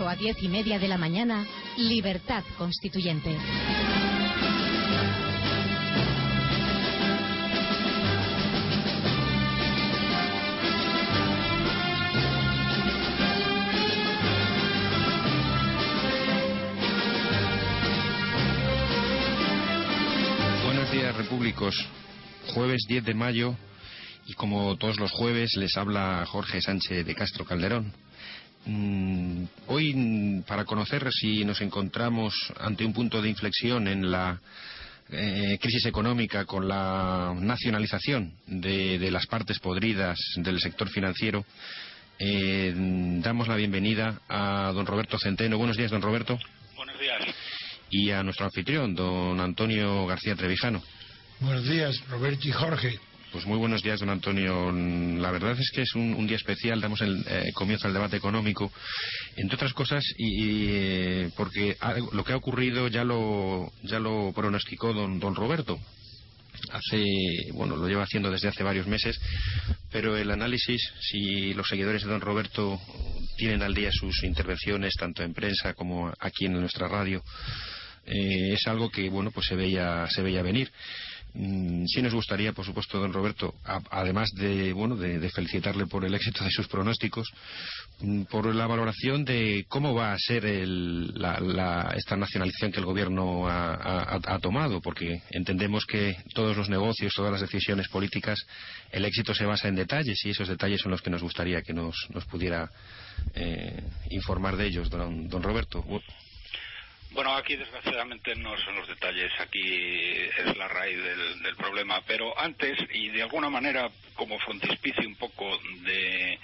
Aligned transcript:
8 0.00 0.08
a 0.08 0.16
10 0.16 0.42
y 0.42 0.48
media 0.48 0.78
de 0.78 0.88
la 0.88 0.96
mañana, 0.96 1.46
Libertad 1.76 2.42
Constituyente. 2.56 3.36
Buenos 20.64 20.90
días, 20.90 21.14
repúblicos. 21.14 21.86
Jueves 22.54 22.86
10 22.88 23.04
de 23.04 23.14
mayo 23.14 23.54
y 24.26 24.32
como 24.32 24.76
todos 24.76 24.98
los 24.98 25.10
jueves 25.10 25.56
les 25.56 25.76
habla 25.76 26.24
Jorge 26.26 26.62
Sánchez 26.62 27.04
de 27.04 27.14
Castro 27.14 27.44
Calderón. 27.44 27.92
Mm, 28.66 29.44
hoy, 29.68 29.94
mm, 29.94 30.42
para 30.42 30.64
conocer 30.64 31.08
si 31.12 31.44
nos 31.44 31.60
encontramos 31.60 32.34
ante 32.58 32.84
un 32.84 32.92
punto 32.92 33.22
de 33.22 33.28
inflexión 33.28 33.88
en 33.88 34.10
la 34.10 34.40
eh, 35.12 35.58
crisis 35.60 35.86
económica 35.86 36.44
con 36.44 36.68
la 36.68 37.34
nacionalización 37.36 38.32
de, 38.46 38.98
de 38.98 39.10
las 39.10 39.26
partes 39.26 39.58
podridas 39.58 40.18
del 40.36 40.60
sector 40.60 40.88
financiero, 40.88 41.44
eh, 42.22 42.74
damos 43.22 43.48
la 43.48 43.56
bienvenida 43.56 44.20
a 44.28 44.72
don 44.74 44.84
Roberto 44.84 45.18
Centeno. 45.18 45.56
Buenos 45.56 45.78
días, 45.78 45.90
don 45.90 46.02
Roberto. 46.02 46.38
Buenos 46.76 47.00
días. 47.00 47.34
Y 47.88 48.10
a 48.10 48.22
nuestro 48.22 48.44
anfitrión, 48.44 48.94
don 48.94 49.40
Antonio 49.40 50.06
García 50.06 50.36
Trevijano. 50.36 50.82
Buenos 51.40 51.66
días, 51.66 51.98
Roberto 52.10 52.46
y 52.46 52.52
Jorge. 52.52 53.00
Pues 53.32 53.46
muy 53.46 53.58
buenos 53.58 53.84
días, 53.84 54.00
don 54.00 54.10
Antonio. 54.10 54.72
La 54.72 55.30
verdad 55.30 55.56
es 55.56 55.70
que 55.70 55.82
es 55.82 55.94
un, 55.94 56.26
día 56.26 56.36
especial, 56.36 56.80
damos 56.80 57.00
el 57.00 57.24
eh, 57.28 57.52
comienzo 57.54 57.86
al 57.86 57.92
debate 57.92 58.16
económico, 58.16 58.72
entre 59.36 59.54
otras 59.54 59.72
cosas, 59.72 60.04
y, 60.18 60.66
eh, 60.68 61.30
porque 61.36 61.76
lo 62.12 62.24
que 62.24 62.32
ha 62.32 62.36
ocurrido 62.36 62.88
ya 62.88 63.04
lo, 63.04 63.70
ya 63.84 64.00
lo 64.00 64.32
pronosticó 64.34 64.92
don, 64.92 65.20
don 65.20 65.36
Roberto. 65.36 65.78
Hace, 66.72 67.04
bueno, 67.52 67.76
lo 67.76 67.86
lleva 67.86 68.02
haciendo 68.02 68.32
desde 68.32 68.48
hace 68.48 68.64
varios 68.64 68.88
meses, 68.88 69.20
pero 69.92 70.16
el 70.16 70.30
análisis, 70.32 70.82
si 71.00 71.54
los 71.54 71.68
seguidores 71.68 72.02
de 72.02 72.10
don 72.10 72.20
Roberto 72.20 72.80
tienen 73.36 73.62
al 73.62 73.74
día 73.74 73.92
sus 73.92 74.24
intervenciones, 74.24 74.94
tanto 74.98 75.22
en 75.22 75.34
prensa 75.34 75.74
como 75.74 76.12
aquí 76.18 76.46
en 76.46 76.54
nuestra 76.54 76.88
radio, 76.88 77.22
eh, 78.06 78.54
es 78.54 78.66
algo 78.66 78.90
que 78.90 79.08
bueno 79.08 79.30
pues 79.30 79.46
se 79.46 79.54
veía 79.54 80.06
se 80.08 80.22
veía 80.22 80.42
venir 80.42 80.72
sí 81.34 82.02
nos 82.02 82.12
gustaría 82.14 82.52
por 82.52 82.64
supuesto 82.64 82.98
don 82.98 83.12
Roberto 83.12 83.54
a- 83.64 83.80
además 83.90 84.30
de 84.34 84.72
bueno 84.72 84.96
de, 84.96 85.30
felicitarle 85.30 85.86
por 85.86 86.04
el 86.04 86.14
éxito 86.14 86.42
de 86.44 86.50
sus 86.50 86.66
pronósticos 86.68 87.28
mm, 88.00 88.22
por 88.24 88.52
la 88.54 88.66
valoración 88.66 89.24
de 89.24 89.64
cómo 89.68 89.94
va 89.94 90.12
a 90.12 90.18
ser 90.18 90.44
el- 90.44 91.12
la- 91.14 91.38
la- 91.40 91.94
esta 91.96 92.16
nacionalización 92.16 92.72
que 92.72 92.80
el 92.80 92.86
gobierno 92.86 93.46
ha 93.48 94.38
tomado 94.40 94.80
porque 94.80 95.22
entendemos 95.30 95.86
que 95.86 96.16
todos 96.34 96.56
los 96.56 96.68
negocios 96.68 97.12
todas 97.14 97.32
las 97.32 97.40
decisiones 97.40 97.88
políticas 97.88 98.38
el 98.90 99.04
éxito 99.04 99.34
se 99.34 99.44
basa 99.46 99.68
en 99.68 99.76
detalles 99.76 100.24
y 100.24 100.30
esos 100.30 100.48
detalles 100.48 100.80
son 100.80 100.90
los 100.90 101.00
que 101.02 101.10
nos 101.10 101.22
gustaría 101.22 101.62
que 101.62 101.72
nos, 101.72 101.94
nos 102.12 102.24
pudiera 102.24 102.70
eh, 103.34 103.82
informar 104.10 104.56
de 104.56 104.66
ellos 104.66 104.90
don, 104.90 105.28
don 105.28 105.42
Roberto 105.42 105.82
Bueno, 107.12 107.34
aquí 107.34 107.56
desgraciadamente 107.56 108.36
no 108.36 108.56
son 108.58 108.76
los 108.76 108.86
detalles, 108.86 109.32
aquí 109.40 109.60
es 109.60 110.56
la 110.56 110.68
raíz 110.68 110.96
del, 111.02 111.42
del 111.42 111.56
problema, 111.56 112.00
pero 112.06 112.38
antes, 112.38 112.78
y 112.92 113.08
de 113.08 113.22
alguna 113.22 113.50
manera 113.50 113.90
como 114.14 114.38
frontispicio 114.38 115.08
un 115.08 115.16
poco 115.16 115.58
de, 115.82 116.38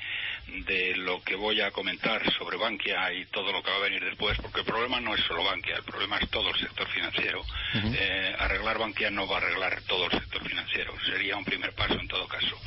de 0.67 0.97
lo 0.97 1.23
que 1.23 1.35
voy 1.37 1.61
a 1.61 1.71
comentar 1.71 2.23
sobre 2.33 2.57
Bankia 2.57 3.13
y 3.13 3.27
todo 3.27 3.53
lo 3.53 3.63
que 3.63 3.71
va 3.71 3.77
a 3.77 3.81
venir 3.81 4.03
después, 4.05 4.39
porque 4.39 4.61
el 4.61 4.67
problema 4.67 5.01
no 5.01 5.15
es 5.15 5.23
solo 5.25 5.45
Bankia, 5.45 5.77
el 5.77 5.85
problema 5.85 6.19
es 6.19 6.31
todo 6.31 6.51
el 6.51 6.59
sector 6.59 6.89
financiero. 6.89 7.43
Eh, 7.75 8.35
arreglar 8.39 8.79
Bankia 8.79 9.11
no 9.11 9.27
va 9.27 9.37
a 9.37 9.41
arreglar 9.41 9.83
todo 9.83 10.07
el 10.07 10.13
sector 10.13 10.49
financiero, 10.49 10.95
sería 11.05 11.37
un 11.37 11.45
primer 11.45 11.73
paso 11.75 11.95
en 11.95 12.09
todo 12.09 12.27
caso. 12.27 12.59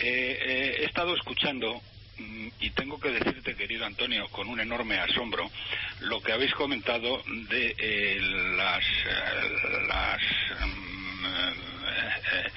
Eh, 0.00 0.38
eh, 0.40 0.76
he 0.80 0.84
estado 0.84 1.14
escuchando 1.14 1.82
y 2.60 2.70
tengo 2.70 2.98
que 3.00 3.10
decirte, 3.10 3.54
querido 3.54 3.86
Antonio, 3.86 4.28
con 4.30 4.48
un 4.48 4.60
enorme 4.60 4.98
asombro, 4.98 5.50
lo 6.00 6.20
que 6.20 6.32
habéis 6.32 6.52
comentado 6.54 7.22
de 7.48 7.74
eh, 7.78 8.20
las, 8.56 8.84
eh, 8.84 9.86
las, 9.88 10.22
mm, 10.66 11.24
eh, 11.24 12.50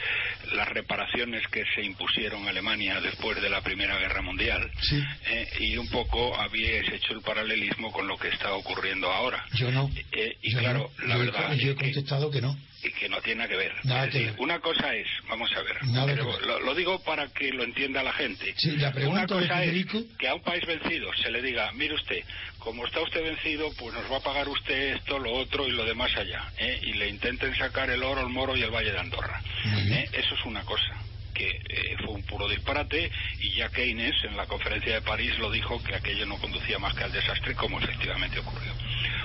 las 0.55 0.67
reparaciones 0.69 1.47
que 1.47 1.63
se 1.75 1.81
impusieron 1.83 2.45
a 2.45 2.49
Alemania 2.49 2.99
después 2.99 3.41
de 3.41 3.49
la 3.49 3.61
Primera 3.61 3.97
Guerra 3.97 4.21
Mundial. 4.21 4.69
Sí. 4.81 5.01
Eh, 5.27 5.47
y 5.59 5.77
un 5.77 5.87
poco 5.89 6.35
habíais 6.39 6.87
hecho 6.91 7.13
el 7.13 7.21
paralelismo 7.21 7.91
con 7.91 8.07
lo 8.07 8.17
que 8.17 8.27
está 8.29 8.53
ocurriendo 8.53 9.11
ahora. 9.11 9.45
Yo 9.53 9.71
no. 9.71 9.89
Eh, 10.11 10.37
y 10.41 10.51
Yo 10.53 10.59
claro, 10.59 10.91
no. 10.99 11.07
la 11.07 11.15
yo, 11.15 11.21
he- 11.21 11.25
verdad 11.25 11.53
yo 11.53 11.71
he 11.71 11.75
que- 11.75 11.83
contestado 11.85 12.29
que 12.31 12.41
no. 12.41 12.57
Y 12.83 12.91
que 12.91 13.09
no 13.09 13.21
tiene 13.21 13.39
nada 13.39 13.49
que 13.49 13.57
ver. 13.57 13.73
Nada 13.83 14.05
Es 14.05 14.11
que 14.11 14.17
decir, 14.19 14.31
ver. 14.33 14.41
una 14.41 14.59
cosa 14.59 14.95
es, 14.95 15.07
vamos 15.27 15.51
a 15.55 15.61
ver, 15.61 15.77
pero 16.05 16.39
lo, 16.41 16.59
lo 16.61 16.75
digo 16.75 16.99
para 17.03 17.27
que 17.29 17.51
lo 17.51 17.63
entienda 17.63 18.03
la 18.03 18.13
gente. 18.13 18.53
Sí, 18.57 18.71
la 18.77 18.91
pregunta 18.91 19.19
una 19.19 19.27
cosa 19.27 19.63
es 19.63 19.85
que 20.17 20.27
a 20.27 20.35
un 20.35 20.41
país 20.41 20.65
vencido 20.65 21.11
se 21.21 21.31
le 21.31 21.41
diga, 21.41 21.71
mire 21.73 21.93
usted, 21.95 22.23
como 22.59 22.85
está 22.85 23.01
usted 23.01 23.23
vencido, 23.23 23.71
pues 23.77 23.93
nos 23.93 24.11
va 24.11 24.17
a 24.17 24.21
pagar 24.21 24.47
usted 24.49 24.95
esto, 24.95 25.19
lo 25.19 25.31
otro 25.33 25.67
y 25.67 25.71
lo 25.71 25.85
demás 25.85 26.15
allá, 26.15 26.51
¿eh? 26.57 26.79
y 26.83 26.93
le 26.93 27.09
intenten 27.09 27.55
sacar 27.55 27.89
el 27.89 28.03
oro, 28.03 28.21
el 28.21 28.29
moro 28.29 28.55
y 28.55 28.63
el 28.63 28.71
valle 28.71 28.91
de 28.91 28.99
Andorra. 28.99 29.41
¿eh? 29.65 30.09
Eso 30.13 30.35
es 30.35 30.45
una 30.45 30.61
cosa 30.63 30.95
que 31.33 31.49
eh, 31.49 31.97
fue 32.03 32.15
un 32.15 32.23
puro 32.23 32.47
disparate 32.47 33.11
y 33.39 33.55
ya 33.55 33.69
Keynes 33.69 34.15
en 34.23 34.37
la 34.37 34.45
conferencia 34.45 34.93
de 34.93 35.01
París 35.01 35.37
lo 35.39 35.51
dijo 35.51 35.81
que 35.83 35.95
aquello 35.95 36.25
no 36.25 36.37
conducía 36.37 36.79
más 36.79 36.93
que 36.93 37.03
al 37.03 37.11
desastre 37.11 37.55
como 37.55 37.79
efectivamente 37.79 38.39
ocurrió. 38.39 38.73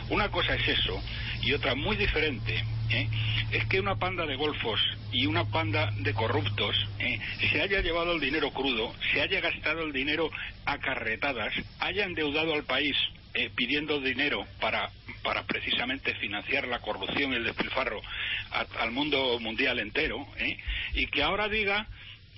Una 0.08 0.30
cosa 0.30 0.54
es 0.54 0.68
eso 0.68 1.02
y 1.42 1.52
otra 1.52 1.74
muy 1.74 1.96
diferente 1.96 2.64
¿eh? 2.90 3.08
es 3.50 3.66
que 3.66 3.80
una 3.80 3.96
panda 3.96 4.24
de 4.26 4.36
golfos 4.36 4.80
y 5.12 5.26
una 5.26 5.44
panda 5.44 5.90
de 5.98 6.14
corruptos 6.14 6.76
¿eh? 6.98 7.18
se 7.50 7.60
haya 7.60 7.80
llevado 7.80 8.12
el 8.12 8.20
dinero 8.20 8.50
crudo, 8.50 8.94
se 9.12 9.20
haya 9.20 9.40
gastado 9.40 9.82
el 9.82 9.92
dinero 9.92 10.30
a 10.64 10.78
carretadas, 10.78 11.52
haya 11.80 12.04
endeudado 12.04 12.54
al 12.54 12.64
país 12.64 12.96
eh, 13.36 13.50
pidiendo 13.54 14.00
dinero 14.00 14.46
para, 14.60 14.90
para 15.22 15.44
precisamente 15.44 16.14
financiar 16.14 16.66
la 16.66 16.80
corrupción 16.80 17.32
y 17.32 17.36
el 17.36 17.44
despilfarro 17.44 18.00
al 18.78 18.90
mundo 18.92 19.38
mundial 19.40 19.78
entero, 19.78 20.26
¿eh? 20.38 20.56
y 20.94 21.06
que 21.08 21.22
ahora 21.22 21.46
diga 21.48 21.86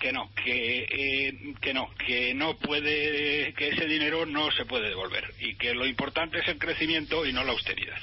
que 0.01 0.13
no, 0.13 0.29
que, 0.35 0.89
eh, 0.91 1.55
que 1.61 1.73
no, 1.73 1.89
que 1.95 2.35
no 2.35 2.57
puede, 2.59 3.53
que 3.55 3.69
ese 3.69 3.87
dinero 3.87 4.27
no 4.27 4.51
se 4.51 4.65
puede 4.65 4.89
devolver 4.89 5.33
y 5.39 5.55
que 5.55 5.73
lo 5.73 5.87
importante 5.87 6.41
es 6.41 6.49
el 6.49 6.59
crecimiento 6.59 7.25
y 7.25 7.33
no 7.33 7.45
la 7.45 7.53
austeridad. 7.53 7.99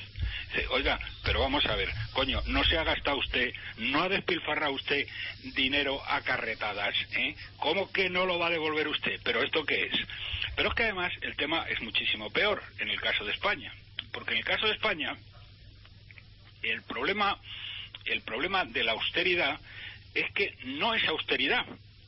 Oiga, 0.69 0.99
pero 1.23 1.41
vamos 1.41 1.65
a 1.65 1.75
ver, 1.75 1.89
coño, 2.13 2.41
no 2.47 2.63
se 2.63 2.77
ha 2.77 2.83
gastado 2.83 3.17
usted, 3.17 3.53
no 3.77 4.03
ha 4.03 4.09
despilfarrado 4.09 4.73
usted 4.73 5.07
dinero 5.55 6.01
a 6.07 6.21
carretadas, 6.21 6.95
¿eh? 7.11 7.35
¿Cómo 7.57 7.91
que 7.91 8.09
no 8.09 8.25
lo 8.25 8.39
va 8.39 8.47
a 8.47 8.51
devolver 8.51 8.87
usted? 8.87 9.19
¿Pero 9.23 9.43
esto 9.43 9.65
qué 9.65 9.83
es? 9.87 9.99
Pero 10.55 10.69
es 10.69 10.75
que 10.75 10.83
además 10.83 11.11
el 11.21 11.35
tema 11.35 11.65
es 11.69 11.81
muchísimo 11.81 12.29
peor 12.31 12.63
en 12.79 12.89
el 12.89 13.01
caso 13.01 13.25
de 13.25 13.33
España, 13.33 13.73
porque 14.11 14.31
en 14.31 14.39
el 14.39 14.45
caso 14.45 14.67
de 14.67 14.73
España 14.73 15.15
el 16.63 16.81
problema, 16.83 17.37
el 18.05 18.21
problema 18.21 18.65
de 18.65 18.83
la 18.83 18.93
austeridad 18.93 19.59
es 20.13 20.31
que 20.31 20.55
no 20.63 20.93
es 20.93 21.03
austeridad. 21.07 21.65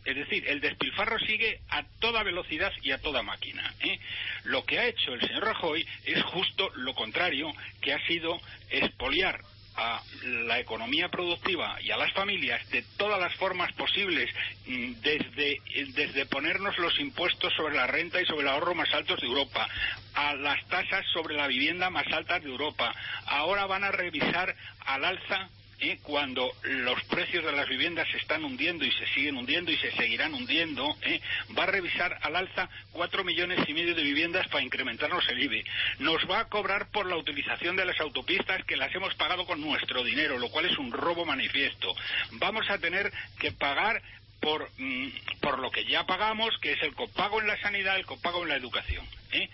Es 0.08 0.16
decir, 0.16 0.48
el 0.48 0.62
despilfarro 0.62 1.20
sigue 1.20 1.60
a 1.68 1.84
toda 2.00 2.24
velocidad 2.24 2.72
y 2.82 2.92
a 2.92 3.02
toda 3.02 3.24
máquina. 3.24 3.74
¿eh? 3.82 4.00
Lo 4.46 4.64
que 4.64 4.80
ha 4.80 4.88
hecho 4.88 5.14
el 5.14 5.20
señor 5.20 5.44
Rajoy 5.44 5.86
es 6.06 6.24
justo 6.24 6.72
lo 6.76 6.96
contrario, 6.96 7.52
que 7.82 7.92
ha 7.92 8.00
sido 8.08 8.40
expoliar 8.70 9.42
a 9.76 10.02
la 10.24 10.60
economía 10.60 11.10
productiva 11.10 11.78
y 11.82 11.92
a 11.92 11.98
las 11.98 12.14
familias 12.14 12.68
de 12.70 12.86
todas 12.96 13.20
las 13.20 13.36
formas 13.36 13.74
posibles, 13.74 14.34
mm, 14.66 14.94
desde, 15.02 15.62
desde 15.94 16.26
ponernos 16.26 16.78
los 16.78 16.98
impuestos 17.02 17.54
sobre 17.54 17.76
la 17.76 17.86
renta 17.86 18.22
y 18.22 18.26
sobre 18.26 18.44
el 18.44 18.48
ahorro 18.48 18.76
más 18.76 18.92
altos 18.94 19.20
de 19.20 19.28
Europa, 19.28 19.68
a 20.16 20.36
las 20.36 20.66
tasas 20.70 21.06
sobre 21.12 21.36
la 21.36 21.48
vivienda 21.48 21.90
más 21.90 22.08
altas 22.14 22.42
de 22.42 22.50
Europa. 22.50 22.96
Ahora 23.26 23.66
van 23.66 23.84
a 23.84 23.92
revisar 23.92 24.56
al 24.86 25.04
alza 25.04 25.50
¿eh? 25.80 26.00
cuando 26.04 26.52
los 26.64 27.04
precios 27.06 27.44
de 27.46 27.52
las 27.52 27.68
viviendas 27.68 28.08
se 28.10 28.18
están 28.18 28.44
hundiendo 28.44 28.86
y 28.86 28.92
se 28.92 29.06
siguen 29.08 29.38
hundiendo 29.38 29.72
y 29.72 29.78
se 29.78 29.92
seguirán 29.92 30.34
hundiendo, 30.34 30.96
¿eh? 31.02 31.22
va 31.58 31.64
a 31.64 31.68
revisar 31.68 32.18
al 32.22 32.36
alza 32.36 32.70
cuatro 32.92 33.24
millones 33.24 33.60
y 33.68 33.74
medio 33.74 33.96
de 33.96 34.04
viviendas 34.04 34.48
para 34.48 34.64
incrementarnos 34.64 35.28
el 35.30 35.44
IBE. 35.44 35.64
Nos 36.00 36.30
va 36.30 36.40
a 36.40 36.50
cobrar 36.50 36.90
por 36.92 37.06
la 37.06 37.18
utilización 37.18 37.76
de 37.76 37.86
las 37.86 38.00
autopistas 38.00 38.64
que 38.66 38.78
las 38.78 38.94
hemos 38.96 39.14
pagado 39.16 39.46
con 39.46 39.62
nuestro 39.62 40.04
dinero, 40.04 40.38
lo 40.38 40.50
cual 40.50 40.66
es 40.66 40.78
un 40.78 40.92
robo 40.92 41.26
manifiesto. 41.26 41.94
Vamos 42.32 42.70
a 42.70 42.78
tener 42.78 43.12
que 43.40 43.52
pagar 43.52 44.02
por, 44.40 44.70
mm, 44.78 45.08
por 45.42 45.60
lo 45.60 45.72
que 45.72 45.86
ya 45.86 46.06
pagamos, 46.06 46.58
que 46.62 46.74
es 46.74 46.82
el 46.84 46.94
copago 46.94 47.42
en 47.42 47.48
la 47.48 47.60
sanidad, 47.60 47.98
el 47.98 48.06
copago 48.06 48.44
en 48.44 48.50
la 48.50 48.56
educación. 48.56 49.06
¿eh? 49.32 49.50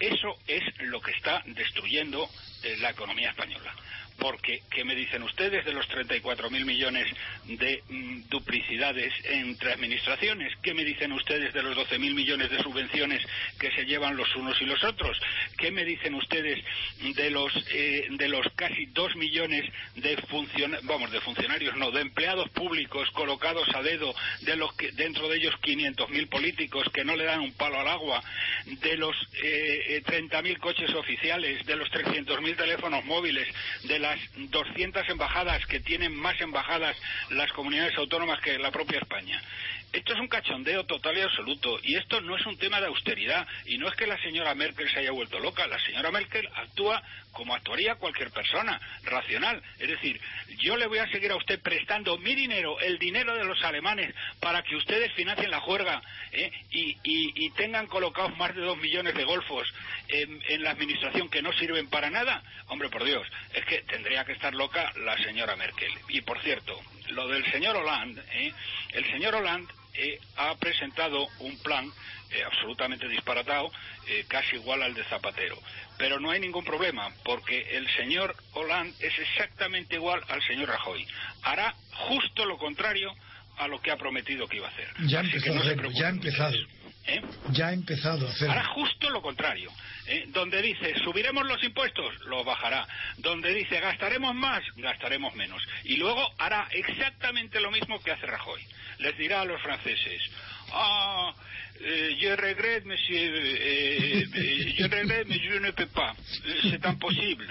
Eso 0.00 0.36
es 0.46 0.62
lo 0.80 1.00
que 1.00 1.12
está 1.12 1.42
destruyendo 1.46 2.28
eh, 2.62 2.76
la 2.80 2.90
economía 2.90 3.30
española. 3.30 3.74
Porque, 4.18 4.62
¿qué 4.70 4.84
me 4.84 4.94
dicen 4.94 5.22
ustedes 5.22 5.64
de 5.64 5.72
los 5.72 5.88
34.000 5.88 6.64
millones 6.64 7.06
de 7.44 7.82
mm, 7.88 8.28
duplicidades 8.28 9.12
entre 9.24 9.72
administraciones? 9.72 10.52
¿Qué 10.62 10.72
me 10.72 10.84
dicen 10.84 11.12
ustedes 11.12 11.52
de 11.52 11.62
los 11.62 11.76
12.000 11.76 12.14
millones 12.14 12.50
de 12.50 12.62
subvenciones 12.62 13.22
que 13.58 13.70
se 13.72 13.84
llevan 13.84 14.16
los 14.16 14.34
unos 14.36 14.60
y 14.60 14.64
los 14.64 14.82
otros? 14.84 15.18
¿Qué 15.58 15.70
me 15.70 15.84
dicen 15.84 16.14
ustedes 16.14 16.64
de 17.00 17.30
los, 17.30 17.52
eh, 17.72 18.06
de 18.10 18.28
los 18.28 18.46
casi 18.54 18.86
2 18.86 19.16
millones 19.16 19.64
de, 19.96 20.16
vamos, 20.82 21.10
de 21.10 21.20
funcionarios, 21.20 21.76
no, 21.76 21.90
de 21.90 22.00
empleados 22.00 22.48
públicos 22.50 23.10
colocados 23.10 23.68
a 23.74 23.82
dedo, 23.82 24.14
de 24.42 24.56
los 24.56 24.72
que, 24.74 24.92
dentro 24.92 25.28
de 25.28 25.36
ellos 25.36 25.54
500.000 25.62 26.28
políticos 26.28 26.88
que 26.92 27.04
no 27.04 27.16
le 27.16 27.24
dan 27.24 27.40
un 27.40 27.52
palo 27.52 27.80
al 27.80 27.88
agua, 27.88 28.22
de 28.66 28.96
los 28.96 29.14
eh, 29.42 30.02
30.000 30.04 30.46
eh, 30.46 30.56
coches 30.58 30.90
oficiales, 30.94 31.64
de 31.66 31.76
los 31.76 31.90
300.000 31.90 32.56
teléfonos 32.56 33.04
móviles, 33.04 33.48
de 33.84 33.98
las 34.04 34.20
200 34.50 35.08
embajadas 35.08 35.64
que 35.64 35.80
tienen 35.80 36.14
más 36.14 36.38
embajadas 36.38 36.94
las 37.30 37.50
comunidades 37.52 37.96
autónomas 37.96 38.38
que 38.40 38.58
la 38.58 38.70
propia 38.70 38.98
España. 38.98 39.42
Esto 39.94 40.12
es 40.12 40.20
un 40.20 40.28
cachondeo 40.28 40.84
total 40.84 41.16
y 41.16 41.22
absoluto. 41.22 41.78
Y 41.82 41.96
esto 41.96 42.20
no 42.20 42.36
es 42.36 42.44
un 42.44 42.58
tema 42.58 42.80
de 42.80 42.88
austeridad. 42.88 43.46
Y 43.64 43.78
no 43.78 43.88
es 43.88 43.94
que 43.94 44.06
la 44.06 44.20
señora 44.20 44.54
Merkel 44.54 44.90
se 44.90 44.98
haya 44.98 45.12
vuelto 45.12 45.38
loca. 45.38 45.66
La 45.66 45.78
señora 45.80 46.10
Merkel 46.10 46.46
actúa 46.54 47.02
como 47.34 47.54
actuaría 47.54 47.96
cualquier 47.96 48.30
persona 48.30 48.80
racional. 49.02 49.62
Es 49.78 49.88
decir, 49.88 50.20
yo 50.58 50.76
le 50.76 50.86
voy 50.86 50.98
a 50.98 51.08
seguir 51.08 51.30
a 51.32 51.36
usted 51.36 51.60
prestando 51.60 52.16
mi 52.18 52.34
dinero, 52.34 52.80
el 52.80 52.98
dinero 52.98 53.34
de 53.34 53.44
los 53.44 53.62
alemanes, 53.62 54.14
para 54.40 54.62
que 54.62 54.76
ustedes 54.76 55.12
financien 55.12 55.50
la 55.50 55.60
juerga 55.60 56.00
¿eh? 56.32 56.50
y, 56.70 57.50
tengan 57.54 57.86
colocados 57.86 58.36
más 58.36 58.54
de 58.54 58.62
dos 58.62 58.76
millones 58.78 59.14
de 59.14 59.24
golfos 59.24 59.72
en, 60.08 60.42
en, 60.48 60.62
la 60.64 60.70
administración 60.70 61.28
que 61.28 61.40
no 61.40 61.52
sirven 61.52 61.88
para 61.88 62.10
nada. 62.10 62.42
Hombre, 62.66 62.88
por 62.88 63.04
Dios, 63.04 63.26
es 63.52 63.64
que 63.64 63.82
tendría 63.82 64.24
que 64.24 64.32
estar 64.32 64.52
loca 64.54 64.92
la 64.96 65.16
señora 65.18 65.54
Merkel. 65.56 65.92
Y 66.08 66.20
por 66.22 66.40
cierto, 66.42 66.80
lo 67.08 67.28
del 67.28 67.44
señor 67.52 67.76
Hollande, 67.76 68.22
¿eh? 68.32 68.52
el 68.92 69.04
señor 69.06 69.34
Hollande 69.36 69.72
eh, 69.94 70.18
ha 70.36 70.56
presentado 70.56 71.28
un 71.38 71.56
plan 71.62 71.90
eh, 72.34 72.44
absolutamente 72.44 73.08
disparatado, 73.08 73.70
eh, 74.08 74.24
casi 74.28 74.56
igual 74.56 74.82
al 74.82 74.94
de 74.94 75.04
Zapatero. 75.04 75.58
Pero 75.96 76.18
no 76.18 76.30
hay 76.30 76.40
ningún 76.40 76.64
problema, 76.64 77.10
porque 77.24 77.76
el 77.76 77.88
señor 77.96 78.34
Hollande 78.52 78.94
es 79.00 79.18
exactamente 79.18 79.94
igual 79.96 80.20
al 80.28 80.42
señor 80.42 80.68
Rajoy. 80.68 81.06
Hará 81.42 81.74
justo 82.08 82.44
lo 82.44 82.58
contrario 82.58 83.14
a 83.58 83.68
lo 83.68 83.80
que 83.80 83.90
ha 83.90 83.96
prometido 83.96 84.48
que 84.48 84.56
iba 84.56 84.66
a 84.66 84.70
hacer. 84.70 84.88
Ya, 85.06 85.22
ya 85.22 86.06
ha 86.06 86.10
empezado. 86.10 86.56
¿Eh? 87.06 87.20
Ya 87.50 87.68
ha 87.68 87.72
empezado 87.72 88.26
a 88.26 88.30
hacer. 88.30 88.50
Hará 88.50 88.64
justo 88.64 89.10
lo 89.10 89.20
contrario. 89.20 89.70
¿eh? 90.06 90.24
Donde 90.28 90.62
dice 90.62 90.94
subiremos 91.04 91.46
los 91.46 91.62
impuestos, 91.62 92.18
lo 92.26 92.44
bajará. 92.44 92.86
Donde 93.18 93.52
dice 93.52 93.78
gastaremos 93.78 94.34
más, 94.34 94.62
gastaremos 94.76 95.34
menos. 95.34 95.62
Y 95.84 95.96
luego 95.96 96.26
hará 96.38 96.66
exactamente 96.70 97.60
lo 97.60 97.70
mismo 97.70 98.02
que 98.02 98.12
hace 98.12 98.26
Rajoy. 98.26 98.62
Les 98.98 99.16
dirá 99.18 99.42
a 99.42 99.44
los 99.44 99.60
franceses, 99.60 100.22
ah, 100.74 101.34
eh, 101.80 102.16
je 102.18 102.34
regrette, 102.36 102.86
monsieur, 102.86 103.34
eh, 103.36 104.24
eh, 104.34 104.74
je 104.78 104.84
regrette, 104.84 105.28
mais 105.28 105.38
je 105.38 105.58
ne 105.58 105.70
peux 105.72 105.86
pas. 105.86 106.14
C'est 106.70 106.84
imposible. 106.86 107.46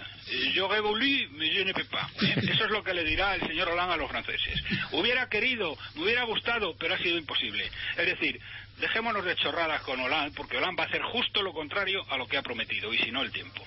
J'aurais 0.56 0.82
voulu, 0.82 1.28
mais 1.38 1.52
je 1.54 1.62
ne 1.62 1.72
peux 1.74 1.84
pas. 1.86 2.10
Eso 2.22 2.66
es 2.66 2.72
lo 2.72 2.84
que 2.84 2.94
le 2.94 3.04
dirá 3.04 3.36
el 3.36 3.48
señor 3.48 3.68
Hollande 3.70 3.94
a 3.94 3.98
los 3.98 4.10
franceses. 4.10 4.64
Hubiera 4.92 5.28
querido, 5.30 5.78
me 5.96 6.04
hubiera 6.04 6.24
gustado, 6.24 6.76
pero 6.80 6.96
ha 6.96 6.98
sido 6.98 7.18
imposible. 7.18 7.70
Es 7.98 8.06
decir, 8.08 8.40
dejémonos 8.80 9.24
de 9.24 9.36
chorradas 9.36 9.82
con 9.84 10.00
Hollande, 10.00 10.32
porque 10.36 10.58
Hollande 10.58 10.80
va 10.80 10.86
a 10.86 10.88
hacer 10.88 11.02
justo 11.04 11.44
lo 11.44 11.54
contrario 11.54 12.02
a 12.10 12.18
lo 12.18 12.26
que 12.26 12.38
ha 12.38 12.42
prometido, 12.42 12.92
y 12.94 12.98
si 13.00 13.12
no 13.12 13.22
el 13.22 13.32
tiempo. 13.32 13.64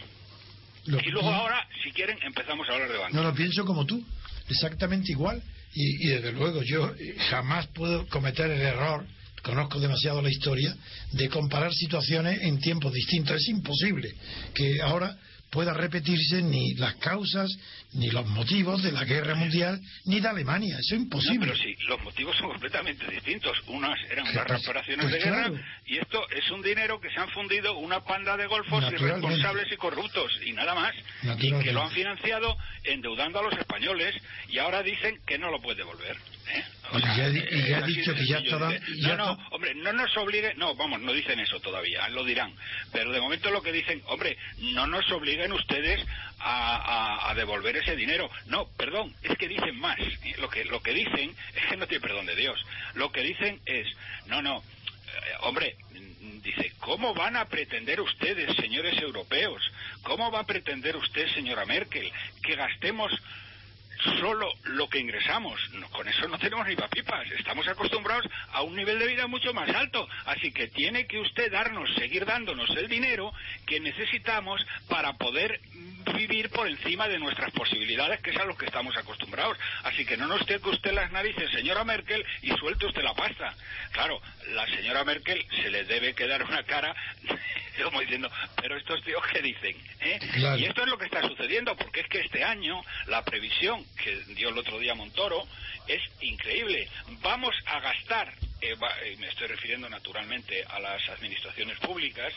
y 0.86 1.10
luego 1.10 1.30
ahora, 1.30 1.64
si 1.84 1.92
quieren, 1.92 2.18
empezamos 2.22 2.68
a 2.68 2.72
hablar 2.72 2.90
de 2.90 2.98
banca. 2.98 3.16
No 3.16 3.22
lo 3.22 3.34
pienso 3.34 3.64
como 3.64 3.84
tú, 3.86 4.04
exactamente 4.48 5.12
igual. 5.12 5.40
Y, 5.74 6.06
y 6.06 6.08
desde 6.08 6.32
luego 6.32 6.62
yo 6.62 6.94
jamás 7.28 7.66
puedo 7.68 8.08
cometer 8.08 8.50
el 8.50 8.62
error 8.62 9.06
conozco 9.46 9.78
demasiado 9.78 10.20
la 10.20 10.28
historia, 10.28 10.74
de 11.12 11.28
comparar 11.28 11.72
situaciones 11.72 12.42
en 12.42 12.58
tiempos 12.58 12.92
distintos. 12.92 13.36
Es 13.36 13.48
imposible 13.48 14.12
que 14.52 14.82
ahora 14.82 15.16
pueda 15.50 15.72
repetirse 15.72 16.42
ni 16.42 16.74
las 16.74 16.96
causas 16.96 17.56
ni 17.92 18.10
los 18.10 18.26
motivos 18.26 18.82
de 18.82 18.90
la 18.90 19.04
guerra 19.04 19.36
mundial 19.36 19.80
ni 20.06 20.18
de 20.18 20.26
Alemania. 20.26 20.76
Eso 20.80 20.96
es 20.96 21.02
imposible. 21.02 21.46
pero 21.46 21.56
sí, 21.56 21.76
los 21.86 22.02
motivos 22.02 22.36
son 22.36 22.48
completamente 22.50 23.06
distintos. 23.08 23.56
Unas 23.68 23.96
eran 24.10 24.24
las 24.34 24.48
reparaciones 24.48 25.12
de 25.12 25.18
guerra 25.18 25.52
y 25.86 25.98
esto 25.98 26.28
es 26.30 26.50
un 26.50 26.62
dinero 26.62 27.00
que 27.00 27.08
se 27.10 27.20
han 27.20 27.28
fundido 27.30 27.78
una 27.78 28.00
panda 28.00 28.36
de 28.36 28.46
golfos 28.46 28.84
irresponsables 28.92 29.72
y 29.72 29.76
corruptos 29.76 30.32
y 30.44 30.52
nada 30.54 30.74
más. 30.74 30.92
Y 31.38 31.52
que 31.60 31.72
lo 31.72 31.84
han 31.84 31.90
financiado 31.92 32.56
endeudando 32.82 33.38
a 33.38 33.42
los 33.44 33.56
españoles 33.56 34.16
y 34.48 34.58
ahora 34.58 34.82
dicen 34.82 35.20
que 35.24 35.38
no 35.38 35.52
lo 35.52 35.62
puede 35.62 35.76
devolver. 35.76 36.16
¿Eh? 36.48 36.64
y 36.92 37.68
ya, 37.68 37.78
ha 37.78 37.82
dicho 37.82 38.14
que 38.14 38.26
ya 38.26 38.40
no, 38.40 39.16
no, 39.16 39.48
hombre, 39.50 39.74
no 39.74 39.92
nos 39.92 40.16
obligue... 40.16 40.54
No, 40.54 40.74
vamos, 40.74 41.00
no 41.00 41.12
dicen 41.12 41.38
eso 41.40 41.58
todavía, 41.60 42.08
lo 42.10 42.24
dirán. 42.24 42.54
Pero 42.92 43.12
de 43.12 43.20
momento 43.20 43.50
lo 43.50 43.62
que 43.62 43.72
dicen, 43.72 44.02
hombre, 44.06 44.36
no 44.58 44.86
nos 44.86 45.10
obliguen 45.10 45.52
ustedes 45.52 46.00
a, 46.38 47.32
devolver 47.36 47.76
ese 47.76 47.96
dinero. 47.96 48.30
No, 48.46 48.68
perdón, 48.76 49.14
es 49.22 49.36
que 49.36 49.48
dicen 49.48 49.78
más. 49.78 49.98
Lo 50.38 50.48
que, 50.48 50.64
lo 50.64 50.80
que 50.80 50.92
dicen 50.92 51.34
es 51.54 51.66
que 51.68 51.76
no 51.76 51.86
tiene 51.86 52.00
perdón 52.02 52.26
de 52.26 52.36
Dios. 52.36 52.58
Lo 52.94 53.10
que 53.10 53.22
dicen 53.22 53.60
es, 53.66 53.86
no, 54.26 54.40
no, 54.40 54.58
eh, 54.58 55.32
hombre, 55.40 55.76
dice, 56.42 56.72
¿cómo 56.78 57.14
van 57.14 57.36
a 57.36 57.46
pretender 57.46 58.00
ustedes, 58.00 58.54
señores 58.56 59.00
europeos, 59.00 59.62
cómo 60.02 60.30
va 60.30 60.40
a 60.40 60.46
pretender 60.46 60.96
usted, 60.96 61.28
señora 61.34 61.66
Merkel, 61.66 62.10
que 62.42 62.54
gastemos 62.54 63.12
solo 64.20 64.52
lo 64.64 64.88
que 64.88 64.98
ingresamos. 64.98 65.60
con 65.90 66.08
eso 66.08 66.28
no 66.28 66.38
tenemos 66.38 66.66
ni 66.66 66.76
papipas. 66.76 67.30
Estamos 67.32 67.66
acostumbrados 67.68 68.26
a 68.52 68.62
un 68.62 68.74
nivel 68.74 68.98
de 68.98 69.06
vida 69.06 69.26
mucho 69.26 69.52
más 69.54 69.68
alto. 69.70 70.08
Así 70.26 70.52
que 70.52 70.68
tiene 70.68 71.06
que 71.06 71.18
usted 71.18 71.50
darnos, 71.50 71.92
seguir 71.94 72.24
dándonos 72.24 72.70
el 72.70 72.88
dinero 72.88 73.32
que 73.66 73.80
necesitamos 73.80 74.64
para 74.88 75.14
poder 75.14 75.60
vivir 76.14 76.50
por 76.50 76.68
encima 76.68 77.08
de 77.08 77.18
nuestras 77.18 77.50
posibilidades, 77.52 78.20
que 78.20 78.30
es 78.30 78.36
a 78.36 78.44
lo 78.44 78.56
que 78.56 78.66
estamos 78.66 78.96
acostumbrados. 78.96 79.58
Así 79.84 80.04
que 80.04 80.16
no 80.16 80.26
nos 80.26 80.46
teque 80.46 80.68
usted 80.68 80.92
las 80.92 81.10
narices, 81.12 81.50
señora 81.50 81.84
Merkel, 81.84 82.24
y 82.42 82.50
suelte 82.52 82.86
usted 82.86 83.02
la 83.02 83.14
pasta. 83.14 83.54
Claro, 83.92 84.20
la 84.48 84.66
señora 84.66 85.04
Merkel 85.04 85.44
se 85.62 85.70
le 85.70 85.84
debe 85.84 86.14
quedar 86.14 86.42
una 86.44 86.62
cara 86.64 86.94
como 87.84 88.00
diciendo, 88.00 88.30
pero 88.60 88.76
estos 88.76 89.02
tíos 89.04 89.22
qué 89.32 89.42
dicen. 89.42 89.76
¿Eh? 90.00 90.18
Y 90.58 90.64
esto 90.64 90.82
es 90.82 90.88
lo 90.88 90.98
que 90.98 91.06
está 91.06 91.22
sucediendo, 91.22 91.76
porque 91.76 92.00
es 92.00 92.08
que 92.08 92.20
este 92.20 92.42
año 92.44 92.80
la 93.06 93.24
previsión 93.24 93.84
que 94.02 94.16
dio 94.34 94.48
el 94.48 94.58
otro 94.58 94.78
día 94.78 94.94
Montoro 94.94 95.46
es 95.86 96.02
increíble. 96.20 96.88
Vamos 97.22 97.54
a 97.66 97.80
gastar 97.80 98.32
eh, 98.60 98.74
eh, 99.04 99.16
me 99.18 99.28
estoy 99.28 99.48
refiriendo 99.48 99.88
naturalmente 99.88 100.64
a 100.64 100.80
las 100.80 101.06
administraciones 101.10 101.78
públicas, 101.78 102.32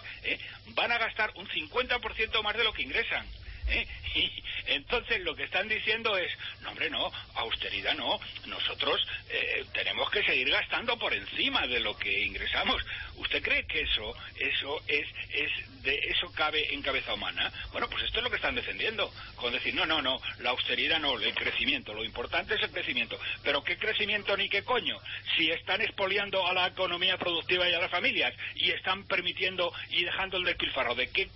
van 0.76 0.92
a 0.92 0.98
gastar 0.98 1.32
un 1.36 1.48
50% 1.48 2.44
más 2.44 2.58
de 2.58 2.64
lo 2.64 2.74
que 2.74 2.84
ingresan. 2.84 3.26
¿eh? 4.16 4.32
Entonces 4.68 5.22
lo 5.22 5.36
que 5.36 5.44
están 5.44 5.68
diciendo 5.68 6.16
es, 6.18 6.32
no 6.62 6.70
hombre, 6.70 6.90
no, 6.90 7.12
austeridad 7.36 7.96
no, 7.96 8.20
nosotros 8.46 9.02
eh, 9.30 9.66
tenemos 9.74 10.10
que 10.12 10.24
seguir 10.24 10.50
gastando 10.50 10.98
por 10.98 11.14
encima 11.14 11.66
de 11.68 11.80
lo 11.80 11.98
que 11.98 12.26
ingresamos. 12.26 12.82
¿Usted 13.16 13.42
cree 13.42 13.66
que 13.66 13.82
eso, 13.82 14.16
eso 14.38 14.82
es, 14.88 15.08
es 15.34 15.84
de 15.84 15.96
eso 16.10 16.32
cabe 16.34 16.74
en 16.74 16.82
cabeza 16.82 17.14
humana? 17.14 17.52
Bueno, 17.72 17.90
pues 17.90 18.04
esto 18.04 18.20
es 18.20 18.24
lo 18.24 18.30
que 18.30 18.38
están 18.38 18.56
defendiendo, 18.56 19.12
con 19.36 19.52
decir, 19.52 19.74
no, 19.74 19.86
no, 19.86 20.02
no, 20.02 20.22
la 20.40 20.52
austeridad 20.52 21.00
no, 21.00 21.20
el 21.20 21.34
crecimiento, 21.34 21.94
lo 21.94 22.04
importante 22.04 22.56
es 22.56 22.62
el 22.62 22.72
crecimiento. 22.72 23.20
Pero 23.44 23.64
¿qué 23.64 23.78
crecimiento 23.78 24.38
ni 24.38 24.50
qué 24.50 24.64
coño? 24.64 24.98
Si 25.36 25.50
están 25.50 25.82
expoliando 25.82 26.46
a 26.46 26.54
la 26.54 26.68
economía 26.68 27.18
productiva 27.18 27.68
y 27.68 27.74
a 27.74 27.80
las 27.80 27.92
familias 27.92 28.34
y 28.56 28.72
están 28.72 29.06
permitiendo 29.06 29.74
y 29.90 30.04
dejando 30.04 30.38
el 30.38 30.44
despilfarro, 30.44 30.96
¿de 30.96 31.10
qué, 31.10 31.30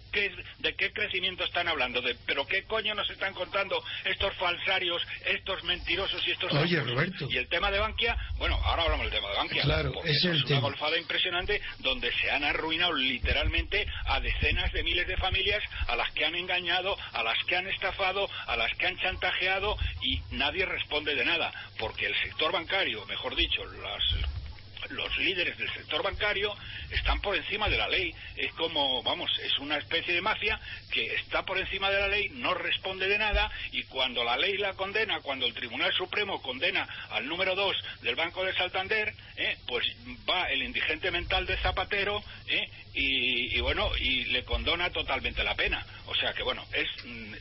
de 0.60 0.76
qué 0.76 0.94
crecimiento 0.94 1.44
están 1.44 1.68
hablando? 1.68 2.02
¿De 2.02 2.16
pero 2.26 2.46
qué 2.46 2.64
coño 2.64 2.94
nos 2.94 3.10
están 3.10 3.34
contando 3.34 3.84
estos 4.06 4.34
falsarios, 4.36 5.02
estos 5.26 5.64
mentirosos 5.64 6.26
y 6.28 6.32
estos... 6.32 6.54
Oye, 6.54 6.80
Roberto. 6.82 7.28
Y 7.30 7.38
el 7.38 7.48
tema 7.48 7.72
de 7.72 7.80
Bankia, 7.80 8.18
bueno, 8.38 8.56
ahora 8.64 8.84
hablamos 8.84 9.06
del 9.06 9.16
tema 9.16 9.30
de 9.30 9.38
Bankia. 9.38 9.64
Claro, 9.64 9.92
es, 10.04 10.24
el 10.26 10.38
es 10.38 10.44
una 10.46 10.60
golfada 10.60 10.98
impresionante 10.98 11.62
donde 11.80 12.12
se 12.14 12.32
han 12.32 12.44
arruinado 12.44 12.94
literalmente 12.94 13.88
a 14.06 14.20
decenas 14.20 14.72
de 14.72 14.84
miles 14.84 15.08
de 15.08 15.18
familias 15.18 15.64
a 15.88 15.96
las 15.96 16.12
que 16.12 16.26
han 16.26 16.36
engañado, 16.36 16.98
a 17.14 17.24
las 17.24 17.38
que 17.46 17.56
han 17.56 17.68
estafado, 17.68 18.30
a 18.48 18.56
las 18.56 18.72
que 18.78 18.88
han 18.88 18.98
chantajeado 18.98 19.78
y 20.02 20.22
nadie 20.32 20.66
responde 20.66 21.16
de 21.16 21.26
nada, 21.26 21.52
porque 21.78 22.06
el 22.06 22.16
sector 22.24 22.52
bancario, 22.52 23.06
mejor 23.06 23.36
dicho, 23.36 23.64
las 23.66 24.43
los 24.90 25.18
líderes 25.18 25.58
del 25.58 25.72
sector 25.74 26.04
bancario 26.04 26.56
están 26.90 27.22
por 27.22 27.36
encima 27.36 27.70
de 27.70 27.78
la 27.78 27.88
ley. 27.88 28.14
Es 28.36 28.52
como, 28.54 29.02
vamos, 29.04 29.32
es 29.44 29.58
una 29.60 29.78
especie 29.78 30.14
de 30.14 30.22
mafia 30.22 30.60
que 30.92 31.16
está 31.16 31.44
por 31.44 31.58
encima 31.58 31.90
de 31.90 32.00
la 32.00 32.08
ley, 32.08 32.30
no 32.30 32.54
responde 32.54 33.08
de 33.08 33.18
nada 33.18 33.52
y 33.72 33.84
cuando 33.84 34.24
la 34.24 34.38
ley 34.38 34.58
la 34.58 34.74
condena, 34.74 35.20
cuando 35.22 35.46
el 35.46 35.54
Tribunal 35.54 35.94
Supremo 35.94 36.42
condena 36.42 36.88
al 37.10 37.28
número 37.28 37.56
dos 37.56 37.76
del 38.02 38.16
Banco 38.16 38.44
de 38.44 38.54
Santander, 38.54 39.14
eh, 39.36 39.58
pues 39.68 39.86
va 40.30 40.50
el 40.52 40.64
indigente 40.64 41.12
mental 41.12 41.46
de 41.46 41.58
Zapatero 41.58 42.24
eh, 42.48 42.70
y, 42.96 43.60
bueno, 43.62 43.90
y 43.98 44.26
le 44.26 44.44
condona 44.44 44.92
totalmente 44.92 45.44
la 45.44 45.56
pena 45.56 45.84
O 46.06 46.16
sea 46.16 46.32
que 46.34 46.44
bueno, 46.44 46.64
es, 46.72 46.88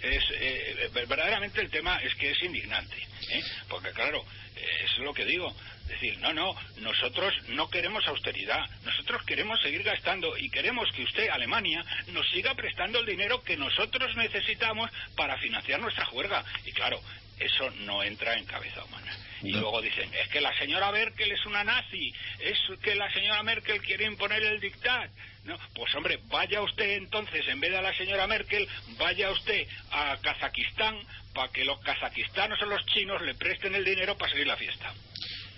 es 0.03 0.25
eh, 0.33 0.91
verdaderamente 0.93 1.61
el 1.61 1.71
tema 1.71 2.01
es 2.03 2.15
que 2.15 2.31
es 2.31 2.43
indignante, 2.43 2.97
¿eh? 3.31 3.43
porque 3.69 3.91
claro, 3.91 4.25
es 4.57 4.99
lo 4.99 5.13
que 5.13 5.25
digo, 5.25 5.55
decir, 5.93 6.19
no, 6.19 6.33
no, 6.33 6.55
nosotros 6.79 7.33
no 7.49 7.69
queremos 7.69 8.07
austeridad, 8.07 8.69
nosotros 8.85 9.23
queremos 9.25 9.61
seguir 9.61 9.83
gastando 9.83 10.37
y 10.37 10.51
queremos 10.51 10.91
que 10.93 11.03
usted, 11.05 11.29
Alemania, 11.29 11.85
nos 12.09 12.29
siga 12.31 12.55
prestando 12.55 12.99
el 12.99 13.07
dinero 13.07 13.43
que 13.43 13.57
nosotros 13.57 14.15
necesitamos 14.17 14.91
para 15.17 15.37
financiar 15.39 15.81
nuestra 15.81 16.05
juerga. 16.07 16.45
Y 16.65 16.73
claro, 16.73 17.01
eso 17.39 17.71
no 17.81 18.03
entra 18.03 18.37
en 18.37 18.45
cabeza 18.45 18.85
humana. 18.85 19.17
Y 19.43 19.53
luego 19.53 19.83
dicen, 19.83 20.09
es 20.15 20.29
que 20.29 20.41
la 20.41 20.57
señora 20.57 20.93
Merkel 20.93 21.33
es 21.33 21.45
una 21.47 21.65
nazi, 21.65 22.15
es 22.39 22.59
que 22.81 22.95
la 22.95 23.13
señora 23.13 23.43
Merkel 23.43 23.81
quiere 23.83 24.05
imponer 24.05 24.43
el 24.43 24.61
dictat. 24.61 25.11
No, 25.45 25.59
pues 25.75 25.93
hombre, 25.97 26.21
vaya 26.27 26.63
usted 26.63 26.91
entonces, 26.99 27.47
en 27.49 27.59
vez 27.59 27.73
de 27.73 27.79
a 27.79 27.83
la 27.83 27.95
señora 27.95 28.29
Merkel, 28.29 28.69
vaya 28.97 29.31
usted 29.33 29.67
a 29.91 30.17
Kazajistán 30.23 30.97
para 31.35 31.51
que 31.51 31.65
los 31.65 31.81
kazaquistanos 31.81 32.61
o 32.63 32.67
los 32.67 32.85
chinos 32.87 33.21
le 33.23 33.35
presten 33.35 33.75
el 33.75 33.85
dinero 33.85 34.17
para 34.17 34.31
seguir 34.31 34.47
la 34.47 34.57
fiesta. 34.57 34.93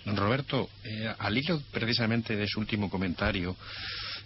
Don 0.05 0.15
Roberto, 0.15 0.69
eh, 0.83 1.11
al 1.17 1.37
hilo 1.37 1.61
precisamente 1.71 2.35
de 2.35 2.47
su 2.47 2.59
último 2.59 2.89
comentario, 2.89 3.55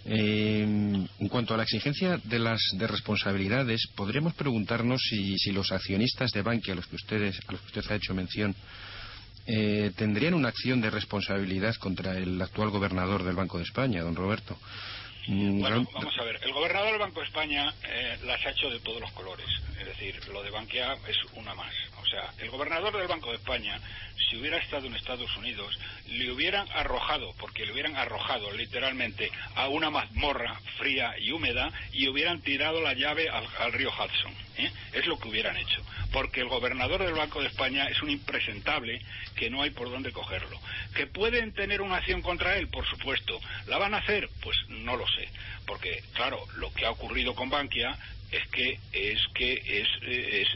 eh, 0.04 0.62
en 0.62 1.28
cuanto 1.28 1.54
a 1.54 1.56
la 1.56 1.62
exigencia 1.62 2.18
de 2.24 2.38
las 2.38 2.60
de 2.72 2.86
responsabilidades, 2.86 3.88
podríamos 3.94 4.34
preguntarnos 4.34 5.02
si, 5.08 5.38
si 5.38 5.52
los 5.52 5.72
accionistas 5.72 6.32
de 6.32 6.42
Bankia, 6.42 6.74
a 6.74 6.76
los 6.76 6.86
que 6.86 6.96
ustedes, 6.96 7.40
a 7.46 7.52
los 7.52 7.60
que 7.62 7.78
usted 7.78 7.92
ha 7.92 7.96
hecho 7.96 8.14
mención, 8.14 8.54
eh, 9.46 9.90
tendrían 9.96 10.34
una 10.34 10.48
acción 10.48 10.80
de 10.80 10.90
responsabilidad 10.90 11.74
contra 11.76 12.16
el 12.16 12.40
actual 12.40 12.70
gobernador 12.70 13.24
del 13.24 13.36
Banco 13.36 13.58
de 13.58 13.64
España, 13.64 14.02
don 14.02 14.14
Roberto. 14.14 14.56
Mm, 15.26 15.60
bueno, 15.60 15.86
vamos 15.92 16.18
a 16.18 16.24
ver. 16.24 16.40
El 16.42 16.52
gobernador 16.52 16.90
del 16.90 16.98
Banco 16.98 17.20
de 17.20 17.26
España 17.26 17.72
eh, 17.84 18.18
las 18.24 18.44
ha 18.44 18.50
hecho 18.50 18.70
de 18.70 18.80
todos 18.80 19.00
los 19.00 19.12
colores. 19.12 19.46
Es 19.78 19.86
decir, 19.86 20.20
lo 20.28 20.42
de 20.42 20.50
Bankia 20.50 20.96
es 21.08 21.16
una 21.34 21.54
más. 21.54 21.72
O 22.02 22.06
sea, 22.06 22.32
el 22.38 22.50
gobernador 22.50 22.96
del 22.96 23.08
Banco 23.08 23.30
de 23.30 23.36
España, 23.36 23.78
si 24.28 24.36
hubiera 24.36 24.58
estado 24.58 24.86
en 24.86 24.96
Estados 24.96 25.34
Unidos, 25.36 25.78
le 26.08 26.30
hubieran 26.32 26.66
arrojado, 26.74 27.34
porque 27.38 27.64
le 27.64 27.72
hubieran 27.72 27.96
arrojado 27.96 28.50
literalmente 28.52 29.30
a 29.54 29.68
una 29.68 29.90
mazmorra 29.90 30.60
fría 30.76 31.14
y 31.18 31.30
húmeda 31.30 31.70
y 31.92 32.08
hubieran 32.08 32.40
tirado 32.40 32.80
la 32.80 32.94
llave 32.94 33.28
al, 33.28 33.72
río 33.72 33.90
Hudson. 33.90 34.34
¿eh? 34.58 34.72
Es 34.92 35.06
lo 35.06 35.18
que 35.18 35.28
hubieran 35.28 35.56
hecho. 35.56 35.82
Porque 36.12 36.40
el 36.40 36.48
gobernador 36.48 37.04
del 37.04 37.14
Banco 37.14 37.40
de 37.40 37.46
España 37.48 37.86
es 37.86 38.02
un 38.02 38.10
impresentable 38.10 39.00
que 39.36 39.48
no 39.48 39.62
hay 39.62 39.70
por 39.70 39.90
dónde 39.90 40.12
cogerlo. 40.12 40.60
¿Que 40.94 41.06
pueden 41.06 41.52
tener 41.52 41.80
una 41.80 41.96
acción 41.96 42.22
contra 42.22 42.56
él? 42.56 42.68
Por 42.68 42.86
supuesto. 42.86 43.40
¿La 43.66 43.78
van 43.78 43.94
a 43.94 43.98
hacer? 43.98 44.28
Pues 44.42 44.56
no 44.68 44.96
lo 44.96 45.06
Porque, 45.66 46.02
claro, 46.14 46.38
lo 46.56 46.72
que 46.72 46.86
ha 46.86 46.90
ocurrido 46.90 47.34
con 47.34 47.50
Bankia 47.50 47.96
es 48.30 48.46
que 48.50 48.78
es 48.92 49.18
que 49.34 49.52
es, 49.52 49.88
es, 50.02 50.48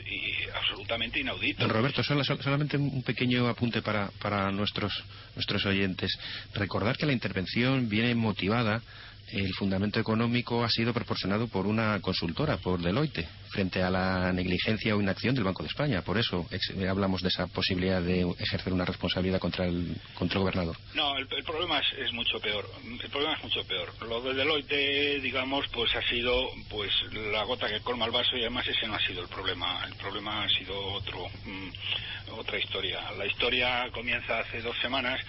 absolutamente 0.54 1.20
inaudito. 1.20 1.62
Don 1.62 1.70
Roberto, 1.70 2.02
solamente 2.02 2.76
un 2.76 3.02
pequeño 3.02 3.48
apunte 3.48 3.82
para, 3.82 4.10
para 4.20 4.50
nuestros 4.52 4.92
nuestros 5.34 5.66
oyentes. 5.66 6.16
Recordar 6.54 6.96
que 6.96 7.06
la 7.06 7.12
intervención 7.12 7.88
viene 7.88 8.14
motivada 8.14 8.80
el 9.28 9.52
fundamento 9.54 9.98
económico 9.98 10.64
ha 10.64 10.70
sido 10.70 10.92
proporcionado 10.92 11.48
por 11.48 11.66
una 11.66 11.98
consultora, 12.00 12.58
por 12.58 12.80
Deloitte, 12.80 13.26
frente 13.54 13.82
a 13.82 13.88
la 13.88 14.32
negligencia 14.32 14.96
o 14.96 15.00
inacción 15.00 15.34
del 15.34 15.44
Banco 15.44 15.62
de 15.62 15.68
España. 15.68 16.02
Por 16.02 16.18
eso 16.18 16.44
eh, 16.50 16.88
hablamos 16.88 17.22
de 17.22 17.28
esa 17.28 17.46
posibilidad 17.46 18.02
de 18.02 18.26
ejercer 18.38 18.72
una 18.72 18.84
responsabilidad 18.84 19.38
contra 19.38 19.64
el, 19.66 19.96
contra 20.18 20.38
el 20.38 20.40
gobernador. 20.40 20.76
No, 20.94 21.16
el, 21.16 21.28
problema 21.44 21.78
es, 21.78 22.12
mucho 22.12 22.40
peor. 22.40 22.68
El 22.84 23.10
problema 23.10 23.34
es 23.36 23.44
mucho 23.44 23.64
peor. 23.64 23.92
Lo 24.08 24.20
de 24.22 24.34
Deloitte, 24.34 25.20
digamos, 25.22 25.66
pues 25.72 25.94
ha 25.94 26.02
sido 26.08 26.50
pues 26.68 26.90
la 27.12 27.44
gota 27.44 27.68
que 27.68 27.80
colma 27.80 28.06
el 28.06 28.10
vaso 28.10 28.36
y 28.36 28.40
además 28.40 28.66
ese 28.66 28.88
no 28.88 28.94
ha 28.94 29.06
sido 29.06 29.22
el 29.22 29.28
problema. 29.28 29.84
El 29.86 29.94
problema 29.94 30.42
ha 30.42 30.48
sido 30.48 30.76
otro, 30.92 31.28
mm, 31.44 32.32
otra 32.38 32.58
historia. 32.58 33.12
La 33.16 33.26
historia 33.26 33.88
comienza 33.92 34.40
hace 34.40 34.62
dos 34.62 34.76
semanas 34.82 35.20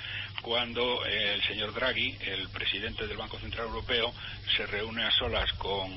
cuando 0.41 1.03
el 1.05 1.41
señor 1.43 1.73
Draghi, 1.73 2.17
el 2.21 2.49
presidente 2.49 3.07
del 3.07 3.17
Banco 3.17 3.39
Central 3.39 3.67
Europeo, 3.67 4.13
se 4.55 4.65
reúne 4.67 5.03
a 5.03 5.11
solas 5.11 5.51
con, 5.53 5.91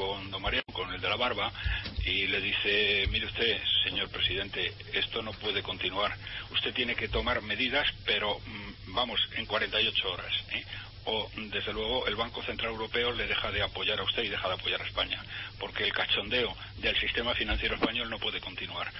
con 0.00 0.30
don 0.30 0.40
Mariano, 0.40 0.64
con 0.72 0.90
el 0.94 1.00
de 1.00 1.08
la 1.08 1.16
barba, 1.16 1.52
y 2.06 2.26
le 2.26 2.40
dice, 2.40 3.06
mire 3.10 3.26
usted, 3.26 3.60
señor 3.84 4.08
presidente, 4.08 4.72
esto 4.94 5.20
no 5.20 5.32
puede 5.32 5.62
continuar. 5.62 6.16
Usted 6.50 6.72
tiene 6.72 6.94
que 6.94 7.08
tomar 7.08 7.42
medidas, 7.42 7.86
pero 8.06 8.38
mm, 8.38 8.94
vamos, 8.94 9.20
en 9.36 9.44
48 9.44 10.10
horas. 10.10 10.32
¿eh? 10.52 10.64
o 11.06 11.30
desde 11.34 11.72
luego 11.72 12.06
el 12.06 12.14
Banco 12.14 12.42
Central 12.42 12.72
Europeo 12.72 13.10
le 13.12 13.26
deja 13.26 13.50
de 13.50 13.62
apoyar 13.62 13.98
a 13.98 14.02
usted 14.02 14.22
y 14.22 14.28
deja 14.28 14.48
de 14.48 14.54
apoyar 14.54 14.82
a 14.82 14.86
España, 14.86 15.24
porque 15.58 15.84
el 15.84 15.94
cachondeo 15.94 16.54
del 16.76 16.94
sistema 17.00 17.34
financiero 17.34 17.74
español 17.74 18.10
no 18.10 18.18
puede 18.18 18.38
continuar 18.38 18.92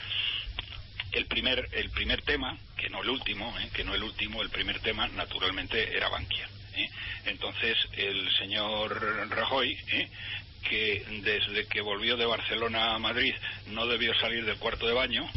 el 1.13 1.27
primer, 1.27 1.69
el 1.73 1.91
primer 1.91 2.23
tema, 2.23 2.57
que 2.77 2.89
no 2.89 3.03
el 3.03 3.11
último, 3.11 3.55
¿eh? 3.59 3.69
que 3.73 3.85
no 3.85 3.95
el 3.95 4.03
último, 4.03 4.43
el 4.43 4.51
primer 4.51 4.81
tema 4.81 5.09
naturalmente 5.09 5.97
era 5.97 6.09
Bankia. 6.09 6.49
¿eh? 6.75 6.89
Entonces 7.27 7.77
el 7.93 8.31
señor 8.37 9.29
Rajoy, 9.31 9.77
¿eh? 9.89 10.09
Que 10.69 11.05
desde 11.23 11.67
que 11.67 11.81
volvió 11.81 12.17
de 12.17 12.27
Barcelona 12.27 12.95
a 12.95 12.99
Madrid 12.99 13.35
no 13.69 13.87
debió 13.87 14.15
salir 14.15 14.45
del 14.45 14.59
cuarto 14.59 14.87
de 14.87 14.95
baño, 14.95 15.29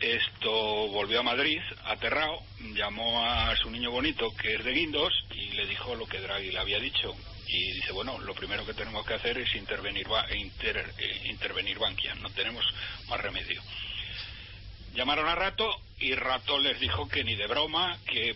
esto 0.00 0.50
volvió 0.88 1.20
a 1.20 1.22
Madrid 1.22 1.60
aterrado, 1.84 2.40
llamó 2.74 3.24
a 3.24 3.54
su 3.56 3.70
niño 3.70 3.92
bonito 3.92 4.34
que 4.36 4.54
es 4.54 4.64
de 4.64 4.72
Guindos 4.72 5.12
y 5.30 5.52
le 5.52 5.66
dijo 5.66 5.94
lo 5.94 6.06
que 6.06 6.18
Draghi 6.18 6.50
le 6.50 6.58
había 6.58 6.80
dicho. 6.80 7.14
Y 7.46 7.72
dice, 7.74 7.92
bueno, 7.92 8.18
lo 8.18 8.34
primero 8.34 8.64
que 8.66 8.74
tenemos 8.74 9.06
que 9.06 9.14
hacer 9.14 9.38
es 9.38 9.54
intervenir, 9.54 10.06
intervenir 11.24 11.78
Bankia, 11.78 12.14
no 12.16 12.30
tenemos 12.30 12.64
más 13.08 13.20
remedio. 13.20 13.62
Llamaron 14.94 15.28
a 15.28 15.34
Rato 15.34 15.70
y 16.00 16.14
Rato 16.14 16.58
les 16.58 16.80
dijo 16.80 17.08
que 17.08 17.22
ni 17.22 17.36
de 17.36 17.46
broma, 17.46 17.98
que 18.06 18.34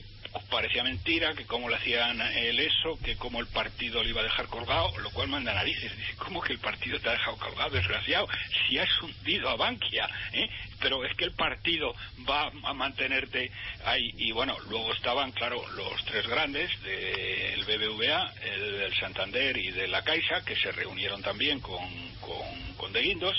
parecía 0.51 0.83
mentira, 0.83 1.35
que 1.35 1.47
cómo 1.47 1.69
le 1.69 1.77
hacían 1.77 2.21
él 2.21 2.59
eso, 2.59 2.99
que 3.03 3.17
cómo 3.17 3.41
el 3.41 3.47
partido 3.47 4.03
le 4.03 4.11
iba 4.11 4.21
a 4.21 4.25
dejar 4.25 4.47
colgado, 4.47 4.97
lo 4.99 5.11
cual 5.11 5.29
manda 5.29 5.55
narices. 5.55 5.97
Dice, 5.97 6.15
¿cómo 6.17 6.41
que 6.41 6.53
el 6.53 6.59
partido 6.59 6.99
te 7.01 7.09
ha 7.09 7.13
dejado 7.13 7.37
colgado, 7.37 7.71
desgraciado? 7.71 8.29
Si 8.69 8.79
has 8.79 9.03
hundido 9.03 9.49
a 9.49 9.57
Bankia, 9.57 10.09
¿eh? 10.33 10.49
Pero 10.81 11.05
es 11.05 11.17
que 11.17 11.25
el 11.25 11.33
partido 11.33 11.95
va 12.29 12.51
a 12.65 12.75
mantenerte 12.75 13.51
ahí. 13.85 14.13
Y 14.19 14.33
bueno, 14.33 14.57
luego 14.69 14.93
estaban, 14.93 15.33
claro, 15.33 15.63
los 15.71 16.05
tres 16.05 16.27
grandes 16.27 16.71
del 16.83 17.65
BBVA, 17.65 18.33
el 18.43 18.79
del 18.79 18.95
Santander 18.95 19.57
y 19.57 19.71
de 19.71 19.89
la 19.89 20.03
Caixa, 20.03 20.45
que 20.45 20.57
se 20.57 20.73
reunieron 20.73 21.23
también 21.23 21.61
con, 21.61 21.83
con, 22.21 22.75
con 22.77 22.93
De 22.93 23.03
Guindos 23.03 23.37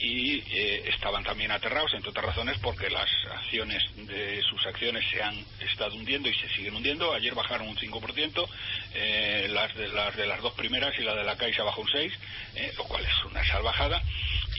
y 0.00 0.42
eh, 0.50 0.88
estaban 0.88 1.22
también 1.22 1.50
aterrados, 1.50 1.92
entre 1.92 2.10
otras 2.10 2.24
razones, 2.24 2.58
porque 2.58 2.88
las 2.88 3.08
acciones 3.30 3.82
de 3.96 4.40
sus 4.42 4.64
acciones 4.66 5.04
se 5.10 5.22
han 5.22 5.36
estado 5.60 5.94
hundiendo 5.94 6.28
y 6.30 6.34
se 6.34 6.48
siguen 6.48 6.74
hundiendo. 6.74 7.12
Ayer 7.12 7.34
bajaron 7.34 7.68
un 7.68 7.76
5%, 7.76 8.48
eh, 8.94 9.48
las, 9.50 9.74
de, 9.74 9.88
las 9.88 10.16
de 10.16 10.26
las 10.26 10.40
dos 10.40 10.54
primeras 10.54 10.98
y 10.98 11.02
la 11.02 11.14
de 11.14 11.24
la 11.24 11.36
Caixa 11.36 11.64
bajó 11.64 11.82
un 11.82 11.88
6%, 11.88 12.12
eh, 12.54 12.72
lo 12.78 12.84
cual 12.84 13.04
es 13.04 13.24
una 13.26 13.44
salvajada, 13.44 14.02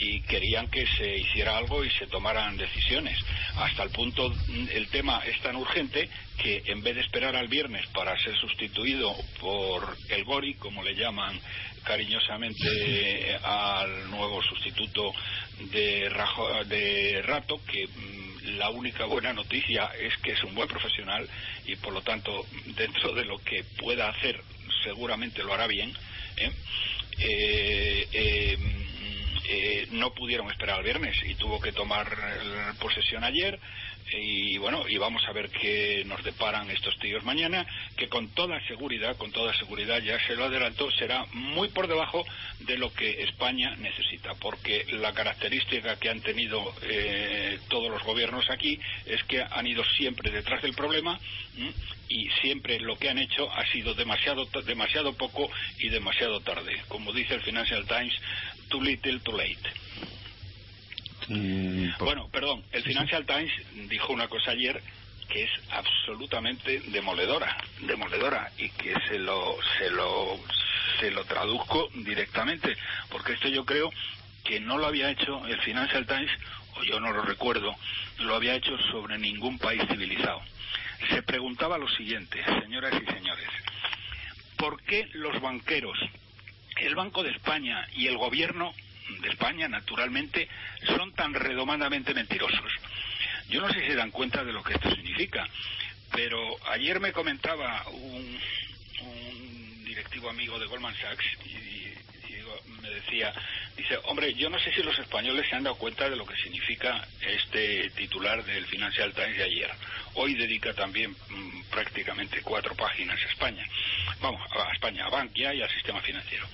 y 0.01 0.19
querían 0.21 0.67
que 0.67 0.87
se 0.87 1.15
hiciera 1.15 1.57
algo 1.57 1.85
y 1.85 1.89
se 1.91 2.07
tomaran 2.07 2.57
decisiones. 2.57 3.19
Hasta 3.55 3.83
el 3.83 3.91
punto, 3.91 4.33
el 4.73 4.87
tema 4.87 5.21
es 5.27 5.39
tan 5.41 5.55
urgente 5.55 6.09
que 6.41 6.63
en 6.65 6.81
vez 6.81 6.95
de 6.95 7.01
esperar 7.01 7.35
al 7.35 7.47
viernes 7.47 7.85
para 7.93 8.17
ser 8.19 8.35
sustituido 8.35 9.15
por 9.39 9.95
el 10.09 10.23
Gori, 10.23 10.55
como 10.55 10.81
le 10.81 10.95
llaman 10.95 11.39
cariñosamente 11.83 13.37
al 13.43 14.09
nuevo 14.09 14.41
sustituto 14.41 15.13
de, 15.71 16.09
de 16.65 17.21
Rato, 17.21 17.61
que 17.67 17.87
mm, 17.87 18.57
la 18.57 18.71
única 18.71 19.05
buena 19.05 19.33
noticia 19.33 19.91
es 19.99 20.17
que 20.17 20.31
es 20.31 20.43
un 20.43 20.55
buen 20.55 20.67
profesional 20.67 21.29
y 21.67 21.75
por 21.75 21.93
lo 21.93 22.01
tanto 22.01 22.43
dentro 22.75 23.13
de 23.13 23.25
lo 23.25 23.37
que 23.37 23.63
pueda 23.77 24.09
hacer 24.09 24.41
seguramente 24.83 25.43
lo 25.43 25.53
hará 25.53 25.67
bien. 25.67 25.93
¿eh? 26.37 26.51
Eh, 27.19 28.07
eh, 28.13 28.57
mm, 29.89 29.99
no 29.99 30.13
pudieron 30.13 30.49
esperar 30.49 30.77
al 30.77 30.83
viernes 30.83 31.15
y 31.25 31.35
tuvo 31.35 31.59
que 31.59 31.71
tomar 31.71 32.07
posesión 32.79 33.23
ayer 33.23 33.59
y 34.13 34.57
bueno, 34.57 34.87
y 34.87 34.97
vamos 34.97 35.23
a 35.27 35.31
ver 35.31 35.49
qué 35.49 36.03
nos 36.05 36.23
deparan 36.23 36.69
estos 36.69 36.97
tíos 36.99 37.23
mañana, 37.23 37.65
que 37.95 38.09
con 38.09 38.29
toda 38.29 38.59
seguridad, 38.67 39.15
con 39.17 39.31
toda 39.31 39.55
seguridad, 39.55 40.01
ya 40.01 40.19
se 40.25 40.35
lo 40.35 40.45
adelanto, 40.45 40.91
será 40.91 41.25
muy 41.33 41.69
por 41.69 41.87
debajo 41.87 42.25
de 42.59 42.77
lo 42.77 42.93
que 42.93 43.23
España 43.23 43.75
necesita, 43.77 44.33
porque 44.35 44.85
la 44.91 45.13
característica 45.13 45.97
que 45.97 46.09
han 46.09 46.21
tenido 46.21 46.73
eh, 46.83 47.59
todos 47.69 47.89
los 47.89 48.03
gobiernos 48.03 48.49
aquí 48.49 48.79
es 49.05 49.23
que 49.23 49.41
han 49.41 49.67
ido 49.67 49.83
siempre 49.97 50.31
detrás 50.31 50.61
del 50.61 50.73
problema 50.73 51.17
y 52.09 52.29
siempre 52.41 52.79
lo 52.79 52.97
que 52.97 53.09
han 53.09 53.17
hecho 53.17 53.49
ha 53.51 53.65
sido 53.71 53.93
demasiado, 53.93 54.45
demasiado 54.65 55.13
poco 55.13 55.49
y 55.79 55.89
demasiado 55.89 56.41
tarde. 56.41 56.81
Como 56.89 57.13
dice 57.13 57.35
el 57.35 57.41
Financial 57.41 57.85
Times, 57.87 58.13
too 58.71 58.81
little, 58.81 59.19
too 59.19 59.37
late. 59.37 59.69
Mm, 61.27 61.89
bueno, 61.99 62.29
perdón, 62.31 62.63
el 62.71 62.83
Financial 62.83 63.25
Times 63.25 63.51
dijo 63.89 64.11
una 64.13 64.27
cosa 64.27 64.51
ayer 64.51 64.81
que 65.29 65.43
es 65.43 65.51
absolutamente 65.69 66.81
demoledora, 66.87 67.55
demoledora 67.81 68.51
y 68.57 68.69
que 68.69 68.93
se 69.07 69.19
lo 69.19 69.57
se 69.77 69.89
lo 69.91 70.39
se 70.99 71.11
lo 71.11 71.23
traduzco 71.25 71.89
directamente, 71.93 72.75
porque 73.09 73.33
esto 73.33 73.47
yo 73.47 73.65
creo 73.65 73.91
que 74.43 74.59
no 74.59 74.77
lo 74.77 74.87
había 74.87 75.09
hecho 75.09 75.45
el 75.47 75.59
Financial 75.61 76.05
Times, 76.05 76.31
o 76.75 76.83
yo 76.83 76.99
no 76.99 77.11
lo 77.11 77.21
recuerdo, 77.21 77.75
lo 78.19 78.35
había 78.35 78.55
hecho 78.55 78.77
sobre 78.91 79.17
ningún 79.17 79.57
país 79.59 79.81
civilizado. 79.87 80.41
Se 81.09 81.21
preguntaba 81.23 81.77
lo 81.77 81.87
siguiente, 81.89 82.43
señoras 82.61 82.93
y 83.01 83.11
señores, 83.11 83.47
¿por 84.57 84.81
qué 84.83 85.07
los 85.13 85.39
banqueros, 85.41 85.97
el 86.81 86.95
Banco 86.95 87.23
de 87.23 87.31
España 87.31 87.87
y 87.93 88.07
el 88.07 88.17
gobierno 88.17 88.73
de 89.21 89.29
España, 89.29 89.67
naturalmente, 89.67 90.47
son 90.85 91.13
tan 91.13 91.33
redomadamente 91.33 92.13
mentirosos? 92.13 92.71
Yo 93.49 93.61
no 93.61 93.71
sé 93.71 93.81
si 93.81 93.87
se 93.87 93.95
dan 93.95 94.11
cuenta 94.11 94.43
de 94.43 94.53
lo 94.53 94.63
que 94.63 94.73
esto 94.73 94.89
significa, 94.95 95.47
pero 96.11 96.39
ayer 96.69 96.99
me 96.99 97.11
comentaba 97.11 97.85
un, 97.89 98.39
directivo 99.83 100.29
amigo 100.29 100.57
de 100.57 100.67
Goldman 100.67 100.95
Sachs 100.95 101.25
y, 101.45 101.90
me 102.81 102.89
decía, 102.89 103.33
dice, 103.77 103.97
hombre, 104.05 104.33
yo 104.33 104.49
no 104.49 104.59
sé 104.59 104.71
si 104.73 104.81
los 104.83 104.97
españoles 104.99 105.47
se 105.49 105.55
han 105.55 105.63
dado 105.63 105.75
cuenta 105.75 106.09
de 106.09 106.15
lo 106.15 106.25
que 106.25 106.35
significa 106.35 107.07
este 107.21 107.89
titular 107.91 108.43
del 108.43 108.65
Financial 108.65 109.13
Times 109.13 109.37
de 109.37 109.43
ayer. 109.43 109.71
Hoy 110.15 110.33
dedica 110.33 110.73
también 110.73 111.11
mm, 111.11 111.63
prácticamente 111.69 112.41
cuatro 112.41 112.75
páginas 112.75 113.19
a 113.21 113.29
España. 113.29 113.65
Vamos, 114.21 114.41
a 114.51 114.73
España, 114.73 115.05
a 115.05 115.09
Bankia 115.09 115.53
y 115.53 115.61
al 115.61 115.69
sistema 115.69 116.01
financiero. 116.01 116.47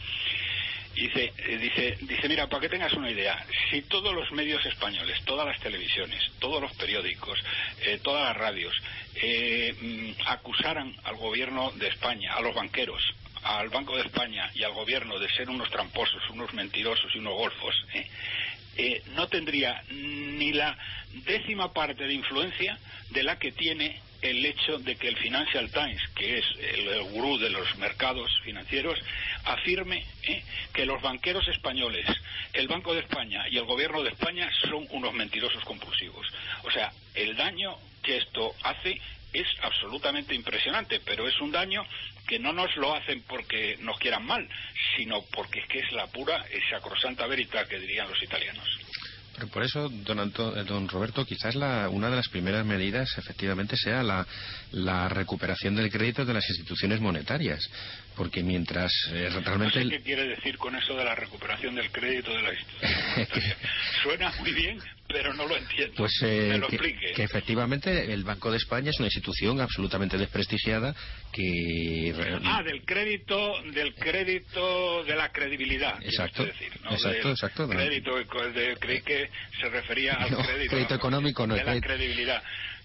Dice, 0.98 1.32
eh, 1.38 1.58
dice, 1.60 1.96
dice, 2.02 2.28
mira, 2.28 2.48
para 2.48 2.62
que 2.62 2.70
tengas 2.70 2.92
una 2.94 3.12
idea, 3.12 3.46
si 3.70 3.84
todos 3.84 4.16
los 4.16 4.32
medios 4.32 4.66
españoles, 4.66 5.24
todas 5.26 5.46
las 5.46 5.60
televisiones, 5.60 6.24
todos 6.40 6.60
los 6.60 6.76
periódicos, 6.76 7.40
eh, 7.82 8.00
todas 8.02 8.30
las 8.30 8.38
radios, 8.38 8.76
eh, 9.14 9.76
mm, 9.80 10.22
acusaran 10.26 10.96
al 11.04 11.16
gobierno 11.18 11.72
de 11.76 11.90
España, 11.90 12.34
a 12.34 12.42
los 12.42 12.56
banqueros, 12.56 13.04
al 13.44 13.70
Banco 13.70 13.96
de 13.96 14.04
España 14.04 14.50
y 14.54 14.64
al 14.64 14.74
gobierno 14.74 15.20
de 15.20 15.30
ser 15.30 15.50
unos 15.50 15.70
tramposos, 15.70 16.22
unos 16.30 16.54
mentirosos 16.54 17.14
y 17.16 17.20
unos 17.20 17.34
golfos, 17.34 17.76
no 19.16 19.28
tendría 19.28 19.82
ni 19.90 20.54
la 20.54 20.78
décima 21.26 21.74
parte 21.74 22.06
de 22.06 22.14
influencia 22.14 22.78
de 23.10 23.24
la 23.24 23.40
que 23.40 23.52
tiene 23.52 24.00
el 24.22 24.46
hecho 24.46 24.80
de 24.80 24.96
que 24.96 25.08
el 25.08 25.18
Financial 25.18 25.70
Times, 25.72 26.02
que 26.16 26.40
es 26.40 26.46
el, 26.60 27.04
gurú 27.04 27.38
de 27.38 27.50
los 27.50 27.78
mercados 27.78 28.30
financieros, 28.44 29.00
afirme 29.46 30.06
¿eh? 30.24 30.44
que 30.74 30.86
los 30.86 31.02
banqueros 31.02 31.48
españoles, 31.48 32.06
el 32.54 32.68
Banco 32.68 32.94
de 32.94 33.02
España 33.02 33.48
y 33.50 33.58
el 33.58 33.66
Gobierno 33.66 34.02
de 34.04 34.10
España 34.10 34.50
son 34.70 34.88
unos 34.92 35.14
mentirosos 35.14 35.64
compulsivos. 35.66 36.28
O 36.64 36.72
sea, 36.72 36.92
el 37.14 37.36
daño 37.36 37.78
que 38.02 38.18
esto 38.18 38.54
hace 38.64 39.00
es 39.34 39.48
absolutamente 39.62 40.34
impresionante, 40.34 41.02
pero 41.06 41.28
es 41.28 41.40
un 41.42 41.52
daño 41.52 41.86
que 42.28 42.40
no 42.40 42.54
nos 42.54 42.76
lo 42.78 42.96
hacen 42.96 43.24
porque 43.28 43.78
nos 43.80 43.98
quieran 44.00 44.26
mal, 44.26 44.48
sino 44.96 45.22
porque 45.34 45.60
es 45.60 45.68
que 45.68 45.80
es 45.80 45.92
la 45.92 46.08
pura 46.08 46.46
y 46.52 46.60
sacrosanta 46.70 47.28
verità 47.28 47.66
que 47.66 47.80
dirían 47.80 48.10
los 48.10 48.22
italianos. 48.22 48.68
Por 49.54 49.62
eso, 49.62 49.88
don, 49.90 50.20
eh, 50.20 50.64
don 50.66 50.88
Roberto, 50.90 51.24
quizás 51.24 51.54
la, 51.54 51.90
una 51.90 52.10
de 52.10 52.16
las 52.16 52.28
primeras 52.28 52.66
medidas 52.66 53.16
efectivamente 53.20 53.78
sea 53.78 54.02
la, 54.02 55.10
recuperación 55.10 55.76
del 55.76 55.92
crédito 55.92 56.26
de 56.26 56.34
las 56.34 56.50
instituciones 56.50 57.00
monetarias, 57.00 57.70
porque 58.18 58.44
mientras 58.44 58.92
eh, 59.12 59.30
realmente... 59.46 59.80
No 59.80 59.90
sé 59.92 59.98
¿Qué 59.98 60.04
quiere 60.04 60.28
decir 60.28 60.58
con 60.58 60.76
eso 60.76 60.96
de 60.96 61.06
la 61.06 61.16
recuperación 61.16 61.76
del 61.76 61.92
crédito 61.92 62.32
de 62.32 62.42
las 62.42 62.54
instituciones 62.58 63.58
Suena 64.04 64.34
muy 64.40 64.52
bien, 64.54 64.80
pero 65.08 65.34
no 65.34 65.48
lo 65.48 65.56
entiendo. 65.56 65.94
Pues 65.96 66.12
eh, 66.24 66.60
que, 67.16 67.24
efectivamente 67.24 68.12
el 68.12 68.24
Banco 68.24 68.52
de 68.52 68.58
España 68.58 68.90
es 68.90 69.00
una 69.00 69.08
institución 69.08 69.62
absolutamente 69.62 70.18
desprestigiada 70.18 70.96
que 71.32 72.14
ah 72.44 72.64
del 72.64 72.84
crédito 72.84 73.62
del 73.72 73.94
crédito 73.96 75.04
de 75.04 75.16
la 75.16 75.32
credibilidad. 75.32 76.02
Exacto. 76.04 76.44
Decir, 76.44 76.72
exacto, 76.90 77.32
exacto. 77.32 77.70
Crédito 77.70 78.12
creí 78.80 79.02
que 79.02 79.30
se 79.62 79.70
refería 79.70 80.14
al 80.14 80.36
crédito, 80.68 80.96
económico, 80.96 81.46
no 81.46 81.56
de 81.56 81.64
la 81.64 81.80
credibilidad. 81.80 82.44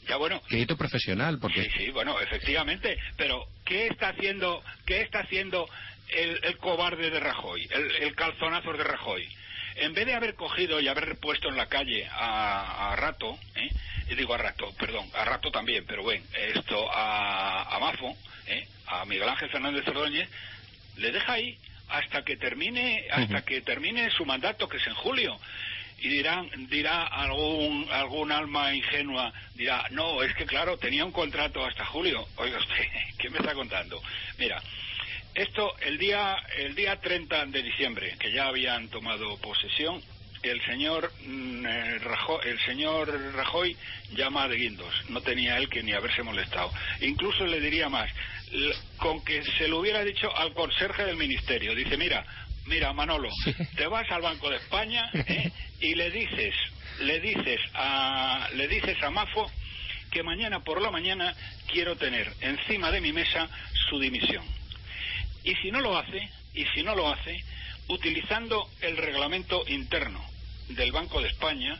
Ya 0.08 0.16
bueno. 0.16 0.40
Crédito 0.48 0.76
profesional, 0.76 1.38
porque. 1.38 1.64
Sí, 1.64 1.70
sí, 1.76 1.90
bueno, 1.90 2.20
efectivamente. 2.20 2.98
Pero 3.16 3.46
¿qué 3.64 3.86
está 3.86 4.08
haciendo 4.08 4.62
qué 4.84 5.02
está 5.02 5.20
haciendo 5.20 5.68
el, 6.08 6.56
cobarde 6.58 7.10
de 7.10 7.20
Rajoy, 7.20 7.68
el, 7.70 7.90
el 8.02 8.14
calzonazo 8.14 8.72
de 8.72 8.84
Rajoy? 8.84 9.28
en 9.76 9.94
vez 9.94 10.06
de 10.06 10.14
haber 10.14 10.34
cogido 10.34 10.80
y 10.80 10.88
haber 10.88 11.16
puesto 11.16 11.48
en 11.48 11.56
la 11.56 11.66
calle 11.66 12.06
a, 12.10 12.94
Rato, 12.96 13.38
¿eh? 13.54 13.70
digo 14.16 14.34
a 14.34 14.38
Rato, 14.38 14.72
perdón, 14.78 15.08
a 15.14 15.24
Rato 15.24 15.50
también, 15.50 15.84
pero 15.86 16.02
bueno, 16.02 16.24
esto 16.54 16.90
a, 16.92 17.74
a 17.74 17.78
Mafo, 17.78 18.16
¿eh? 18.46 18.66
a 18.86 19.04
Miguel 19.06 19.28
Ángel 19.28 19.48
Fernández 19.50 19.86
Ordóñez, 19.88 20.28
le 20.96 21.10
deja 21.10 21.32
ahí 21.32 21.58
hasta 21.88 22.22
que 22.22 22.36
termine, 22.36 23.06
hasta 23.10 23.42
que 23.42 23.60
termine 23.62 24.10
su 24.10 24.24
mandato, 24.24 24.68
que 24.68 24.76
es 24.76 24.86
en 24.86 24.94
julio 24.94 25.38
y 26.02 26.08
dirán, 26.08 26.50
dirá 26.68 27.06
algún, 27.06 27.86
algún 27.90 28.32
alma 28.32 28.74
ingenua, 28.74 29.32
dirá, 29.54 29.86
no, 29.92 30.22
es 30.22 30.34
que 30.34 30.44
claro, 30.44 30.76
tenía 30.76 31.04
un 31.04 31.12
contrato 31.12 31.64
hasta 31.64 31.86
julio. 31.86 32.26
Oiga 32.36 32.58
usted, 32.58 32.84
¿qué 33.18 33.30
me 33.30 33.38
está 33.38 33.54
contando? 33.54 34.02
Mira, 34.36 34.60
esto, 35.32 35.74
el 35.80 35.98
día, 35.98 36.36
el 36.58 36.74
día 36.74 37.00
30 37.00 37.46
de 37.46 37.62
diciembre, 37.62 38.16
que 38.18 38.32
ya 38.32 38.48
habían 38.48 38.88
tomado 38.88 39.38
posesión, 39.38 40.02
el 40.42 40.60
señor, 40.66 41.12
mm, 41.24 41.66
eh, 41.66 41.98
Rajoy, 42.00 42.48
el 42.48 42.58
señor 42.66 43.34
Rajoy 43.34 43.76
llama 44.10 44.48
de 44.48 44.56
guindos. 44.56 44.92
No 45.08 45.20
tenía 45.20 45.56
él 45.56 45.68
que 45.68 45.84
ni 45.84 45.92
haberse 45.92 46.24
molestado. 46.24 46.72
Incluso 47.00 47.46
le 47.46 47.60
diría 47.60 47.88
más, 47.88 48.10
con 48.96 49.24
que 49.24 49.44
se 49.56 49.68
lo 49.68 49.78
hubiera 49.78 50.04
dicho 50.04 50.36
al 50.36 50.52
conserje 50.52 51.04
del 51.04 51.16
ministerio. 51.16 51.76
Dice, 51.76 51.96
mira, 51.96 52.26
mira, 52.66 52.92
Manolo, 52.92 53.28
te 53.76 53.86
vas 53.86 54.10
al 54.10 54.22
Banco 54.22 54.50
de 54.50 54.56
España 54.56 55.10
¿eh? 55.14 55.50
y 55.80 55.94
le 55.94 56.10
dices, 56.10 56.54
le 57.00 57.20
dices 57.20 57.60
a, 57.74 58.48
le 58.54 58.68
dices 58.68 59.02
a 59.02 59.10
Mafo 59.10 59.50
que 60.10 60.22
mañana 60.22 60.60
por 60.60 60.80
la 60.80 60.90
mañana 60.90 61.34
quiero 61.70 61.96
tener 61.96 62.32
encima 62.40 62.90
de 62.90 63.00
mi 63.00 63.12
mesa 63.12 63.48
su 63.88 63.98
dimisión. 63.98 64.44
Y 65.44 65.54
si 65.56 65.70
no 65.70 65.80
lo 65.80 65.96
hace, 65.96 66.28
y 66.54 66.64
si 66.74 66.82
no 66.82 66.94
lo 66.94 67.10
hace, 67.10 67.42
utilizando 67.88 68.68
el 68.80 68.96
reglamento 68.96 69.64
interno 69.66 70.24
del 70.68 70.92
Banco 70.92 71.20
de 71.20 71.28
España, 71.28 71.78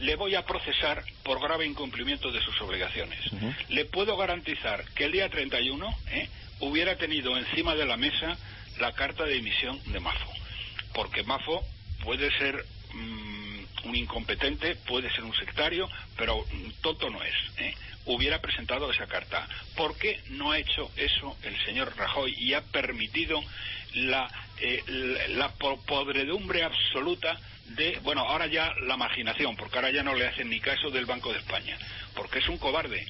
le 0.00 0.16
voy 0.16 0.34
a 0.34 0.46
procesar 0.46 1.04
por 1.22 1.40
grave 1.40 1.66
incumplimiento 1.66 2.32
de 2.32 2.40
sus 2.40 2.58
obligaciones. 2.60 3.18
Le 3.68 3.84
puedo 3.86 4.16
garantizar 4.16 4.84
que 4.94 5.04
el 5.04 5.12
día 5.12 5.28
31 5.28 5.98
¿eh? 6.10 6.28
hubiera 6.60 6.96
tenido 6.96 7.36
encima 7.36 7.74
de 7.74 7.86
la 7.86 7.96
mesa 7.96 8.36
la 8.78 8.92
carta 8.92 9.24
de 9.24 9.36
emisión 9.36 9.80
de 9.92 10.00
Mafo. 10.00 10.30
Porque 10.94 11.22
Mafo 11.22 11.64
puede 12.04 12.30
ser 12.38 12.64
mm, 12.92 13.88
un 13.88 13.96
incompetente, 13.96 14.76
puede 14.76 15.10
ser 15.10 15.24
un 15.24 15.34
sectario, 15.34 15.88
pero 16.16 16.44
tonto 16.82 17.10
no 17.10 17.22
es. 17.22 17.34
¿eh? 17.58 17.74
hubiera 18.06 18.40
presentado 18.40 18.90
esa 18.90 19.06
carta. 19.06 19.46
¿Por 19.76 19.96
qué 19.96 20.20
no 20.30 20.52
ha 20.52 20.58
hecho 20.58 20.90
eso 20.96 21.36
el 21.42 21.64
señor 21.64 21.96
Rajoy 21.96 22.34
y 22.36 22.54
ha 22.54 22.62
permitido 22.62 23.42
la, 23.94 24.28
eh, 24.58 24.82
la, 25.30 25.52
podredumbre 25.52 26.64
absoluta 26.64 27.38
de, 27.66 27.98
bueno, 28.02 28.22
ahora 28.22 28.46
ya 28.46 28.72
la 28.86 28.96
marginación, 28.96 29.56
porque 29.56 29.76
ahora 29.76 29.90
ya 29.90 30.02
no 30.02 30.14
le 30.14 30.26
hacen 30.26 30.50
ni 30.50 30.60
caso 30.60 30.90
del 30.90 31.06
Banco 31.06 31.32
de 31.32 31.38
España, 31.38 31.78
porque 32.14 32.40
es 32.40 32.48
un 32.48 32.58
cobarde 32.58 33.06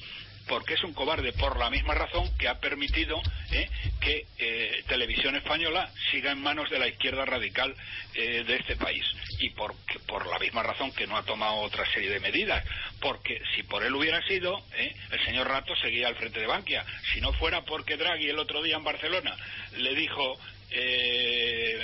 porque 0.47 0.73
es 0.73 0.83
un 0.83 0.93
cobarde 0.93 1.31
por 1.33 1.57
la 1.57 1.69
misma 1.69 1.93
razón 1.93 2.29
que 2.37 2.47
ha 2.47 2.59
permitido 2.59 3.21
eh, 3.51 3.69
que 3.99 4.25
eh, 4.37 4.83
Televisión 4.87 5.35
Española 5.35 5.89
siga 6.11 6.31
en 6.31 6.41
manos 6.41 6.69
de 6.69 6.79
la 6.79 6.87
izquierda 6.87 7.25
radical 7.25 7.73
eh, 8.13 8.43
de 8.45 8.55
este 8.55 8.75
país. 8.75 9.03
Y 9.39 9.49
por, 9.51 9.73
por 10.07 10.27
la 10.27 10.39
misma 10.39 10.63
razón 10.63 10.91
que 10.91 11.07
no 11.07 11.17
ha 11.17 11.23
tomado 11.23 11.55
otra 11.55 11.85
serie 11.93 12.09
de 12.09 12.19
medidas. 12.19 12.63
Porque 12.99 13.41
si 13.55 13.63
por 13.63 13.83
él 13.83 13.93
hubiera 13.95 14.21
sido 14.27 14.63
el 14.77 15.25
señor 15.25 15.47
Rato 15.47 15.75
seguía 15.75 16.07
al 16.07 16.15
frente 16.15 16.39
de 16.39 16.47
Bankia. 16.47 16.85
Si 17.13 17.21
no 17.21 17.33
fuera 17.33 17.63
porque 17.63 17.97
Draghi 17.97 18.29
el 18.29 18.39
otro 18.39 18.61
día 18.61 18.77
en 18.77 18.83
Barcelona 18.83 19.35
le 19.77 19.95
dijo 19.95 20.39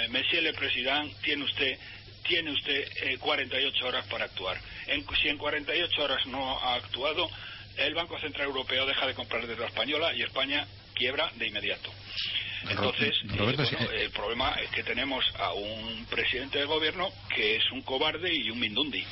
Monsieur 0.10 0.41
le 0.41 0.54
Président 0.54 1.13
tiene 1.22 1.43
usted 1.43 1.78
tiene 2.24 2.52
usted 2.52 3.19
48 3.19 3.88
horas 3.88 4.06
para 4.08 4.26
actuar. 4.26 4.60
si 5.22 5.30
en 5.30 5.38
48 5.38 6.04
horas 6.04 6.26
no 6.28 6.60
ha 6.60 6.76
actuado, 6.76 7.30
el 7.80 7.94
Banco 7.94 8.20
Central 8.20 8.48
Europeo 8.48 8.86
deja 8.86 9.08
de 9.08 9.13
comprar 9.13 9.46
desde 9.48 9.62
la 9.62 9.68
española 9.68 10.13
y 10.13 10.22
España 10.22 10.68
quiebra 10.94 11.32
de 11.36 11.48
inmediato. 11.48 11.89
Entonces, 12.67 13.15
eh, 13.24 14.04
el 14.04 14.12
problema 14.12 14.52
es 14.62 14.69
que 14.72 14.84
tenemos 14.84 15.26
a 15.38 15.54
un 15.54 16.06
presidente 16.10 16.60
de 16.60 16.65
gobierno 16.65 17.10
que 17.34 17.56
es 17.56 17.72
un 17.72 17.82
cobarde 17.82 18.34
y 18.34 18.50
un 18.50 18.60
mindundi. 18.60 19.04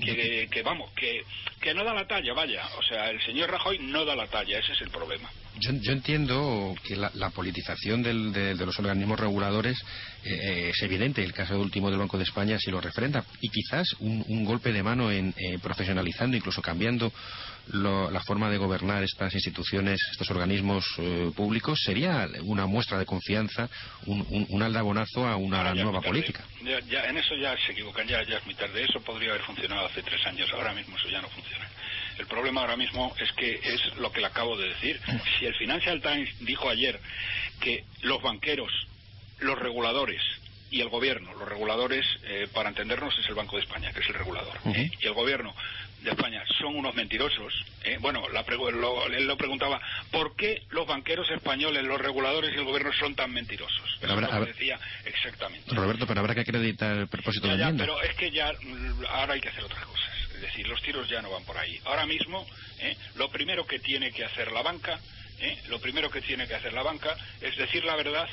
Que, 0.00 0.48
que, 0.50 0.62
vamos, 0.62 0.92
que, 0.92 1.22
que 1.60 1.74
no 1.74 1.84
da 1.84 1.92
la 1.92 2.06
talla, 2.06 2.32
vaya. 2.34 2.66
O 2.78 2.82
sea, 2.82 3.10
el 3.10 3.20
señor 3.22 3.50
Rajoy 3.50 3.78
no 3.78 4.04
da 4.04 4.14
la 4.14 4.26
talla, 4.28 4.58
ese 4.58 4.72
es 4.72 4.80
el 4.82 4.90
problema. 4.90 5.28
Yo, 5.60 5.70
entiendo 5.92 6.74
que 6.82 6.96
la, 6.96 7.30
politización 7.30 8.02
de, 8.02 8.54
los 8.54 8.78
organismos 8.78 9.20
reguladores 9.20 9.78
eh, 10.24 10.70
es 10.74 10.82
evidente. 10.82 11.22
El 11.22 11.32
caso 11.32 11.58
último 11.60 11.90
del 11.90 11.98
Banco 12.00 12.18
de 12.18 12.24
España 12.24 12.58
sí 12.58 12.72
lo 12.72 12.80
refrenda. 12.80 13.24
Y 13.40 13.48
quizás 13.50 13.94
un, 14.00 14.44
golpe 14.44 14.72
de 14.72 14.82
mano 14.82 15.12
en 15.12 15.32
eh, 15.36 15.58
profesionalizando, 15.62 16.36
incluso 16.36 16.60
cambiando 16.60 17.12
la 17.68 18.20
forma 18.20 18.50
de 18.50 18.58
gobernar 18.58 19.02
estas 19.04 19.32
instituciones, 19.34 19.98
estos 20.10 20.30
organismos 20.30 20.84
eh, 20.98 21.30
públicos, 21.34 21.80
sería 21.82 22.28
una 22.42 22.66
muestra 22.66 22.98
de 22.98 23.06
confianza, 23.06 23.68
un, 24.06 24.46
un, 24.48 24.62
aldabonazo 24.62 25.26
a 25.26 25.36
una 25.36 25.74
nueva 25.74 26.00
política. 26.00 26.44
Ya, 26.88 27.04
en 27.06 27.16
eso 27.16 27.34
ya 27.36 27.56
se 27.58 27.72
equivocan, 27.72 28.06
ya, 28.06 28.22
ya 28.24 28.38
es 28.38 28.44
muy 28.46 28.54
tarde. 28.54 28.84
Eso 28.84 29.00
podría 29.00 29.30
haber 29.30 29.42
funcionado 29.42 29.86
hace 29.86 30.02
tres 30.02 30.24
años, 30.26 30.50
ahora 30.52 30.72
mismo 30.72 30.96
eso 30.96 31.08
ya 31.08 31.20
no 31.20 31.28
funciona. 31.28 31.68
El 32.18 32.26
problema 32.26 32.60
ahora 32.60 32.76
mismo 32.76 33.14
es 33.18 33.32
que 33.32 33.54
es 33.62 33.96
lo 33.96 34.12
que 34.12 34.20
le 34.20 34.26
acabo 34.26 34.56
de 34.56 34.68
decir. 34.68 35.00
Si 35.38 35.46
el 35.46 35.54
Financial 35.54 36.00
Times 36.00 36.30
dijo 36.40 36.68
ayer 36.68 37.00
que 37.60 37.84
los 38.02 38.22
banqueros, 38.22 38.72
los 39.40 39.58
reguladores, 39.58 40.22
y 40.74 40.80
el 40.80 40.88
gobierno. 40.88 41.32
Los 41.34 41.48
reguladores, 41.48 42.04
eh, 42.24 42.48
para 42.52 42.68
entendernos, 42.68 43.16
es 43.16 43.28
el 43.28 43.34
Banco 43.36 43.56
de 43.56 43.62
España, 43.62 43.92
que 43.92 44.00
es 44.00 44.08
el 44.08 44.14
regulador. 44.14 44.58
¿eh? 44.74 44.90
Y 45.00 45.06
el 45.06 45.12
gobierno 45.12 45.54
de 46.04 46.10
España 46.10 46.42
son 46.58 46.76
unos 46.76 46.94
mentirosos. 46.94 47.52
¿eh? 47.82 47.98
Bueno, 48.00 48.28
la 48.28 48.42
lo, 48.42 49.06
él 49.06 49.26
lo 49.26 49.36
preguntaba, 49.36 49.80
¿por 50.10 50.36
qué 50.36 50.62
los 50.70 50.86
banqueros 50.86 51.28
españoles, 51.30 51.82
los 51.82 52.00
reguladores 52.00 52.52
y 52.54 52.58
el 52.58 52.64
gobierno 52.64 52.92
son 52.92 53.14
tan 53.14 53.32
mentirosos? 53.32 53.98
Pero 54.00 54.20
lo 54.20 54.44
decía 54.44 54.78
exactamente. 55.04 55.74
Roberto, 55.74 56.06
pero 56.06 56.20
habrá 56.20 56.34
que 56.34 56.42
acreditar 56.42 56.96
el 56.96 57.08
propósito 57.08 57.48
de 57.48 57.56
la 57.56 57.72
Pero 57.76 58.00
es 58.02 58.14
que 58.16 58.30
ya 58.30 58.52
mm, 58.52 59.04
ahora 59.08 59.34
hay 59.34 59.40
que 59.40 59.48
hacer 59.48 59.64
otras 59.64 59.84
cosas. 59.84 60.10
Es 60.34 60.40
decir, 60.40 60.68
los 60.68 60.82
tiros 60.82 61.08
ya 61.08 61.22
no 61.22 61.30
van 61.30 61.44
por 61.44 61.56
ahí. 61.56 61.80
Ahora 61.84 62.06
mismo, 62.06 62.46
lo 63.16 63.30
primero 63.30 63.66
que 63.66 63.78
tiene 63.78 64.12
que 64.12 64.24
hacer 64.24 64.52
la 64.52 64.62
banca 64.62 65.00
¿eh? 65.40 65.58
lo 65.68 65.78
primero 65.78 66.10
que 66.10 66.20
tiene 66.20 66.46
que 66.46 66.54
hacer 66.54 66.72
la 66.72 66.82
banca 66.82 67.16
es 67.40 67.56
decir 67.56 67.84
la 67.84 67.96
verdad 67.96 68.28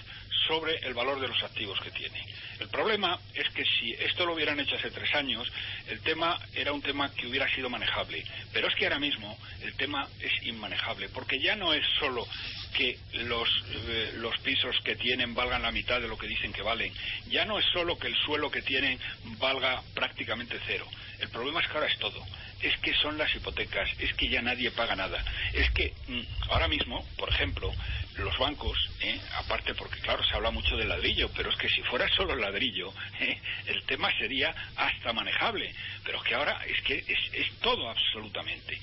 sobre 0.47 0.77
el 0.79 0.93
valor 0.93 1.19
de 1.19 1.27
los 1.27 1.43
activos 1.43 1.79
que 1.81 1.91
tiene. 1.91 2.25
El 2.59 2.69
problema 2.69 3.19
es 3.33 3.49
que 3.49 3.63
si 3.65 3.93
esto 3.93 4.25
lo 4.25 4.33
hubieran 4.33 4.59
hecho 4.59 4.75
hace 4.75 4.91
tres 4.91 5.13
años, 5.15 5.51
el 5.87 5.99
tema 6.01 6.39
era 6.53 6.71
un 6.71 6.81
tema 6.81 7.11
que 7.13 7.27
hubiera 7.27 7.51
sido 7.53 7.69
manejable. 7.69 8.23
Pero 8.53 8.67
es 8.67 8.75
que 8.75 8.85
ahora 8.85 8.99
mismo 8.99 9.37
el 9.61 9.73
tema 9.73 10.07
es 10.19 10.31
inmanejable, 10.43 11.09
porque 11.09 11.39
ya 11.39 11.55
no 11.55 11.73
es 11.73 11.85
solo 11.99 12.27
que 12.75 12.97
los, 13.13 13.49
eh, 13.71 14.13
los 14.17 14.37
pisos 14.39 14.75
que 14.83 14.95
tienen 14.95 15.33
valgan 15.33 15.63
la 15.63 15.71
mitad 15.71 15.99
de 15.99 16.07
lo 16.07 16.17
que 16.17 16.27
dicen 16.27 16.53
que 16.53 16.61
valen, 16.61 16.93
ya 17.29 17.45
no 17.45 17.59
es 17.59 17.65
solo 17.73 17.97
que 17.97 18.07
el 18.07 18.15
suelo 18.15 18.51
que 18.51 18.61
tienen 18.61 18.99
valga 19.39 19.81
prácticamente 19.93 20.59
cero. 20.67 20.87
El 21.19 21.29
problema 21.29 21.61
es 21.61 21.67
que 21.67 21.73
ahora 21.73 21.87
es 21.91 21.97
todo 21.97 22.23
es 22.61 22.77
que 22.77 22.93
son 22.93 23.17
las 23.17 23.33
hipotecas, 23.35 23.89
es 23.99 24.13
que 24.13 24.29
ya 24.29 24.41
nadie 24.41 24.71
paga 24.71 24.95
nada. 24.95 25.23
Es 25.53 25.71
que 25.71 25.93
mm, 26.07 26.21
ahora 26.51 26.67
mismo, 26.67 27.05
por 27.17 27.29
ejemplo, 27.29 27.73
los 28.17 28.37
bancos, 28.37 28.77
¿eh? 29.01 29.19
aparte 29.37 29.73
porque 29.73 29.99
claro, 29.99 30.23
se 30.23 30.35
habla 30.35 30.51
mucho 30.51 30.75
del 30.75 30.89
ladrillo, 30.89 31.29
pero 31.35 31.49
es 31.49 31.57
que 31.57 31.69
si 31.69 31.81
fuera 31.83 32.07
solo 32.09 32.33
el 32.33 32.41
ladrillo, 32.41 32.93
¿eh? 33.19 33.39
el 33.67 33.83
tema 33.83 34.11
sería 34.17 34.53
hasta 34.75 35.13
manejable. 35.13 35.73
Pero 36.03 36.17
es 36.17 36.23
que 36.23 36.35
ahora 36.35 36.61
es 36.67 36.81
que 36.81 37.03
es, 37.07 37.51
todo 37.61 37.89
absolutamente. 37.89 38.79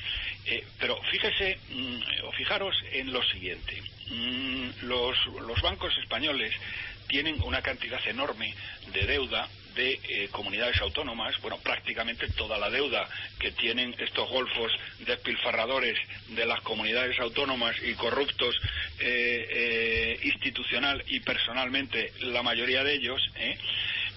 Eh, 0.46 0.64
pero 0.78 1.00
fíjese, 1.10 1.58
mm, 1.70 2.24
o 2.24 2.32
fijaros 2.32 2.76
en 2.92 3.12
lo 3.12 3.22
siguiente. 3.24 3.82
Mm, 4.10 4.68
los, 4.82 5.26
los 5.26 5.60
bancos 5.60 5.96
españoles 5.98 6.54
tienen 7.08 7.42
una 7.42 7.62
cantidad 7.62 8.00
enorme 8.06 8.54
de 8.92 9.06
deuda 9.06 9.48
de 9.78 10.00
eh, 10.08 10.28
comunidades 10.32 10.80
autónomas, 10.80 11.40
bueno, 11.40 11.56
prácticamente 11.58 12.28
toda 12.30 12.58
la 12.58 12.68
deuda 12.68 13.08
que 13.38 13.52
tienen 13.52 13.94
estos 14.00 14.28
golfos 14.28 14.72
despilfarradores 15.06 15.96
de 16.30 16.44
las 16.44 16.60
comunidades 16.62 17.18
autónomas 17.20 17.76
y 17.84 17.94
corruptos 17.94 18.56
eh, 18.98 19.46
eh, 19.48 20.20
institucional 20.24 21.04
y 21.06 21.20
personalmente, 21.20 22.12
la 22.22 22.42
mayoría 22.42 22.82
de 22.82 22.94
ellos, 22.94 23.22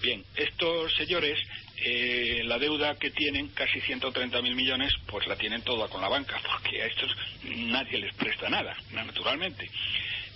bien, 0.01 0.23
estos 0.35 0.95
señores 0.95 1.37
la 2.43 2.59
deuda 2.59 2.95
que 2.95 3.09
tienen, 3.09 3.47
casi 3.49 3.79
130.000 3.81 4.53
millones, 4.53 4.93
pues 5.07 5.25
la 5.25 5.35
tienen 5.35 5.63
toda 5.63 5.87
con 5.87 5.99
la 5.99 6.09
banca, 6.09 6.39
porque 6.45 6.79
a 6.83 6.85
estos 6.85 7.11
nadie 7.43 7.97
les 7.97 8.13
presta 8.13 8.49
nada, 8.49 8.77
naturalmente. 8.91 9.67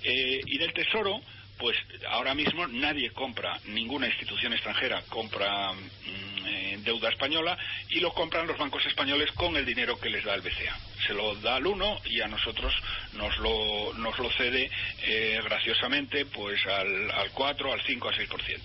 y 0.04 0.58
del 0.58 0.74
Tesoro, 0.74 1.22
pues 1.58 1.78
ahora 2.10 2.34
mismo 2.34 2.68
nadie 2.68 3.12
compra, 3.12 3.60
ninguna 3.66 4.08
institución 4.08 4.54
extranjera 4.54 5.02
compra 5.10 5.74
mm, 5.74 6.48
eh, 6.48 6.78
deuda 6.84 7.10
española 7.10 7.58
y 7.90 8.00
lo 8.00 8.14
compran 8.14 8.48
los 8.48 8.58
bancos 8.58 8.86
españoles 8.86 9.32
con 9.32 9.56
el 9.56 9.66
dinero 9.66 10.00
que 10.00 10.10
les 10.10 10.24
da 10.24 10.36
el 10.36 10.42
BCA. 10.42 10.78
Se 11.06 11.14
lo 11.14 11.36
da 11.36 11.56
al 11.56 11.68
uno 11.68 12.00
y 12.06 12.22
a 12.22 12.28
nosotros 12.28 12.74
nos 13.14 13.38
lo, 13.38 13.94
nos 13.96 14.18
lo 14.20 14.30
cede 14.32 14.70
eh, 15.04 15.40
graciosamente 15.44 16.26
pues 16.26 16.66
al, 16.68 17.12
al 17.12 17.32
4, 17.32 17.74
al 17.74 17.82
5, 17.82 18.10
al 18.10 18.16
6%. 18.16 18.60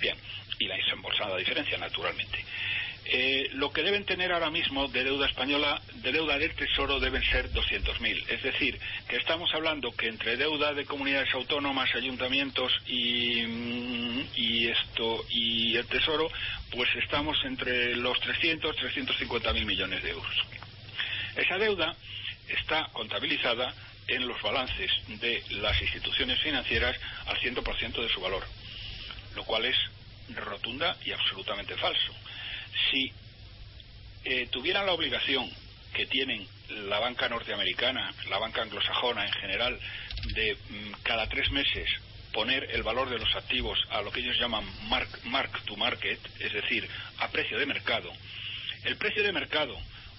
Bien, 0.00 0.16
y 0.58 0.66
la 0.66 0.76
desembolsada 0.76 1.36
diferencia, 1.36 1.78
naturalmente. 1.78 2.44
Eh, 3.08 3.50
lo 3.52 3.72
que 3.72 3.84
deben 3.84 4.04
tener 4.04 4.32
ahora 4.32 4.50
mismo 4.50 4.88
de 4.88 5.04
deuda 5.04 5.26
española, 5.26 5.80
de 5.94 6.10
deuda 6.10 6.38
del 6.38 6.52
Tesoro, 6.56 6.98
deben 6.98 7.22
ser 7.22 7.52
200.000. 7.52 8.24
Es 8.28 8.42
decir, 8.42 8.80
que 9.06 9.16
estamos 9.16 9.54
hablando 9.54 9.92
que 9.92 10.08
entre 10.08 10.36
deuda 10.36 10.74
de 10.74 10.84
comunidades 10.84 11.32
autónomas, 11.32 11.94
ayuntamientos 11.94 12.72
y, 12.84 13.42
mm, 13.46 14.28
y 14.34 14.66
esto 14.66 15.24
y 15.30 15.76
el 15.76 15.86
Tesoro, 15.86 16.28
pues 16.72 16.88
estamos 16.96 17.38
entre 17.44 17.94
los 17.94 18.18
300, 18.18 18.74
350.000 18.76 19.64
millones 19.64 20.02
de 20.02 20.10
euros. 20.10 20.34
Esa 21.36 21.58
deuda 21.58 21.94
está 22.48 22.88
contabilizada 22.92 23.72
en 24.08 24.26
los 24.26 24.42
balances 24.42 24.90
de 25.20 25.44
las 25.50 25.80
instituciones 25.80 26.40
financieras 26.40 26.96
al 27.26 27.38
100% 27.38 28.02
de 28.02 28.08
su 28.08 28.20
valor, 28.20 28.44
lo 29.36 29.44
cual 29.44 29.64
es 29.66 29.76
rotunda 30.34 30.96
y 31.04 31.12
absolutamente 31.12 31.76
falso 31.76 32.12
si 32.90 33.12
eh, 34.24 34.48
tuvieran 34.50 34.86
la 34.86 34.92
obligación 34.92 35.50
que 35.92 36.06
tienen 36.06 36.46
la 36.88 36.98
banca 36.98 37.28
norteamericana, 37.28 38.12
la 38.28 38.38
banca 38.38 38.62
anglosajona 38.62 39.24
en 39.24 39.32
general, 39.32 39.78
de 40.34 40.54
mm, 40.54 40.92
cada 41.02 41.28
tres 41.28 41.50
meses 41.50 41.88
poner 42.32 42.64
el 42.72 42.82
valor 42.82 43.08
de 43.08 43.18
los 43.18 43.34
activos 43.34 43.78
a 43.90 44.02
lo 44.02 44.10
que 44.10 44.20
ellos 44.20 44.38
llaman 44.38 44.64
mark, 44.88 45.08
mark 45.24 45.64
to 45.64 45.76
market, 45.76 46.18
es 46.38 46.52
decir, 46.52 46.88
a 47.18 47.28
precio 47.28 47.58
de 47.58 47.66
mercado, 47.66 48.12
el 48.84 48.96
precio 48.96 49.22
de 49.22 49.32
mercado 49.32 49.76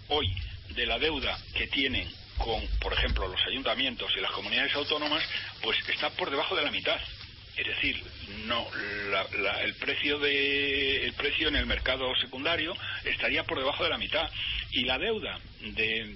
hoy 0.07 0.27
de 0.69 0.85
la 0.85 0.97
deuda 0.97 1.37
que 1.53 1.67
tienen 1.67 2.09
con, 2.37 2.61
por 2.79 2.93
ejemplo, 2.93 3.27
los 3.27 3.41
ayuntamientos 3.47 4.11
y 4.15 4.21
las 4.21 4.31
comunidades 4.31 4.73
autónomas, 4.75 5.23
pues 5.61 5.77
está 5.89 6.09
por 6.11 6.29
debajo 6.29 6.55
de 6.55 6.63
la 6.63 6.71
mitad. 6.71 6.99
Es 7.57 7.65
decir, 7.65 8.01
no, 8.45 8.67
el 9.63 9.73
precio 9.75 10.19
de 10.19 11.05
el 11.05 11.13
precio 11.13 11.47
en 11.47 11.55
el 11.55 11.65
mercado 11.65 12.15
secundario 12.17 12.75
estaría 13.03 13.43
por 13.43 13.57
debajo 13.57 13.83
de 13.83 13.89
la 13.89 13.97
mitad 13.97 14.29
y 14.71 14.83
la 14.83 14.97
deuda 14.97 15.39
de 15.61 16.15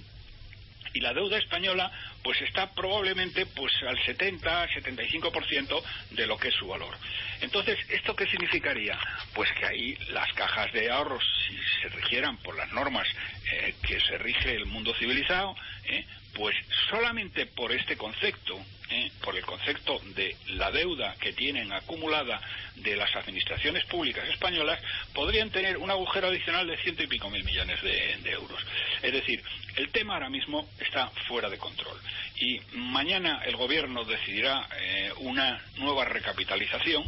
y 0.94 1.00
la 1.00 1.12
deuda 1.14 1.38
española 1.38 1.90
pues 2.22 2.40
está 2.42 2.72
probablemente 2.72 3.46
pues 3.46 3.72
al 3.88 3.98
70 4.04 4.68
75% 4.68 5.82
de 6.10 6.26
lo 6.26 6.36
que 6.38 6.48
es 6.48 6.54
su 6.54 6.68
valor. 6.68 6.94
Entonces, 7.40 7.78
¿esto 7.88 8.14
qué 8.14 8.26
significaría? 8.26 8.98
Pues 9.34 9.50
que 9.52 9.66
ahí 9.66 9.98
las 10.10 10.32
cajas 10.34 10.72
de 10.72 10.90
ahorros 10.90 11.24
si 11.48 11.58
se 11.80 11.88
rigieran 11.88 12.36
por 12.38 12.56
las 12.56 12.70
normas 12.72 13.08
eh, 13.50 13.74
que 13.82 13.98
se 14.00 14.18
rige 14.18 14.54
el 14.54 14.66
mundo 14.66 14.94
civilizado, 14.94 15.56
eh, 15.84 16.04
pues 16.34 16.56
solamente 16.88 17.46
por 17.46 17.72
este 17.72 17.96
concepto, 17.96 18.58
¿eh? 18.90 19.10
por 19.22 19.36
el 19.36 19.44
concepto 19.44 20.00
de 20.14 20.36
la 20.48 20.70
deuda 20.70 21.14
que 21.20 21.32
tienen 21.32 21.72
acumulada 21.72 22.40
de 22.76 22.96
las 22.96 23.14
administraciones 23.16 23.84
públicas 23.84 24.28
españolas, 24.28 24.80
podrían 25.12 25.50
tener 25.50 25.76
un 25.76 25.90
agujero 25.90 26.28
adicional 26.28 26.66
de 26.66 26.78
ciento 26.78 27.02
y 27.02 27.06
pico 27.06 27.28
mil 27.28 27.44
millones 27.44 27.82
de, 27.82 28.30
euros. 28.30 28.60
Es 29.02 29.12
decir, 29.12 29.42
el 29.76 29.90
tema 29.90 30.14
ahora 30.14 30.30
mismo 30.30 30.68
está 30.78 31.08
fuera 31.28 31.50
de 31.50 31.58
control. 31.58 31.98
Y 32.36 32.60
mañana 32.72 33.42
el 33.44 33.56
Gobierno 33.56 34.04
decidirá 34.04 34.66
eh, 34.80 35.12
una 35.18 35.62
nueva 35.76 36.04
recapitalización 36.06 37.04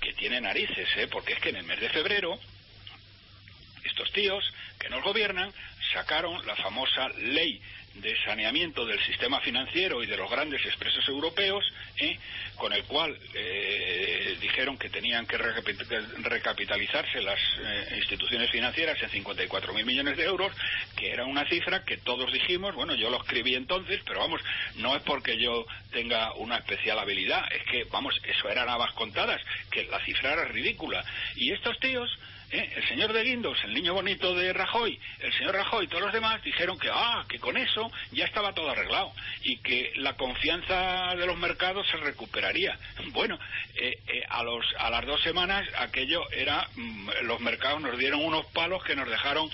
que 0.00 0.14
tiene 0.14 0.40
narices, 0.40 0.88
¿eh? 0.96 1.08
porque 1.08 1.32
es 1.34 1.40
que 1.40 1.50
en 1.50 1.56
el 1.56 1.64
mes 1.64 1.80
de 1.80 1.90
febrero 1.90 2.38
estos 3.84 4.12
tíos 4.12 4.44
que 4.78 4.88
nos 4.88 5.02
gobiernan 5.02 5.52
sacaron 5.92 6.46
la 6.46 6.56
famosa 6.56 7.08
ley 7.18 7.60
de 7.94 8.16
saneamiento 8.24 8.86
del 8.86 9.00
sistema 9.04 9.40
financiero 9.40 10.02
y 10.02 10.06
de 10.06 10.16
los 10.16 10.30
grandes 10.30 10.64
expresos 10.64 11.06
europeos, 11.08 11.64
¿eh? 11.98 12.18
con 12.56 12.72
el 12.72 12.84
cual 12.84 13.16
eh, 13.34 14.36
dijeron 14.40 14.78
que 14.78 14.88
tenían 14.88 15.26
que 15.26 15.36
recapitalizarse 15.38 17.20
las 17.20 17.38
eh, 17.60 17.94
instituciones 17.96 18.50
financieras 18.50 19.02
en 19.02 19.10
54.000 19.24 19.84
millones 19.84 20.16
de 20.16 20.24
euros, 20.24 20.52
que 20.96 21.10
era 21.10 21.24
una 21.24 21.48
cifra 21.48 21.84
que 21.84 21.98
todos 21.98 22.32
dijimos, 22.32 22.74
bueno, 22.74 22.94
yo 22.94 23.10
lo 23.10 23.20
escribí 23.20 23.54
entonces, 23.54 24.00
pero 24.06 24.20
vamos, 24.20 24.40
no 24.76 24.96
es 24.96 25.02
porque 25.02 25.36
yo 25.36 25.66
tenga 25.90 26.32
una 26.34 26.58
especial 26.58 26.98
habilidad, 26.98 27.42
es 27.52 27.64
que, 27.64 27.84
vamos, 27.90 28.14
eso 28.24 28.48
eran 28.48 28.68
habas 28.68 28.92
contadas, 28.92 29.40
que 29.70 29.84
la 29.84 30.02
cifra 30.04 30.32
era 30.32 30.44
ridícula. 30.44 31.04
Y 31.34 31.52
estos 31.52 31.78
tíos 31.80 32.10
¿eh? 32.50 32.72
el 32.76 32.88
señor 32.88 33.12
de 33.12 33.22
Guindos, 33.22 33.58
el 33.64 33.74
niño 33.74 33.94
bonito 33.94 34.34
de 34.34 34.52
Rajoy, 34.52 34.98
el 35.20 35.32
señor 35.34 35.54
Rajoy 35.54 35.84
y 35.84 35.88
todos 35.88 36.04
los 36.04 36.12
demás 36.12 36.42
dijeron 36.42 36.78
que, 36.78 36.88
ah, 36.92 37.24
que 37.28 37.38
con 37.38 37.56
eso 37.56 37.90
ya 38.12 38.24
estaba 38.24 38.54
todo 38.54 38.70
arreglado 38.70 39.12
y 39.42 39.58
que 39.58 39.92
la 39.96 40.16
confianza 40.16 41.14
de 41.16 41.26
los 41.26 41.36
mercados 41.36 41.86
se 41.90 41.96
recuperaría. 41.98 42.78
Bueno, 43.12 43.38
eh, 43.74 43.98
eh, 44.06 44.22
a, 44.28 44.44
los, 44.44 44.64
a 44.78 44.88
las 44.88 45.04
dos 45.04 45.20
semanas 45.22 45.68
aquello 45.78 46.30
era, 46.30 46.68
mm, 46.76 47.08
los 47.22 47.40
mercados 47.40 47.80
nos 47.80 47.98
dieron 47.98 48.24
unos 48.24 48.46
palos 48.46 48.84
que 48.84 48.94
nos 48.94 49.08
dejaron 49.08 49.50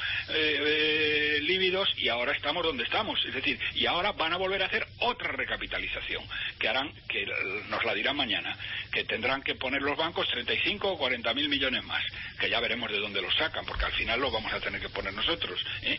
lívidos 1.41 1.89
y 1.97 2.09
ahora 2.09 2.33
estamos 2.33 2.63
donde 2.63 2.85
estamos. 2.85 3.25
Es 3.25 3.35
decir, 3.35 3.59
y 3.75 3.87
ahora 3.87 4.13
van 4.13 4.35
a 4.35 4.37
volver 4.37 4.63
a 4.63 4.67
hacer 4.67 4.87
otra 4.99 5.33
recapitalización 5.33 6.23
que 6.59 6.69
harán, 6.69 6.93
que 7.09 7.27
nos 7.69 7.85
la 7.85 7.95
dirán 7.95 8.17
mañana, 8.17 8.57
que 8.93 9.05
tendrán 9.05 9.43
que 9.43 9.55
poner 9.55 9.83
los 9.83 9.97
bancos 9.97 10.29
35 10.29 10.93
o 10.93 10.99
40 10.99 11.33
mil 11.35 11.49
millones 11.49 11.85
más, 11.85 12.05
que 12.39 12.51
ya 12.51 12.61
veremos 12.61 12.86
de 12.91 12.99
dónde 12.99 13.23
los 13.23 13.35
sacan, 13.37 13.65
porque 13.65 13.85
al 13.85 13.93
final 13.93 14.21
los 14.21 14.33
vamos 14.33 14.53
a 14.53 14.61
tener 14.61 14.81
que 14.81 14.89
poner 14.89 15.13
nosotros. 15.15 15.65
¿eh? 15.83 15.99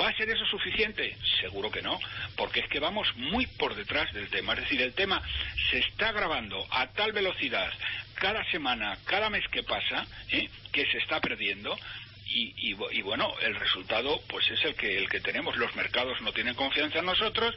¿Va 0.00 0.08
a 0.08 0.16
ser 0.16 0.28
eso 0.30 0.44
suficiente? 0.46 1.16
Seguro 1.40 1.70
que 1.70 1.82
no, 1.82 1.98
porque 2.36 2.60
es 2.60 2.68
que 2.68 2.80
vamos 2.80 3.08
muy 3.16 3.46
por 3.46 3.74
detrás 3.74 4.12
del 4.12 4.28
tema. 4.28 4.54
Es 4.54 4.60
decir, 4.60 4.80
el 4.82 4.94
tema 4.94 5.22
se 5.70 5.78
está 5.78 6.12
grabando 6.12 6.66
a 6.70 6.86
tal 6.88 7.12
velocidad 7.12 7.72
cada 8.14 8.44
semana, 8.50 8.96
cada 9.04 9.30
mes 9.30 9.44
que 9.48 9.62
pasa, 9.62 10.06
¿eh? 10.30 10.48
que 10.72 10.86
se 10.86 10.98
está 10.98 11.20
perdiendo 11.20 11.76
y, 12.28 13.02
bueno, 13.02 13.32
el 13.40 13.54
resultado 13.54 14.20
pues 14.28 14.48
es 14.50 14.64
el 14.64 14.74
que, 14.74 14.98
el 14.98 15.08
que 15.08 15.20
tenemos. 15.20 15.56
Los 15.56 15.74
mercados 15.76 16.20
no 16.22 16.32
tienen 16.32 16.54
confianza 16.54 16.98
en 16.98 17.06
nosotros, 17.06 17.54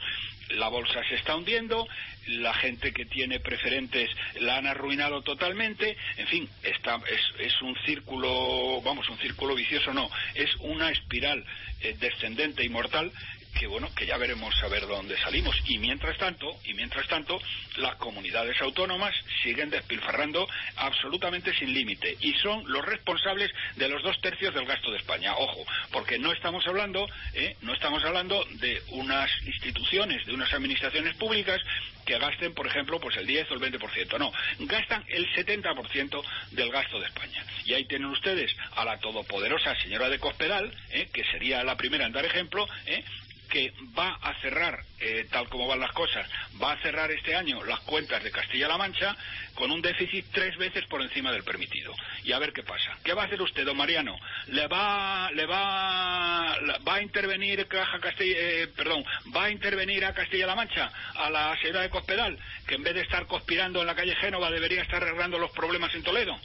la 0.50 0.68
bolsa 0.68 1.02
se 1.08 1.16
está 1.16 1.36
hundiendo, 1.36 1.86
la 2.26 2.54
gente 2.54 2.92
que 2.92 3.04
tiene 3.04 3.40
preferentes 3.40 4.10
la 4.40 4.56
han 4.56 4.66
arruinado 4.66 5.22
totalmente, 5.22 5.96
en 6.16 6.26
fin, 6.28 6.48
está, 6.62 7.00
es, 7.10 7.20
es 7.46 7.62
un 7.62 7.76
círculo, 7.84 8.80
vamos, 8.82 9.08
un 9.08 9.18
círculo 9.18 9.54
vicioso 9.54 9.92
no, 9.92 10.08
es 10.34 10.54
una 10.60 10.90
espiral 10.90 11.44
eh, 11.80 11.96
descendente 11.98 12.64
y 12.64 12.68
mortal 12.68 13.12
que 13.58 13.66
bueno, 13.66 13.88
que 13.94 14.06
ya 14.06 14.16
veremos 14.16 14.54
a 14.62 14.68
ver 14.68 14.86
dónde 14.86 15.18
salimos. 15.18 15.56
Y 15.66 15.78
mientras 15.78 16.16
tanto, 16.18 16.46
y 16.64 16.74
mientras 16.74 17.06
tanto, 17.08 17.40
las 17.76 17.96
comunidades 17.96 18.60
autónomas 18.60 19.14
siguen 19.42 19.70
despilfarrando 19.70 20.48
absolutamente 20.76 21.54
sin 21.54 21.72
límite 21.72 22.16
y 22.20 22.32
son 22.34 22.62
los 22.70 22.84
responsables 22.84 23.50
de 23.76 23.88
los 23.88 24.02
dos 24.02 24.20
tercios 24.20 24.54
del 24.54 24.66
gasto 24.66 24.90
de 24.90 24.98
España. 24.98 25.34
Ojo, 25.36 25.64
porque 25.90 26.18
no 26.18 26.32
estamos 26.32 26.66
hablando, 26.66 27.06
¿eh? 27.34 27.56
no 27.62 27.74
estamos 27.74 28.04
hablando 28.04 28.44
de 28.60 28.82
unas 28.88 29.30
instituciones, 29.46 30.24
de 30.26 30.34
unas 30.34 30.52
administraciones 30.52 31.14
públicas 31.16 31.60
que 32.04 32.18
gasten, 32.18 32.54
por 32.54 32.66
ejemplo, 32.66 32.98
pues 32.98 33.16
el 33.16 33.26
10 33.26 33.50
o 33.50 33.54
el 33.54 33.60
20%. 33.60 34.18
No, 34.18 34.32
gastan 34.60 35.04
el 35.08 35.26
70% 35.32 36.22
del 36.50 36.70
gasto 36.70 36.98
de 36.98 37.06
España. 37.06 37.44
Y 37.64 37.74
ahí 37.74 37.84
tienen 37.84 38.08
ustedes 38.08 38.54
a 38.74 38.84
la 38.84 38.98
todopoderosa 38.98 39.74
señora 39.80 40.08
de 40.08 40.18
Cospedal, 40.18 40.74
¿eh? 40.90 41.08
que 41.12 41.24
sería 41.24 41.62
la 41.62 41.76
primera 41.76 42.06
en 42.06 42.12
dar 42.12 42.24
ejemplo, 42.24 42.66
¿eh? 42.86 43.04
Que 43.50 43.72
va 43.98 44.18
a 44.22 44.34
cerrar, 44.40 44.82
eh, 45.00 45.26
tal 45.30 45.48
como 45.48 45.66
van 45.66 45.80
las 45.80 45.92
cosas, 45.92 46.26
va 46.62 46.72
a 46.72 46.82
cerrar 46.82 47.10
este 47.10 47.34
año 47.34 47.62
las 47.64 47.80
cuentas 47.80 48.22
de 48.22 48.30
Castilla-La 48.30 48.78
Mancha 48.78 49.14
con 49.54 49.70
un 49.70 49.82
déficit 49.82 50.24
tres 50.32 50.56
veces 50.56 50.86
por 50.86 51.02
encima 51.02 51.32
del 51.32 51.44
permitido. 51.44 51.94
Y 52.24 52.32
a 52.32 52.38
ver 52.38 52.52
qué 52.52 52.62
pasa. 52.62 52.96
¿Qué 53.04 53.12
va 53.12 53.22
a 53.22 53.26
hacer 53.26 53.42
usted, 53.42 53.66
don 53.66 53.76
Mariano? 53.76 54.16
¿Le 54.46 54.66
va, 54.68 55.30
le 55.32 55.44
va, 55.44 56.56
va 56.86 56.94
a 56.94 57.02
intervenir 57.02 57.66
Caja 57.66 57.98
Castilla, 58.00 58.36
eh, 58.38 58.68
perdón, 58.68 59.04
va 59.36 59.44
a 59.44 59.50
intervenir 59.50 60.04
a 60.04 60.14
Castilla-La 60.14 60.54
Mancha, 60.54 60.90
a 61.14 61.28
la 61.28 61.56
ciudad 61.56 61.82
de 61.82 61.90
Cospedal, 61.90 62.38
que 62.66 62.76
en 62.76 62.82
vez 62.82 62.94
de 62.94 63.02
estar 63.02 63.26
conspirando 63.26 63.80
en 63.80 63.86
la 63.86 63.96
calle 63.96 64.14
Génova 64.16 64.50
debería 64.50 64.82
estar 64.82 65.02
arreglando 65.02 65.38
los 65.38 65.50
problemas 65.50 65.94
en 65.94 66.04
Toledo? 66.04 66.38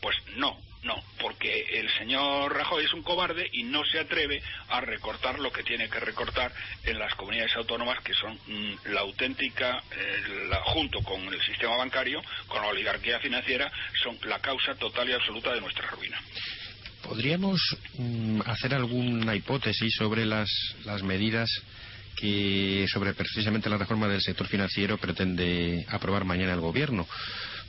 Pues 0.00 0.16
no, 0.36 0.58
no, 0.82 1.00
porque 1.20 1.78
el 1.78 1.88
señor 1.96 2.52
Rajoy 2.56 2.84
es 2.84 2.92
un 2.92 3.02
cobarde 3.02 3.48
y 3.52 3.62
no 3.62 3.84
se 3.84 4.00
atreve 4.00 4.42
a 4.68 4.80
recortar 4.80 5.38
lo 5.38 5.52
que 5.52 5.62
tiene 5.62 5.88
que 5.88 6.00
recortar 6.00 6.52
en 6.82 6.98
las 6.98 7.14
comunidades 7.14 7.54
autónomas 7.54 8.02
que 8.02 8.12
son 8.14 8.34
mm, 8.34 8.90
la 8.92 9.02
auténtica, 9.02 9.80
eh, 9.96 10.50
junto 10.64 11.00
con 11.02 11.22
el 11.32 11.40
sistema 11.42 11.76
bancario, 11.76 12.20
con 12.48 12.62
la 12.62 12.68
oligarquía 12.68 13.20
financiera, 13.20 13.70
son 14.02 14.18
la 14.24 14.40
causa 14.40 14.74
total 14.74 15.08
y 15.08 15.12
absoluta 15.12 15.54
de 15.54 15.60
nuestra 15.60 15.86
ruina. 15.88 16.20
¿Podríamos 17.02 17.60
mm, 17.98 18.40
hacer 18.46 18.74
alguna 18.74 19.36
hipótesis 19.36 19.94
sobre 19.94 20.26
las, 20.26 20.50
las 20.84 21.02
medidas 21.04 21.48
que 22.16 22.86
sobre 22.92 23.14
precisamente 23.14 23.70
la 23.70 23.78
reforma 23.78 24.08
del 24.08 24.20
sector 24.20 24.48
financiero 24.48 24.98
pretende 24.98 25.86
aprobar 25.88 26.24
mañana 26.24 26.54
el 26.54 26.60
gobierno? 26.60 27.06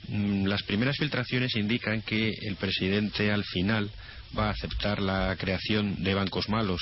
Mm, 0.07 0.45
las 0.45 0.63
primeras 0.63 0.97
filtraciones 0.97 1.55
indican 1.55 2.01
que 2.01 2.33
el 2.41 2.55
presidente 2.55 3.31
al 3.31 3.43
final 3.43 3.89
va 4.37 4.47
a 4.47 4.51
aceptar 4.51 5.01
la 5.01 5.35
creación 5.37 6.03
de 6.03 6.13
bancos 6.13 6.49
malos 6.49 6.81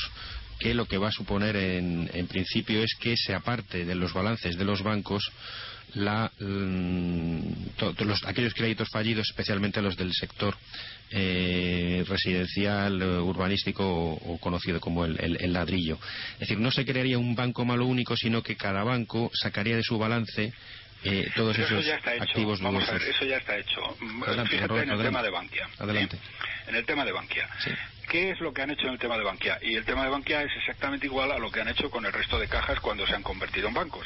que 0.62 0.74
lo 0.76 0.86
que 0.86 1.00
va 1.00 1.08
a 1.10 1.12
suponer 1.12 1.56
en, 1.56 2.28
principio 2.28 2.84
es 2.84 2.94
que 3.00 3.18
se 3.18 3.34
aparte 3.34 3.84
de 3.84 3.96
los 3.96 4.14
balances 4.14 4.58
de 4.58 4.64
los 4.64 4.84
bancos 4.84 5.32
la, 5.96 6.32
mm, 6.40 7.40
aquellos 8.26 8.54
créditos 8.54 8.88
fallidos, 8.90 9.28
especialmente 9.30 9.82
los 9.82 9.98
del 9.98 10.14
sector 10.14 10.56
eh, 11.10 12.06
residencial, 12.08 13.02
urbanístico 13.02 13.84
o, 13.84 14.38
conocido 14.38 14.80
como 14.80 15.04
el, 15.04 15.52
ladrillo. 15.52 16.00
Es 16.34 16.42
decir, 16.42 16.60
no 16.60 16.72
se 16.72 16.86
crearía 16.86 17.18
un 17.18 17.36
banco 17.36 17.66
malo 17.66 17.88
único, 17.88 18.16
sino 18.16 18.42
que 18.44 18.56
cada 18.56 18.84
banco 18.84 19.32
sacaría 19.34 19.76
de 19.76 19.84
su 19.84 19.98
balance 19.98 20.54
eh, 21.04 21.32
todos 21.36 21.58
esos 21.58 21.86
activos 21.88 22.62
Vamos 22.62 22.88
a 22.88 22.94
ver, 22.94 23.04
eso 23.04 23.26
ya 23.26 23.38
está 23.38 23.58
hecho. 23.58 23.82
Fíjate 24.50 24.82
en 24.82 24.92
el 24.92 25.02
tema 25.02 25.24
de 25.24 25.30
Bankia. 25.30 25.70
Adelante. 25.80 26.18
En 26.68 26.76
el 26.76 26.86
tema 26.86 27.06
de 27.06 27.12
Bankia. 27.12 27.50
¿Qué 28.08 28.32
es 28.32 28.40
lo 28.42 28.54
que 28.54 28.62
han 28.62 28.72
hecho 28.72 28.88
en 28.88 28.94
el 28.94 29.00
tema 29.00 29.18
de 29.18 29.24
Bankia? 29.24 29.58
Y 29.62 29.76
el 29.76 29.86
tema 29.86 30.04
de 30.04 30.10
Bankia 30.10 30.44
es 30.44 30.52
exactamente 30.58 31.06
igual 31.06 31.32
a 31.32 31.40
lo 31.40 31.50
que 31.50 31.62
han 31.62 31.70
hecho 31.70 31.90
con 31.90 32.06
el 32.06 32.12
resto 32.12 32.38
de 32.38 32.48
cajas 32.48 32.80
cuando 32.82 33.08
se 33.08 33.16
han 33.16 33.24
convertido 33.24 33.70
en 33.70 33.74
bancos. 33.74 34.06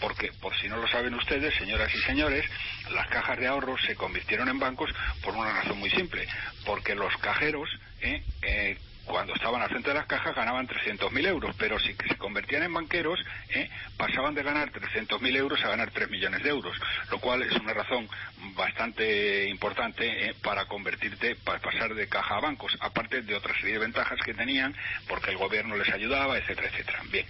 Porque, 0.00 0.32
por 0.40 0.56
si 0.58 0.68
no 0.68 0.78
lo 0.78 0.88
saben 0.88 1.14
ustedes, 1.14 1.54
señoras 1.54 1.94
y 1.94 1.98
señores, 1.98 2.44
las 2.90 3.06
cajas 3.08 3.38
de 3.38 3.46
ahorros 3.46 3.80
se 3.86 3.94
convirtieron 3.94 4.48
en 4.48 4.58
bancos 4.58 4.90
por 5.22 5.34
una 5.34 5.52
razón 5.52 5.78
muy 5.78 5.90
simple. 5.90 6.26
Porque 6.64 6.94
los 6.94 7.14
cajeros 7.18 7.68
eh, 8.00 8.22
eh, 8.42 8.78
cuando 9.04 9.34
estaban 9.34 9.62
al 9.62 9.68
frente 9.68 9.88
de 9.90 9.94
las 9.94 10.06
cajas 10.06 10.34
ganaban 10.34 10.68
300.000 10.68 11.26
euros, 11.26 11.54
pero 11.58 11.78
si 11.78 11.94
se 11.94 12.16
convertían 12.16 12.62
en 12.62 12.72
banqueros, 12.72 13.18
¿eh? 13.50 13.68
pasaban 13.96 14.34
de 14.34 14.42
ganar 14.42 14.70
300.000 14.72 15.36
euros 15.36 15.62
a 15.64 15.68
ganar 15.68 15.90
3 15.90 16.10
millones 16.10 16.42
de 16.42 16.50
euros, 16.50 16.76
lo 17.10 17.18
cual 17.18 17.42
es 17.42 17.52
una 17.52 17.74
razón 17.74 18.08
bastante 18.54 19.48
importante 19.48 20.28
¿eh? 20.28 20.34
para 20.42 20.66
convertirte, 20.66 21.36
para 21.36 21.58
pasar 21.58 21.94
de 21.94 22.08
caja 22.08 22.36
a 22.36 22.40
bancos, 22.40 22.76
aparte 22.80 23.22
de 23.22 23.34
otra 23.34 23.54
serie 23.54 23.74
de 23.74 23.80
ventajas 23.80 24.18
que 24.24 24.34
tenían, 24.34 24.74
porque 25.08 25.30
el 25.30 25.36
gobierno 25.36 25.76
les 25.76 25.92
ayudaba, 25.92 26.38
etcétera, 26.38 26.68
etcétera. 26.68 27.00
Bien. 27.10 27.26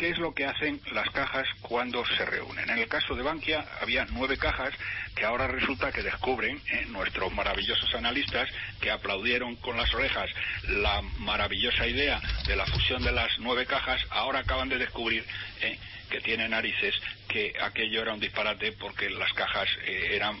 ¿Qué 0.00 0.08
es 0.08 0.18
lo 0.18 0.32
que 0.32 0.46
hacen 0.46 0.80
las 0.94 1.10
cajas 1.10 1.46
cuando 1.60 2.02
se 2.06 2.24
reúnen? 2.24 2.70
En 2.70 2.78
el 2.78 2.88
caso 2.88 3.14
de 3.14 3.22
Bankia 3.22 3.66
había 3.82 4.06
nueve 4.12 4.38
cajas 4.38 4.72
que 5.14 5.26
ahora 5.26 5.46
resulta 5.46 5.92
que 5.92 6.02
descubren 6.02 6.58
¿eh? 6.72 6.86
nuestros 6.88 7.30
maravillosos 7.34 7.94
analistas 7.94 8.48
que 8.80 8.90
aplaudieron 8.90 9.56
con 9.56 9.76
las 9.76 9.92
orejas 9.92 10.30
la 10.68 11.02
maravillosa 11.18 11.86
idea 11.86 12.18
de 12.46 12.56
la 12.56 12.64
fusión 12.64 13.04
de 13.04 13.12
las 13.12 13.28
nueve 13.40 13.66
cajas, 13.66 14.00
ahora 14.08 14.38
acaban 14.38 14.70
de 14.70 14.78
descubrir 14.78 15.22
¿eh? 15.60 15.78
que 16.08 16.22
tienen 16.22 16.52
narices 16.52 16.94
que 17.28 17.52
aquello 17.60 18.00
era 18.00 18.14
un 18.14 18.20
disparate 18.20 18.72
porque 18.72 19.10
las 19.10 19.34
cajas 19.34 19.68
eh, 19.84 20.12
eran 20.12 20.40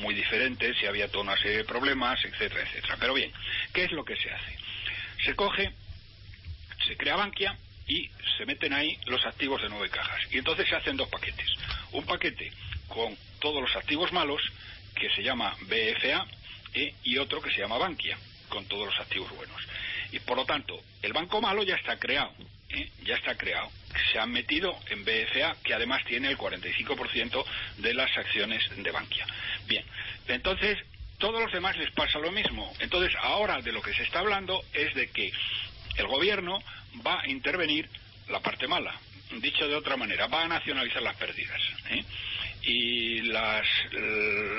muy 0.00 0.12
diferentes 0.12 0.76
y 0.82 0.86
había 0.86 1.06
toda 1.06 1.22
una 1.22 1.36
serie 1.36 1.58
de 1.58 1.64
problemas, 1.64 2.18
etcétera, 2.24 2.62
etcétera. 2.62 2.96
Pero 2.98 3.14
bien, 3.14 3.30
¿qué 3.72 3.84
es 3.84 3.92
lo 3.92 4.04
que 4.04 4.16
se 4.16 4.28
hace? 4.28 4.58
Se 5.24 5.36
coge, 5.36 5.70
se 6.84 6.96
crea 6.96 7.14
Bankia, 7.14 7.56
y 7.88 8.10
se 8.36 8.46
meten 8.46 8.72
ahí 8.72 8.98
los 9.06 9.24
activos 9.26 9.60
de 9.62 9.68
nueve 9.68 9.88
cajas. 9.90 10.20
Y 10.30 10.38
entonces 10.38 10.68
se 10.68 10.76
hacen 10.76 10.96
dos 10.96 11.08
paquetes. 11.08 11.48
Un 11.92 12.04
paquete 12.04 12.52
con 12.86 13.16
todos 13.40 13.62
los 13.62 13.74
activos 13.76 14.12
malos, 14.12 14.42
que 14.94 15.10
se 15.10 15.22
llama 15.22 15.56
BFA, 15.62 16.26
¿eh? 16.74 16.94
y 17.02 17.18
otro 17.18 17.40
que 17.40 17.50
se 17.50 17.60
llama 17.60 17.78
Bankia, 17.78 18.18
con 18.48 18.66
todos 18.66 18.86
los 18.86 19.00
activos 19.00 19.30
buenos. 19.34 19.60
Y 20.12 20.20
por 20.20 20.36
lo 20.36 20.44
tanto, 20.44 20.82
el 21.02 21.12
banco 21.12 21.40
malo 21.40 21.62
ya 21.62 21.76
está 21.76 21.98
creado, 21.98 22.32
¿eh? 22.68 22.90
ya 23.04 23.16
está 23.16 23.36
creado. 23.36 23.70
Se 24.12 24.18
han 24.18 24.30
metido 24.30 24.78
en 24.90 25.04
BFA, 25.04 25.56
que 25.62 25.74
además 25.74 26.04
tiene 26.06 26.30
el 26.30 26.38
45% 26.38 27.44
de 27.78 27.94
las 27.94 28.16
acciones 28.16 28.62
de 28.76 28.90
Bankia. 28.90 29.26
Bien, 29.66 29.84
entonces 30.28 30.78
todos 31.18 31.40
los 31.40 31.52
demás 31.52 31.76
les 31.76 31.90
pasa 31.92 32.18
lo 32.18 32.30
mismo. 32.32 32.72
Entonces 32.80 33.14
ahora 33.20 33.60
de 33.60 33.72
lo 33.72 33.82
que 33.82 33.92
se 33.92 34.04
está 34.04 34.20
hablando 34.20 34.62
es 34.72 34.94
de 34.94 35.08
que 35.10 35.32
el 35.98 36.06
gobierno 36.06 36.62
va 37.06 37.20
a 37.20 37.28
intervenir 37.28 37.88
la 38.28 38.40
parte 38.40 38.66
mala. 38.66 38.94
Dicho 39.40 39.68
de 39.68 39.74
otra 39.74 39.96
manera, 39.96 40.26
va 40.26 40.44
a 40.44 40.48
nacionalizar 40.48 41.02
las 41.02 41.16
pérdidas. 41.16 41.60
¿eh? 41.90 42.02
Y 42.62 43.20
las, 43.22 43.66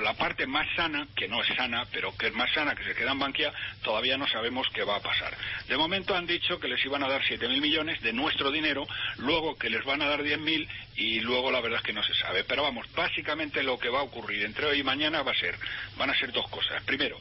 la 0.04 0.14
parte 0.14 0.46
más 0.46 0.68
sana, 0.76 1.08
que 1.16 1.28
no 1.28 1.42
es 1.44 1.56
sana, 1.56 1.86
pero 1.92 2.16
que 2.16 2.28
es 2.28 2.34
más 2.34 2.52
sana, 2.54 2.76
que 2.76 2.84
se 2.84 2.96
queda 2.96 3.12
en 3.12 3.20
Bankia, 3.20 3.52
todavía 3.84 4.18
no 4.18 4.28
sabemos 4.28 4.68
qué 4.74 4.84
va 4.84 4.98
a 4.98 5.02
pasar. 5.02 5.36
De 5.68 5.78
momento 5.78 6.16
han 6.16 6.28
dicho 6.28 6.60
que 6.60 6.68
les 6.68 6.84
iban 6.86 7.04
a 7.04 7.08
dar 7.08 7.22
7.000 7.22 7.62
millones 7.62 8.02
de 8.02 8.14
nuestro 8.14 8.52
dinero, 8.52 8.88
luego 9.18 9.58
que 9.58 9.70
les 9.70 9.84
van 9.86 10.02
a 10.02 10.08
dar 10.08 10.22
10.000 10.22 10.68
y 10.96 11.20
luego 11.22 11.52
la 11.52 11.62
verdad 11.62 11.80
es 11.80 11.86
que 11.86 11.94
no 11.94 12.04
se 12.04 12.14
sabe. 12.14 12.44
Pero 12.44 12.64
vamos, 12.64 12.88
básicamente 12.94 13.64
lo 13.64 13.80
que 13.80 13.90
va 13.90 14.00
a 14.00 14.04
ocurrir 14.04 14.44
entre 14.44 14.68
hoy 14.68 14.80
y 14.80 14.84
mañana 14.84 15.24
va 15.24 15.32
a 15.32 15.36
ser, 15.36 15.56
van 15.98 16.10
a 16.10 16.18
ser 16.18 16.32
dos 16.32 16.48
cosas. 16.50 16.82
Primero, 16.84 17.18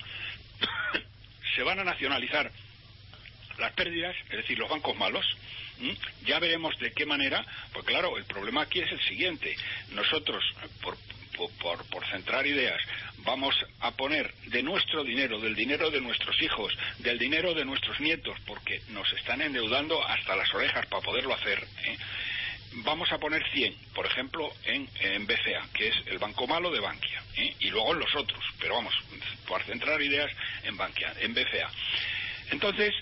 se 1.57 1.63
van 1.63 1.81
a 1.81 1.85
nacionalizar 1.85 2.51
las 3.59 3.73
pérdidas, 3.73 4.17
es 4.31 4.37
decir, 4.37 4.59
los 4.59 4.69
bancos 4.69 4.97
malos. 4.97 5.27
Ya 6.27 6.39
veremos 6.41 6.77
de 6.79 6.93
qué 6.93 7.07
manera, 7.07 7.45
pues 7.73 7.85
claro, 7.85 8.19
el 8.19 8.25
problema 8.25 8.63
aquí 8.63 8.81
es 8.81 8.91
el 8.91 9.01
siguiente. 9.03 9.57
Nosotros, 9.93 10.43
por, 10.83 10.97
por, 11.61 11.85
por, 11.87 12.05
centrar 12.09 12.47
ideas, 12.47 12.81
vamos 13.19 13.55
a 13.81 13.93
poner 13.93 14.35
de 14.47 14.63
nuestro 14.63 15.05
dinero, 15.05 15.39
del 15.41 15.55
dinero 15.55 15.91
de 15.91 16.01
nuestros 16.01 16.41
hijos, 16.43 16.73
del 16.99 17.19
dinero 17.19 17.55
de 17.55 17.65
nuestros 17.65 18.01
nietos, 18.01 18.37
porque 18.45 18.83
nos 18.89 19.11
están 19.13 19.41
endeudando 19.41 20.05
hasta 20.05 20.35
las 20.35 20.53
orejas 20.53 20.87
para 20.87 21.03
poderlo 21.03 21.35
hacer. 21.35 21.65
¿eh? 21.85 21.97
Vamos 22.85 23.11
a 23.13 23.19
poner 23.19 23.43
100, 23.53 23.75
por 23.95 24.07
ejemplo, 24.07 24.53
en, 24.65 24.89
en 25.01 25.27
BCA, 25.27 25.69
que 25.73 25.89
es 25.89 25.95
el 26.07 26.19
banco 26.19 26.47
malo 26.47 26.71
de 26.71 26.81
Bankia, 26.81 27.23
¿eh? 27.37 27.55
y 27.61 27.71
luego 27.71 27.93
en 27.93 28.01
los 28.01 28.15
otros, 28.17 28.45
pero 28.59 28.75
vamos, 28.75 28.95
por 29.47 29.63
centrar 29.63 30.03
ideas 30.03 30.31
en 30.65 30.77
Bankia, 30.77 31.15
en 31.21 31.35
BCA. 31.35 31.71
Entonces, 32.51 32.95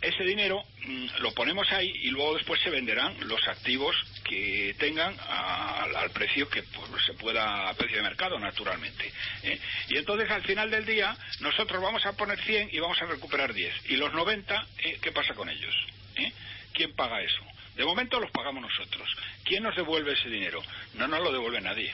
ese 0.00 0.24
dinero 0.24 0.64
mm, 0.86 1.06
lo 1.20 1.32
ponemos 1.32 1.70
ahí 1.72 1.90
y 2.02 2.10
luego 2.10 2.34
después 2.34 2.60
se 2.62 2.70
venderán 2.70 3.16
los 3.28 3.46
activos 3.48 3.94
que 4.24 4.74
tengan 4.78 5.16
al 5.20 6.10
precio 6.10 6.48
que 6.48 6.62
pues, 6.62 7.04
se 7.04 7.14
pueda, 7.14 7.68
a 7.68 7.74
precio 7.74 7.96
de 7.96 8.02
mercado, 8.02 8.38
naturalmente. 8.38 9.12
¿eh? 9.42 9.58
Y 9.88 9.96
entonces 9.96 10.30
al 10.30 10.42
final 10.42 10.70
del 10.70 10.86
día 10.86 11.16
nosotros 11.40 11.82
vamos 11.82 12.06
a 12.06 12.12
poner 12.12 12.40
100 12.40 12.70
y 12.72 12.78
vamos 12.78 13.00
a 13.02 13.06
recuperar 13.06 13.52
10. 13.52 13.90
¿Y 13.90 13.96
los 13.96 14.12
90, 14.12 14.66
¿eh? 14.78 14.98
qué 15.02 15.12
pasa 15.12 15.34
con 15.34 15.48
ellos? 15.48 15.74
¿Eh? 16.16 16.32
¿Quién 16.72 16.94
paga 16.94 17.20
eso? 17.20 17.42
De 17.76 17.84
momento 17.84 18.20
los 18.20 18.30
pagamos 18.30 18.62
nosotros. 18.62 19.08
¿Quién 19.44 19.62
nos 19.62 19.74
devuelve 19.74 20.12
ese 20.12 20.28
dinero? 20.28 20.62
No 20.94 21.08
nos 21.08 21.20
lo 21.20 21.32
devuelve 21.32 21.60
nadie. 21.60 21.92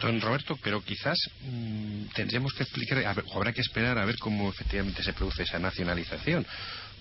Don 0.00 0.20
Roberto, 0.20 0.58
pero 0.62 0.82
quizás 0.82 1.18
mmm, 1.42 2.04
tendríamos 2.14 2.52
que 2.52 2.62
explicar, 2.64 2.98
o 3.26 3.36
habrá 3.36 3.52
que 3.52 3.60
esperar 3.60 3.98
a 3.98 4.04
ver 4.04 4.18
cómo 4.18 4.48
efectivamente 4.48 5.02
se 5.02 5.12
produce 5.12 5.42
esa 5.44 5.58
nacionalización. 5.58 6.46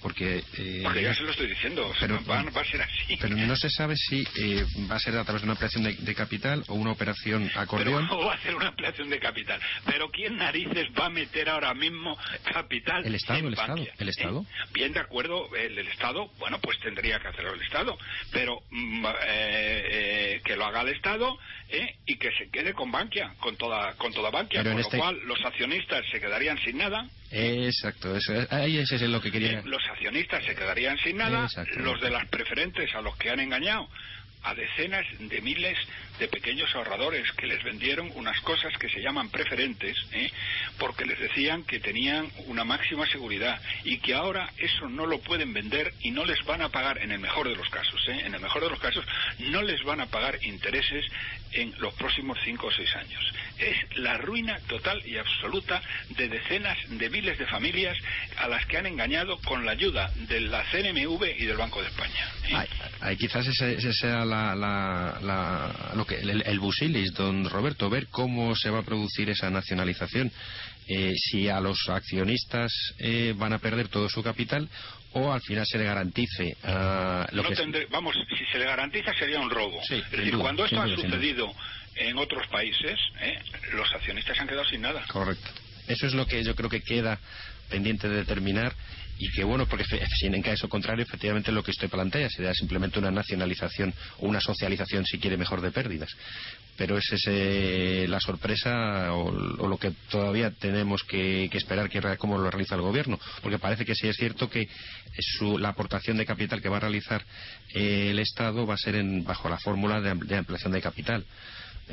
Porque, 0.02 0.44
eh, 0.58 0.82
porque 0.84 1.04
ya 1.04 1.14
se 1.14 1.24
lo 1.24 1.32
estoy 1.32 1.48
diciendo, 1.48 1.94
pero, 2.00 2.24
va, 2.26 2.44
va, 2.44 2.62
a 2.62 2.66
ser 2.66 2.82
así. 2.82 3.18
Pero 3.20 3.36
no 3.36 3.56
se 3.56 3.70
sabe 3.70 3.96
si 3.96 4.24
eh, 4.36 4.66
va 4.90 4.96
a 4.96 5.00
ser 5.00 5.16
a 5.16 5.24
través 5.24 5.44
de 5.44 5.46
una 5.46 5.54
operación 5.54 5.84
de, 5.84 5.94
de 5.94 6.16
capital 6.16 6.64
o 6.68 6.74
una 6.74 6.92
operación 6.92 7.52
acordeón. 7.56 8.08
Pero 8.10 8.26
va 8.26 8.34
a 8.34 8.42
ser 8.42 8.56
una 8.56 8.70
operación 8.70 9.10
de 9.10 9.20
capital. 9.20 9.62
Pero 9.86 10.10
¿quién 10.10 10.38
narices 10.38 10.88
va 11.00 11.06
a 11.06 11.10
meter 11.10 11.50
ahora 11.50 11.74
mismo 11.76 12.18
capital? 12.52 13.06
El 13.06 13.16
Estado, 13.16 13.40
en 13.40 13.46
el 13.48 13.54
Estado, 13.54 13.86
el 14.00 14.10
Estado. 14.10 14.42
¿Eh? 14.42 14.70
Bien, 14.74 14.92
de 14.92 15.00
acuerdo, 15.02 15.56
el, 15.56 15.78
el, 15.78 15.88
Estado, 15.88 16.32
bueno, 16.40 16.60
pues 16.60 16.80
tendría 16.80 17.20
que 17.20 17.28
hacerlo 17.28 17.54
el 17.54 17.62
Estado. 17.62 17.96
Pero 18.32 18.60
mm, 18.72 19.06
eh, 19.28 20.42
que 20.44 20.56
lo 20.56 20.66
haga 20.66 20.82
el 20.82 20.90
Estado 20.90 21.38
y 22.06 22.18
que 22.18 22.32
se 22.34 22.50
quede 22.50 22.74
con 22.74 22.92
Bankia, 22.92 23.34
con 23.40 23.56
toda, 23.56 23.94
con 23.94 24.12
toda 24.12 24.30
Bankia. 24.30 24.62
Pero 24.62 24.72
con 24.72 24.82
lo 24.82 24.86
este... 24.86 24.98
cual 24.98 25.20
los 25.26 25.40
accionistas 25.46 26.04
se 26.12 26.20
quedarían 26.20 26.58
sin 26.58 26.78
nada. 26.78 27.08
Exacto, 27.32 28.16
eso, 28.16 28.34
ahí 28.50 28.78
ese 28.78 28.96
es 28.96 29.02
lo 29.04 29.22
que 29.22 29.32
quería. 29.32 29.62
Los 29.64 29.82
accionistas 29.92 30.44
se 30.44 30.56
quedarían 30.56 30.98
sin 30.98 31.18
nada, 31.18 31.48
los 31.78 32.02
de 32.02 32.10
las 32.10 32.28
preferentes 32.28 32.94
a 32.96 33.02
los 33.02 33.16
que 33.18 33.30
han 33.30 33.40
engañado 33.40 33.88
a 34.44 34.54
decenas 34.56 35.06
de 35.20 35.42
miles 35.42 35.78
de 36.20 36.28
pequeños 36.28 36.74
ahorradores 36.76 37.32
que 37.32 37.48
les 37.48 37.64
vendieron 37.64 38.12
unas 38.16 38.40
cosas 38.42 38.72
que 38.78 38.90
se 38.90 39.02
llaman 39.02 39.30
preferentes, 39.30 39.98
¿eh? 40.12 40.32
porque 40.78 41.06
les 41.06 41.20
decían 41.20 41.64
que 41.64 41.80
tenían 41.80 42.30
una 42.46 42.64
máxima 42.64 43.08
seguridad 43.08 43.60
y 43.84 43.98
que 43.98 44.14
ahora 44.14 44.52
eso 44.58 44.88
no 44.88 45.06
lo 45.06 45.20
pueden 45.20 45.52
vender 45.54 45.94
y 46.02 46.12
no 46.12 46.26
les 46.26 46.44
van 46.46 46.62
a 46.62 46.70
pagar, 46.70 47.00
en 47.00 47.12
el 47.12 47.20
mejor 47.20 47.50
de 47.50 47.56
los 47.56 47.68
casos, 47.70 48.00
¿eh? 48.08 48.22
en 48.26 48.36
el 48.36 48.42
mejor 48.42 48.64
de 48.64 48.70
los 48.70 48.80
casos, 48.80 49.06
no 49.40 49.62
les 49.64 49.84
van 49.84 50.02
a 50.02 50.08
pagar 50.08 50.38
intereses 50.44 51.06
en 51.54 51.74
los 51.80 51.94
próximos 51.96 52.38
cinco 52.46 52.68
o 52.68 52.72
seis 52.72 52.96
años. 52.96 53.34
Es 53.58 53.98
la 53.98 54.18
ruina 54.18 54.60
total 54.68 55.02
y 55.06 55.18
absoluta 55.18 55.82
de 56.10 56.30
decenas 56.30 56.78
de 56.88 57.10
miles 57.10 57.38
de 57.38 57.46
familias 57.48 57.98
a 58.38 58.48
las 58.48 58.66
que 58.66 58.78
han 58.78 58.86
engañado 58.86 59.38
con 59.40 59.66
la 59.66 59.72
ayuda 59.72 60.12
de 60.28 60.42
la 60.42 60.64
CNMV 60.72 61.36
y 61.38 61.46
del 61.46 61.58
Banco 61.58 61.82
de 61.82 61.88
España. 61.88 62.30
¿eh? 62.46 63.18
Quizás 63.18 63.48
ese 63.48 63.94
sea 63.94 64.24
la, 64.32 65.18
la, 65.22 65.92
lo 65.96 66.06
que, 66.06 66.16
el, 66.16 66.42
el, 66.42 66.60
busilis, 66.60 67.14
don 67.14 67.50
Roberto, 67.50 67.90
ver 67.90 68.08
cómo 68.08 68.56
se 68.56 68.70
va 68.70 68.80
a 68.80 68.84
producir 68.84 69.30
esa 69.30 69.50
nacionalización. 69.50 70.32
Eh, 70.88 71.14
si 71.16 71.48
a 71.48 71.60
los 71.60 71.88
accionistas 71.90 72.72
eh, 72.98 73.34
van 73.38 73.54
a 73.54 73.60
perder 73.60 73.88
todo 73.88 74.10
su 74.10 74.24
capital 74.24 74.68
o 75.14 75.32
al 75.32 75.42
final 75.42 75.66
se 75.66 75.78
le 75.78 75.86
garantice 75.86 76.58
uh, 76.64 77.36
lo 77.36 77.44
no 77.44 77.50
que 77.50 77.56
tendré, 77.56 77.86
vamos 77.86 78.16
si 78.38 78.46
se 78.52 78.58
le 78.58 78.66
garantiza 78.66 79.14
sería 79.14 79.40
un 79.40 79.50
robo 79.50 79.80
sí, 79.88 79.96
es 79.96 80.12
decir 80.12 80.34
duda, 80.34 80.44
cuando 80.44 80.66
esto 80.66 80.82
ha 80.82 80.86
duda, 80.86 80.96
sucedido 80.96 81.54
en 81.96 82.18
otros 82.18 82.48
países 82.48 83.00
¿eh? 83.22 83.40
los 83.74 83.94
accionistas 83.94 84.40
han 84.40 84.48
quedado 84.48 84.66
sin 84.66 84.82
nada 84.82 85.06
correcto 85.08 85.50
eso 85.88 86.08
es 86.08 86.14
lo 86.14 86.26
que 86.26 86.44
yo 86.44 86.56
creo 86.56 86.70
que 86.70 86.82
queda 86.82 87.20
pendiente 87.70 88.10
de 88.10 88.18
determinar 88.18 88.74
y 89.22 89.30
que 89.30 89.44
bueno, 89.44 89.68
porque 89.68 89.86
si 89.86 90.26
en 90.26 90.42
caso 90.42 90.68
contrario, 90.68 91.04
efectivamente 91.04 91.52
lo 91.52 91.62
que 91.62 91.70
usted 91.70 91.92
plantea 91.92 92.28
sería 92.28 92.56
simplemente 92.56 92.98
una 92.98 93.12
nacionalización 93.12 93.94
o 94.18 94.26
una 94.26 94.42
socialización, 94.42 95.06
si 95.06 95.20
quiere 95.20 95.38
mejor, 95.38 95.62
de 95.62 95.70
pérdidas. 95.70 96.10
Pero 96.76 96.98
es 96.98 97.06
ese, 97.12 98.08
la 98.08 98.20
sorpresa 98.20 99.14
o, 99.14 99.28
o, 99.28 99.68
lo 99.68 99.78
que 99.78 99.92
todavía 100.10 100.50
tenemos 100.50 101.04
que, 101.04 101.46
esperar 101.54 101.88
que 101.88 102.02
cómo 102.18 102.40
lo 102.40 102.50
realiza 102.50 102.74
el 102.74 102.82
gobierno, 102.82 103.20
porque 103.44 103.60
parece 103.60 103.86
que 103.86 103.94
sí 103.94 104.08
es 104.08 104.18
cierto 104.18 104.50
que 104.50 104.68
su, 105.20 105.60
la 105.60 105.70
aportación 105.70 106.18
de 106.18 106.26
capital 106.26 106.60
que 106.60 106.70
va 106.70 106.78
a 106.78 106.82
realizar 106.82 107.24
eh, 107.76 108.08
el 108.10 108.18
Estado 108.18 108.66
va 108.66 108.74
a 108.74 108.78
ser 108.78 108.96
en, 108.96 109.24
bajo 109.24 109.50
la 109.50 109.60
fórmula 109.60 110.02
de, 110.02 110.16
de 110.16 110.36
ampliación 110.36 110.74
de 110.74 110.82
capital. 110.82 111.24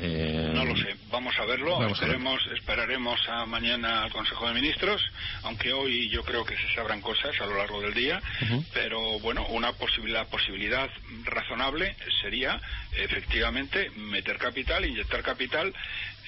Eh, 0.01 0.51
no 0.53 0.63
lo 0.63 0.75
sé, 0.77 0.95
vamos 1.11 1.37
a 1.39 1.45
verlo, 1.45 1.77
vamos 1.77 1.99
esperemos, 2.01 2.41
a 2.45 2.49
ver. 2.49 2.57
esperaremos 2.57 3.19
a 3.27 3.45
mañana 3.45 4.03
al 4.03 4.11
Consejo 4.11 4.47
de 4.47 4.53
Ministros, 4.53 5.01
aunque 5.43 5.73
hoy 5.73 6.09
yo 6.09 6.23
creo 6.23 6.45
que 6.45 6.55
se 6.55 6.73
sabrán 6.73 7.01
cosas 7.01 7.39
a 7.41 7.45
lo 7.45 7.57
largo 7.57 7.81
del 7.81 7.93
día, 7.93 8.21
uh 8.41 8.45
-huh. 8.45 8.65
pero 8.73 9.19
bueno, 9.19 9.45
una 9.49 9.73
posibilidad, 9.73 10.27
posibilidad 10.27 10.89
razonable 11.25 11.95
sería 12.21 12.61
efectivamente 12.93 13.89
meter 13.95 14.37
capital, 14.37 14.85
inyectar 14.85 15.21
capital, 15.21 15.73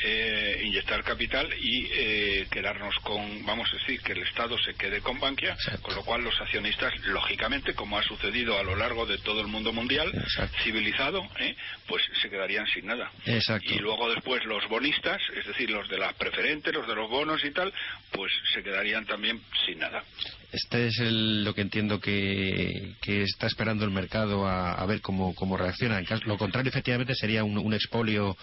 eh, 0.04 0.62
inyectar 0.66 1.04
capital 1.04 1.48
y 1.60 1.88
eh, 1.92 2.48
quedarnos 2.52 2.96
con, 3.04 3.46
vamos 3.46 3.70
a 3.72 3.78
decir, 3.78 4.02
que 4.02 4.14
el 4.14 4.24
Estado 4.24 4.58
se 4.60 4.74
quede 4.74 5.02
con 5.02 5.20
Bankia, 5.20 5.54
Exacto. 5.54 5.82
con 5.84 5.96
lo 5.96 6.04
cual 6.04 6.24
los 6.24 6.40
accionistas, 6.42 6.94
lógicamente, 7.06 7.74
como 7.74 7.98
ha 7.98 8.04
sucedido 8.04 8.58
a 8.58 8.64
lo 8.64 8.76
largo 8.76 9.06
de 9.06 9.18
todo 9.20 9.42
el 9.42 9.48
mundo 9.48 9.74
mundial, 9.74 10.12
Exacto. 10.14 10.58
civilizado, 10.64 11.24
¿eh? 11.40 11.56
pues 11.88 12.04
se 12.22 12.30
quedarían 12.30 12.66
sin 12.68 12.86
nada. 12.86 13.12
Exacto. 13.26 13.74
Y 13.74 13.80
luego 13.80 14.14
después 14.14 14.44
los 14.46 14.68
bonistas, 14.70 15.22
es 15.36 15.46
decir, 15.46 15.70
los 15.70 15.88
de 15.90 15.98
las 15.98 16.14
preferentes, 16.16 16.74
los 16.74 16.88
de 16.88 16.96
los 16.96 17.10
bonos 17.10 17.44
y 17.46 17.52
tal, 17.52 17.74
pues 18.12 18.32
se 18.54 18.64
quedarían 18.64 19.06
también 19.06 19.42
sin 19.66 19.80
nada. 19.80 20.04
Este 20.52 20.88
es 20.88 21.00
el, 21.00 21.46
lo 21.46 21.54
que 21.54 21.62
entiendo 21.62 22.00
que, 22.02 22.96
que, 23.02 23.24
está 23.24 23.48
esperando 23.48 23.86
el 23.86 23.92
mercado 23.92 24.46
a, 24.46 24.74
a 24.74 24.86
ver 24.86 25.00
cómo, 25.00 25.34
cómo 25.34 25.56
reacciona. 25.56 25.98
En 25.98 26.06
caso, 26.06 26.24
lo 26.26 26.38
contrario, 26.38 26.70
efectivamente, 26.70 27.16
sería 27.16 27.44
un, 27.46 27.58
un 27.58 27.74
expolio 27.74 28.36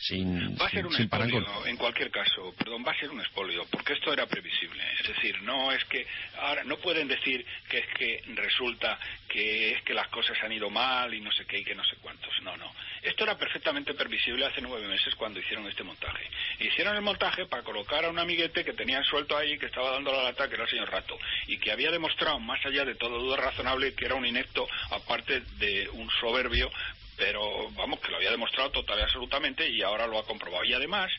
sin, 0.00 0.56
va 0.60 0.66
a 0.66 0.70
ser 0.70 0.86
un 0.86 0.92
sin 0.92 1.08
parangón. 1.08 1.44
en 1.66 1.76
cualquier 1.76 2.10
caso, 2.10 2.54
perdón, 2.58 2.84
va 2.86 2.92
a 2.92 2.98
ser 2.98 3.10
un 3.10 3.20
expolio, 3.20 3.64
porque 3.70 3.94
esto 3.94 4.12
era 4.12 4.26
previsible. 4.26 4.82
Es 5.00 5.08
decir, 5.08 5.40
no 5.42 5.72
es 5.72 5.84
que 5.84 6.06
ahora 6.38 6.64
no 6.64 6.76
pueden 6.78 7.08
decir 7.08 7.44
que 7.68 7.78
es 7.78 7.86
que 7.96 8.22
resulta 8.34 8.98
que 9.28 9.72
es 9.72 9.82
que 9.82 9.94
las 9.94 10.08
cosas 10.08 10.36
han 10.42 10.52
ido 10.52 10.70
mal 10.70 11.12
y 11.12 11.20
no 11.20 11.32
sé 11.32 11.44
qué 11.46 11.58
y 11.58 11.64
que 11.64 11.74
no 11.74 11.84
sé 11.84 11.96
cuántos. 12.00 12.32
No, 12.42 12.56
no. 12.56 12.72
Esto 13.02 13.24
era 13.24 13.36
perfectamente 13.36 13.94
previsible 13.94 14.46
hace 14.46 14.60
nueve 14.60 14.86
meses 14.86 15.14
cuando 15.14 15.40
hicieron 15.40 15.66
este 15.68 15.82
montaje. 15.82 16.28
Hicieron 16.60 16.94
el 16.96 17.02
montaje 17.02 17.46
para 17.46 17.62
colocar 17.62 18.04
a 18.04 18.10
un 18.10 18.18
amiguete 18.18 18.64
que 18.64 18.72
tenían 18.72 19.04
suelto 19.04 19.36
ahí, 19.36 19.58
que 19.58 19.66
estaba 19.66 19.90
dando 19.90 20.12
la 20.12 20.22
lata, 20.22 20.48
que 20.48 20.54
era 20.54 20.64
el 20.64 20.70
señor 20.70 20.90
Rato, 20.90 21.18
y 21.46 21.58
que 21.58 21.72
había 21.72 21.90
demostrado, 21.90 22.38
más 22.40 22.64
allá 22.64 22.84
de 22.84 22.94
todo 22.94 23.18
duda 23.18 23.36
razonable, 23.36 23.94
que 23.94 24.06
era 24.06 24.14
un 24.14 24.26
inepto, 24.26 24.68
aparte 24.90 25.40
de 25.58 25.88
un 25.90 26.08
soberbio, 26.20 26.70
pero 27.16 27.70
vamos, 27.70 28.00
que 28.00 28.10
lo 28.10 28.16
había 28.16 28.30
demostrado 28.30 28.70
total 28.70 28.98
y 28.98 29.02
absolutamente 29.02 29.68
y 29.68 29.82
ahora 29.82 30.06
lo 30.06 30.18
ha 30.18 30.26
comprobado. 30.26 30.64
Y 30.64 30.72
además 30.72 31.10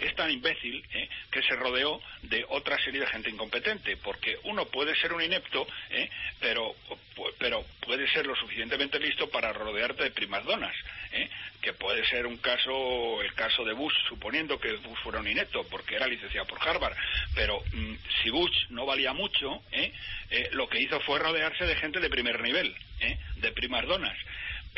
es 0.00 0.14
tan 0.14 0.30
imbécil 0.30 0.84
¿eh? 0.92 1.08
que 1.30 1.42
se 1.42 1.56
rodeó 1.56 2.00
de 2.22 2.44
otra 2.48 2.78
serie 2.84 3.00
de 3.00 3.06
gente 3.06 3.30
incompetente, 3.30 3.96
porque 3.96 4.38
uno 4.44 4.66
puede 4.66 4.94
ser 4.96 5.12
un 5.12 5.22
inepto, 5.22 5.66
¿eh? 5.90 6.08
pero, 6.40 6.74
pero 7.38 7.64
puede 7.80 8.08
ser 8.12 8.26
lo 8.26 8.36
suficientemente 8.36 9.00
listo 9.00 9.28
para 9.28 9.52
rodearte 9.52 10.04
de 10.04 10.10
primas 10.10 10.44
donas, 10.44 10.74
¿eh? 11.12 11.28
que 11.60 11.72
puede 11.72 12.06
ser 12.06 12.26
un 12.26 12.36
caso, 12.38 13.20
el 13.22 13.32
caso 13.34 13.64
de 13.64 13.72
Bush, 13.72 13.94
suponiendo 14.08 14.60
que 14.60 14.72
Bush 14.74 14.98
fuera 15.02 15.20
un 15.20 15.28
inepto, 15.28 15.66
porque 15.68 15.96
era 15.96 16.06
licenciado 16.06 16.46
por 16.46 16.66
Harvard, 16.66 16.96
pero 17.34 17.60
mmm, 17.72 17.94
si 18.22 18.30
Bush 18.30 18.68
no 18.70 18.86
valía 18.86 19.12
mucho, 19.12 19.62
lo 20.52 20.68
que 20.68 20.80
hizo 20.80 21.00
fue 21.00 21.18
rodearse 21.18 21.64
de 21.64 21.76
gente 21.76 22.00
de 22.00 22.10
primer 22.10 22.40
nivel, 22.40 22.74
de 23.36 23.52
primas 23.52 23.86
donas 23.86 24.16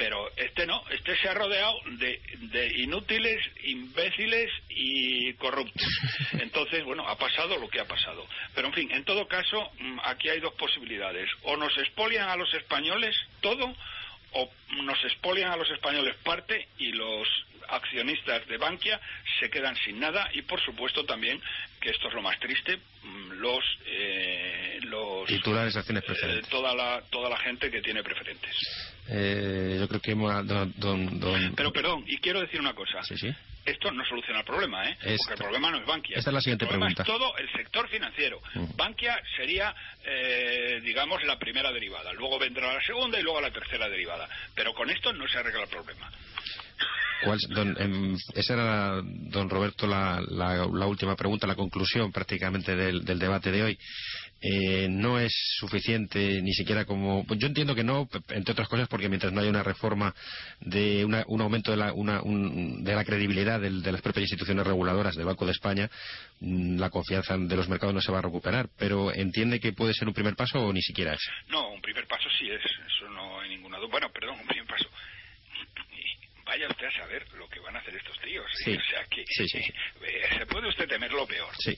pero 0.01 0.31
este 0.35 0.67
no, 0.67 0.83
este 0.89 1.15
se 1.19 1.29
ha 1.29 1.35
rodeado 1.35 1.75
de, 1.99 2.19
de, 2.53 2.81
inútiles, 2.81 3.39
imbéciles 3.65 4.51
y 4.71 5.35
corruptos. 5.35 5.87
Entonces, 6.41 6.83
bueno, 6.85 7.07
ha 7.07 7.19
pasado 7.19 7.59
lo 7.59 7.69
que 7.69 7.81
ha 7.81 7.85
pasado. 7.85 8.27
Pero, 8.55 8.69
en 8.69 8.73
fin, 8.73 8.91
en 8.93 9.05
todo 9.05 9.29
caso, 9.29 9.71
aquí 10.05 10.31
hay 10.31 10.41
dos 10.41 10.55
posibilidades. 10.55 11.29
O 11.43 11.55
nos 11.59 11.77
expolian 11.77 12.31
a 12.31 12.37
los 12.37 12.51
españoles 12.55 13.15
todo, 13.43 13.77
o 14.33 14.51
nos 14.85 15.05
expolian 15.05 15.53
a 15.53 15.57
los 15.59 15.71
españoles 15.71 16.17
parte 16.25 16.67
y 16.79 16.93
los 16.93 17.29
accionistas 17.71 18.47
de 18.47 18.57
Bankia 18.57 19.01
se 19.39 19.51
quedan 19.51 19.77
sin 19.77 19.99
nada 20.01 20.29
y 20.35 20.43
por 20.43 20.61
supuesto 20.65 21.05
también 21.05 21.41
que 21.81 21.91
esto 21.91 22.09
es 22.09 22.15
lo 22.15 22.23
más 22.23 22.39
triste 22.41 22.79
los 23.33 23.65
eh, 23.87 24.79
titulares 25.27 25.75
de 25.75 25.81
acciones 25.81 26.03
eh, 26.05 26.07
preferentes. 26.07 26.49
toda 26.51 26.75
la 26.75 27.03
toda 27.11 27.31
la 27.31 27.39
gente 27.39 27.71
que 27.71 27.81
tiene 27.81 28.03
preferentes. 28.03 28.55
Eh, 29.09 29.77
yo 29.81 29.89
creo 29.89 30.01
que 30.01 30.13
hemos... 30.13 30.47
Don, 30.47 30.73
don, 30.77 31.19
don- 31.19 31.55
Pero 31.57 31.73
perdón, 31.73 32.05
y 32.07 32.19
quiero 32.19 32.41
decir 32.41 32.61
una 32.61 32.75
cosa. 32.75 33.03
Sí, 33.03 33.17
sí. 33.17 33.35
Esto 33.65 33.91
no 33.93 34.05
soluciona 34.07 34.41
el 34.41 34.45
problema, 34.47 34.89
¿eh? 34.89 34.97
Porque 35.19 35.35
el 35.35 35.39
problema 35.39 35.71
no 35.71 35.79
es 35.79 35.87
Bankia. 35.87 36.17
esta 36.17 36.31
es 36.31 36.35
la 36.35 36.41
siguiente 36.41 36.65
el 36.65 36.71
pregunta. 36.71 37.03
es 37.03 37.07
todo 37.07 37.37
el 37.37 37.51
sector 37.53 37.89
financiero. 37.89 38.41
Mm. 38.55 38.77
Bankia 38.77 39.21
sería, 39.37 39.75
eh, 40.05 40.81
digamos, 40.83 41.23
la 41.25 41.39
primera 41.39 41.71
derivada. 41.71 42.13
Luego 42.15 42.39
vendrá 42.39 42.73
la 42.73 42.81
segunda 42.83 43.19
y 43.21 43.23
luego 43.23 43.41
la 43.41 43.51
tercera 43.51 43.89
derivada. 43.89 44.29
Pero 44.55 44.73
con 44.75 44.89
esto 44.91 45.13
no 45.13 45.29
se 45.29 45.39
arregla 45.39 45.65
el 45.65 45.69
problema. 45.69 46.11
¿Cuál- 47.23 47.39
don- 47.51 47.77
em, 47.79 48.17
esa 48.35 48.55
era, 48.55 49.01
don 49.03 49.49
Roberto, 49.51 49.87
la, 49.87 50.23
la- 50.29 50.67
la 50.67 50.87
última 50.87 51.17
pregunta, 51.17 51.47
la 51.47 51.55
conclusión 51.55 52.11
prácticamente 52.13 52.75
del, 52.77 53.05
debate 53.19 53.51
de 53.53 53.63
hoy. 53.63 53.79
Eh, 54.43 54.89
no 54.89 55.19
es 55.19 55.33
suficiente 55.59 56.41
ni 56.41 56.55
siquiera 56.55 56.87
como. 56.87 57.27
Yo 57.37 57.47
entiendo 57.47 57.75
que 57.75 57.85
no, 57.85 58.09
entre 58.31 58.53
otras 58.53 58.69
cosas, 58.69 58.89
porque 58.89 59.11
mientras 59.11 59.35
no 59.35 59.41
haya 59.43 59.51
una 59.51 59.63
reforma 59.63 60.15
de 60.61 61.05
una- 61.05 61.25
un 61.27 61.43
aumento 61.43 61.71
de 61.73 61.77
la, 61.77 61.93
una- 61.93 62.23
un- 62.23 62.83
de 62.83 62.95
la 62.95 63.05
credibilidad 63.05 63.61
del- 63.61 63.83
de 63.83 63.93
las 63.93 64.01
propias 64.01 64.23
instituciones 64.23 64.67
reguladoras 64.67 65.15
del 65.15 65.27
Banco 65.27 65.45
de 65.45 65.53
España, 65.53 65.91
mm, 66.41 66.79
la 66.79 66.89
confianza 66.89 67.37
de 67.37 67.55
los 67.55 67.69
mercados 67.69 67.95
no 67.95 68.01
se 68.01 68.11
va 68.13 68.21
a 68.21 68.23
recuperar. 68.23 68.71
Pero 68.79 69.13
entiende 69.13 69.61
que 69.61 69.75
puede 69.75 69.93
ser 69.93 70.09
un 70.09 70.15
primer 70.15 70.35
paso 70.37 70.59
o 70.59 70.73
ni 70.73 70.81
siquiera 70.81 71.13
es. 71.13 71.21
No, 71.49 71.69
un 71.71 71.83
primer 71.83 72.07
paso 72.07 72.29
sí 72.39 72.49
es, 72.51 72.63
eso 72.65 73.11
no 73.11 73.41
hay 73.41 73.51
ninguna 73.51 73.77
duda. 73.77 73.89
Bueno, 73.91 74.09
perdón, 74.11 74.41
un 74.41 74.47
primer 74.47 74.67
paso. 74.67 74.89
Vaya 76.51 76.67
usted 76.67 76.87
a 76.87 76.91
saber 76.91 77.25
lo 77.35 77.49
que 77.49 77.61
van 77.61 77.77
a 77.77 77.79
hacer 77.79 77.95
estos 77.95 78.19
tíos. 78.23 78.45
Sí. 78.65 78.77
O 78.77 78.83
sea 78.91 79.05
que 79.09 79.25
Sí, 79.25 79.47
sí, 79.47 79.63
sí. 79.63 79.73
eh, 80.05 80.23
se 80.37 80.47
puede 80.47 80.67
usted 80.67 80.89
temer 80.89 81.13
lo 81.13 81.25
peor. 81.25 81.55
Sí. 81.57 81.71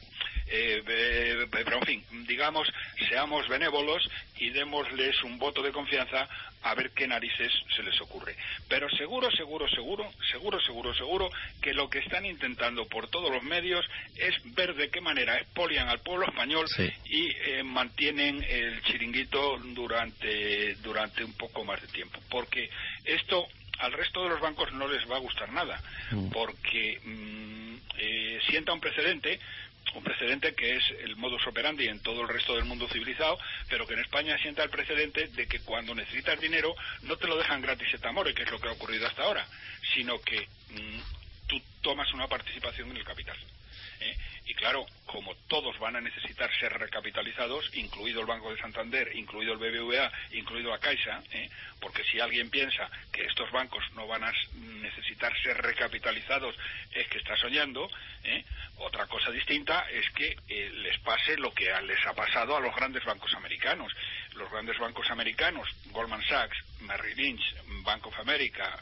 Eh, 0.46 0.82
eh, 0.88 1.46
pero 1.50 1.76
en 1.76 1.82
fin, 1.84 2.04
digamos, 2.26 2.66
seamos 3.10 3.46
benévolos 3.48 4.02
y 4.38 4.48
démosles 4.48 5.22
un 5.24 5.38
voto 5.38 5.60
de 5.62 5.72
confianza 5.72 6.26
a 6.62 6.74
ver 6.74 6.90
qué 6.92 7.06
narices 7.06 7.52
se 7.76 7.82
les 7.82 8.00
ocurre. 8.00 8.34
Pero 8.66 8.88
seguro, 8.96 9.30
seguro, 9.32 9.68
seguro, 9.68 10.10
seguro, 10.30 10.58
seguro, 10.62 10.94
seguro 10.94 11.30
que 11.60 11.74
lo 11.74 11.90
que 11.90 11.98
están 11.98 12.24
intentando 12.24 12.86
por 12.86 13.10
todos 13.10 13.30
los 13.30 13.42
medios 13.42 13.84
es 14.16 14.34
ver 14.54 14.74
de 14.74 14.88
qué 14.88 15.02
manera 15.02 15.36
expolian 15.36 15.90
al 15.90 16.00
pueblo 16.00 16.24
español 16.26 16.64
y 17.04 17.28
eh, 17.44 17.62
mantienen 17.62 18.42
el 18.48 18.82
chiringuito 18.84 19.58
durante, 19.58 20.76
durante 20.76 21.24
un 21.24 21.36
poco 21.36 21.62
más 21.62 21.78
de 21.82 21.88
tiempo. 21.88 22.18
Porque 22.30 22.70
esto 23.04 23.46
al 23.82 23.92
resto 23.92 24.22
de 24.22 24.30
los 24.30 24.40
bancos 24.40 24.72
no 24.72 24.88
les 24.88 25.04
va 25.10 25.16
a 25.16 25.20
gustar 25.20 25.50
nada, 25.52 25.80
Mm. 26.10 26.30
porque 26.30 27.00
mm, 27.04 27.74
eh, 27.98 28.40
sienta 28.48 28.72
un 28.72 28.80
precedente 28.80 29.38
un 29.94 30.02
precedente 30.04 30.54
que 30.54 30.76
es 30.76 30.84
el 31.04 31.16
modus 31.16 31.46
operandi 31.46 31.86
en 31.88 32.00
todo 32.00 32.22
el 32.22 32.28
resto 32.28 32.54
del 32.54 32.64
mundo 32.64 32.88
civilizado, 32.88 33.36
pero 33.68 33.86
que 33.86 33.94
en 33.94 34.00
España 34.00 34.38
sienta 34.38 34.62
el 34.62 34.70
precedente 34.70 35.26
de 35.28 35.46
que 35.46 35.60
cuando 35.60 35.94
necesitas 35.94 36.40
dinero 36.40 36.74
no 37.02 37.16
te 37.16 37.26
lo 37.26 37.36
dejan 37.36 37.60
gratis 37.60 37.92
et 37.92 38.04
amore, 38.06 38.32
que 38.32 38.44
es 38.44 38.50
lo 38.50 38.58
que 38.60 38.68
ha 38.68 38.72
ocurrido 38.72 39.06
hasta 39.06 39.22
ahora, 39.24 39.44
sino 39.92 40.18
que 40.22 40.48
mm, 40.70 41.00
tú 41.48 41.60
tomas 41.82 42.10
una 42.14 42.26
participación 42.26 42.90
en 42.90 42.96
el 42.98 43.04
capital. 43.04 43.36
¿Eh? 44.00 44.16
Y 44.46 44.54
claro, 44.54 44.86
como 45.06 45.34
todos 45.46 45.78
van 45.78 45.96
a 45.96 46.00
necesitar 46.00 46.50
ser 46.58 46.72
recapitalizados, 46.72 47.70
incluido 47.74 48.20
el 48.20 48.26
Banco 48.26 48.52
de 48.52 48.60
Santander, 48.60 49.14
incluido 49.14 49.52
el 49.52 49.58
BBVA, 49.58 50.10
incluido 50.32 50.70
la 50.70 50.78
Caixa, 50.78 51.22
¿eh? 51.30 51.48
porque 51.80 52.02
si 52.04 52.18
alguien 52.18 52.50
piensa 52.50 52.90
que 53.12 53.24
estos 53.24 53.50
bancos 53.52 53.84
no 53.94 54.06
van 54.06 54.24
a 54.24 54.32
necesitar 54.54 55.32
ser 55.42 55.56
recapitalizados, 55.58 56.56
es 56.92 57.06
que 57.08 57.18
está 57.18 57.36
soñando. 57.36 57.88
¿eh? 58.24 58.44
Otra 58.78 59.06
cosa 59.06 59.30
distinta 59.30 59.86
es 59.90 60.10
que 60.10 60.36
eh, 60.48 60.70
les 60.74 60.98
pase 61.00 61.36
lo 61.36 61.52
que 61.52 61.72
les 61.82 62.04
ha 62.06 62.14
pasado 62.14 62.56
a 62.56 62.60
los 62.60 62.74
grandes 62.74 63.04
bancos 63.04 63.32
americanos. 63.34 63.92
Los 64.34 64.50
grandes 64.50 64.78
bancos 64.78 65.08
americanos, 65.10 65.68
Goldman 65.90 66.22
Sachs, 66.24 66.56
Merrill 66.80 67.16
Lynch, 67.16 67.54
Bank 67.84 68.06
of 68.06 68.18
America, 68.18 68.78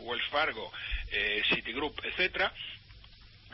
Wells 0.00 0.26
Fargo, 0.28 0.72
eh, 1.10 1.42
Citigroup, 1.48 2.00
etcétera, 2.04 2.52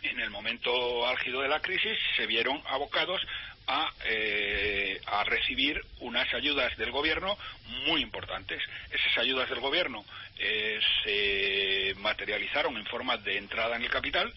en 0.03 0.21
el 0.21 0.31
momento 0.31 1.07
álgido 1.07 1.43
de 1.43 1.49
la 1.49 1.61
crisis 1.61 1.97
se 2.17 2.27
vieron 2.27 2.63
abocados 2.67 3.21
a, 3.67 3.93
eh, 4.07 5.01
a 5.07 5.25
recibir 5.25 5.81
unas 6.01 6.33
ayudas 6.35 6.77
del 6.77 6.91
gobierno 6.91 7.37
muy 7.87 8.03
importantes. 8.03 8.63
Esas 8.91 9.19
ayudas 9.19 9.49
del 9.49 9.61
gobierno 9.61 10.05
eh, 10.39 10.81
se 11.05 11.95
materializaron 12.01 12.77
en 12.77 12.87
forma 12.87 13.17
de 13.19 13.39
entrada 13.39 13.77
en 13.77 13.83
el 13.83 13.91
capital 13.91 14.33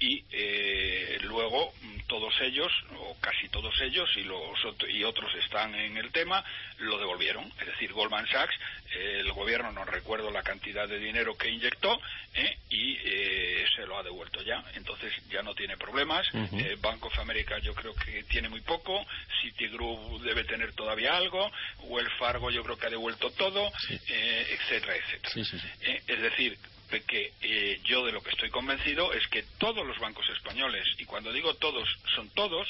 y 0.00 0.24
eh, 0.32 1.18
luego 1.22 1.72
mm, 1.82 2.00
todos 2.06 2.34
ellos, 2.40 2.72
o 2.98 3.16
casi 3.20 3.48
todos 3.50 3.74
ellos, 3.82 4.08
y, 4.16 4.24
los, 4.24 4.58
y 4.88 5.04
otros 5.04 5.32
están 5.36 5.74
en 5.74 5.96
el 5.98 6.10
tema, 6.10 6.42
lo 6.78 6.98
devolvieron. 6.98 7.44
Es 7.60 7.66
decir, 7.66 7.92
Goldman 7.92 8.26
Sachs, 8.26 8.54
eh, 8.94 9.18
el 9.20 9.32
gobierno 9.32 9.70
no 9.72 9.84
recuerdo 9.84 10.30
la 10.30 10.42
cantidad 10.42 10.88
de 10.88 10.98
dinero 10.98 11.36
que 11.36 11.50
inyectó 11.50 12.00
eh, 12.34 12.56
y 12.70 12.96
eh, 13.04 13.64
se 13.76 13.86
lo 13.86 13.98
ha 13.98 14.02
devuelto 14.02 14.42
ya. 14.42 14.64
Entonces 14.74 15.12
ya 15.30 15.42
no 15.42 15.54
tiene 15.54 15.76
problemas. 15.76 16.26
Ujú. 16.32 16.58
Eh, 16.58 16.76
Bank 16.80 17.04
of 17.04 17.18
America 17.18 17.58
yo 17.58 17.74
creo 17.74 17.94
que 17.94 18.24
tiene 18.24 18.48
muy 18.48 18.62
poco. 18.62 19.06
Citigroup 19.42 20.22
debe 20.22 20.44
tener 20.44 20.72
todavía 20.72 21.14
algo. 21.16 21.52
Wells 21.80 22.12
Fargo 22.18 22.50
yo 22.50 22.62
creo 22.64 22.78
que 22.78 22.86
ha 22.86 22.90
devuelto 22.90 23.30
todo, 23.32 23.70
eh, 24.08 24.58
etcétera, 24.58 24.96
etcétera. 24.96 25.34
Sí, 25.34 25.44
sí, 25.44 25.58
sí. 25.58 25.68
Es 26.06 26.22
decir, 26.22 26.58
que 27.06 27.32
eh, 27.42 27.80
yo 27.84 28.04
de 28.04 28.12
lo 28.12 28.22
que 28.22 28.30
estoy 28.30 28.50
convencido 28.50 29.12
es 29.12 29.26
que 29.28 29.44
todos 29.58 29.86
los 29.86 29.98
bancos 29.98 30.28
españoles, 30.30 30.84
y 30.98 31.04
cuando 31.04 31.32
digo 31.32 31.54
todos, 31.54 31.88
son 32.14 32.28
todos, 32.30 32.68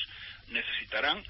necesitarán 0.48 1.24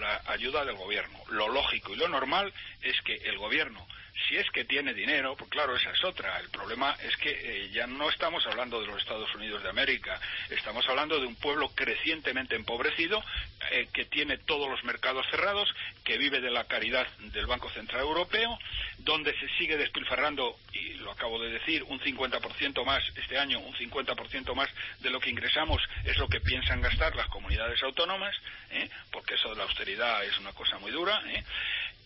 la 0.00 0.22
ayuda 0.26 0.64
del 0.64 0.76
gobierno. 0.76 1.18
Lo 1.30 1.48
lógico 1.48 1.92
y 1.92 1.96
lo 1.96 2.08
normal 2.08 2.52
es 2.82 3.00
que 3.02 3.16
el 3.16 3.38
gobierno, 3.38 3.86
si 4.28 4.36
es 4.36 4.48
que 4.50 4.64
tiene 4.64 4.94
dinero, 4.94 5.34
pues 5.36 5.50
claro, 5.50 5.76
esa 5.76 5.90
es 5.90 6.04
otra. 6.04 6.38
El 6.38 6.50
problema 6.50 6.96
es 7.02 7.16
que 7.16 7.30
eh, 7.30 7.70
ya 7.70 7.86
no 7.86 8.08
estamos 8.10 8.46
hablando 8.46 8.80
de 8.80 8.86
los 8.86 8.98
Estados 8.98 9.34
Unidos 9.34 9.62
de 9.62 9.70
América, 9.70 10.20
estamos 10.50 10.86
hablando 10.88 11.18
de 11.18 11.26
un 11.26 11.36
pueblo 11.36 11.70
crecientemente 11.74 12.54
empobrecido, 12.54 13.22
eh, 13.70 13.88
que 13.92 14.04
tiene 14.04 14.38
todos 14.38 14.68
los 14.68 14.84
mercados 14.84 15.26
cerrados, 15.30 15.68
que 16.04 16.18
vive 16.18 16.40
de 16.40 16.50
la 16.50 16.64
caridad 16.64 17.06
del 17.18 17.46
Banco 17.46 17.70
Central 17.70 18.02
Europeo, 18.02 18.58
donde 18.98 19.38
se 19.38 19.48
sigue 19.58 19.76
despilfarrando, 19.76 20.56
y 20.72 20.94
lo 20.94 21.12
acabo 21.12 21.40
de 21.40 21.50
decir, 21.50 21.82
un 21.84 22.00
50% 22.00 22.84
más 22.84 23.02
este 23.16 23.38
año, 23.38 23.60
un 23.60 23.74
50% 23.74 24.54
más 24.54 24.68
de 25.00 25.10
lo 25.10 25.20
que 25.20 25.30
ingresamos 25.30 25.82
es 26.04 26.16
lo 26.18 26.28
que 26.28 26.40
piensan 26.40 26.80
gastar 26.80 27.14
las 27.16 27.28
comunidades 27.28 27.82
autónomas, 27.82 28.34
¿eh? 28.70 28.88
porque 29.10 29.34
eso 29.34 29.50
de 29.50 29.56
la 29.56 29.64
austeridad 29.64 30.24
es 30.24 30.38
una 30.38 30.52
cosa 30.52 30.78
muy 30.78 30.90
dura, 30.90 31.22
¿eh? 31.26 31.44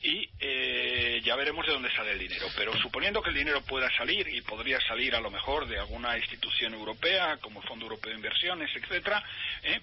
Y 0.03 0.29
eh, 0.41 1.21
ya 1.25 1.37
veremos 1.37 1.67
de 1.67 1.73
dónde 1.73 1.91
sale 1.91 2.13
el 2.13 2.19
dinero. 2.19 2.47
Pero 2.57 2.77
suponiendo 2.81 3.23
que 3.23 3.31
el 3.31 3.37
dinero 3.37 3.63
pueda 3.63 3.91
salir, 3.97 4.29
y 4.29 4.41
podría 4.43 4.81
salir 4.81 5.15
a 5.15 5.21
lo 5.21 5.31
mejor 5.31 5.67
de 5.67 5.79
alguna 5.79 6.17
institución 6.17 6.75
europea, 6.75 7.39
como 7.41 7.61
el 7.61 7.69
Fondo 7.69 7.87
Europeo 7.87 8.11
de 8.11 8.17
Inversiones, 8.17 8.71
etcétera, 8.75 9.23
¿eh? 9.63 9.81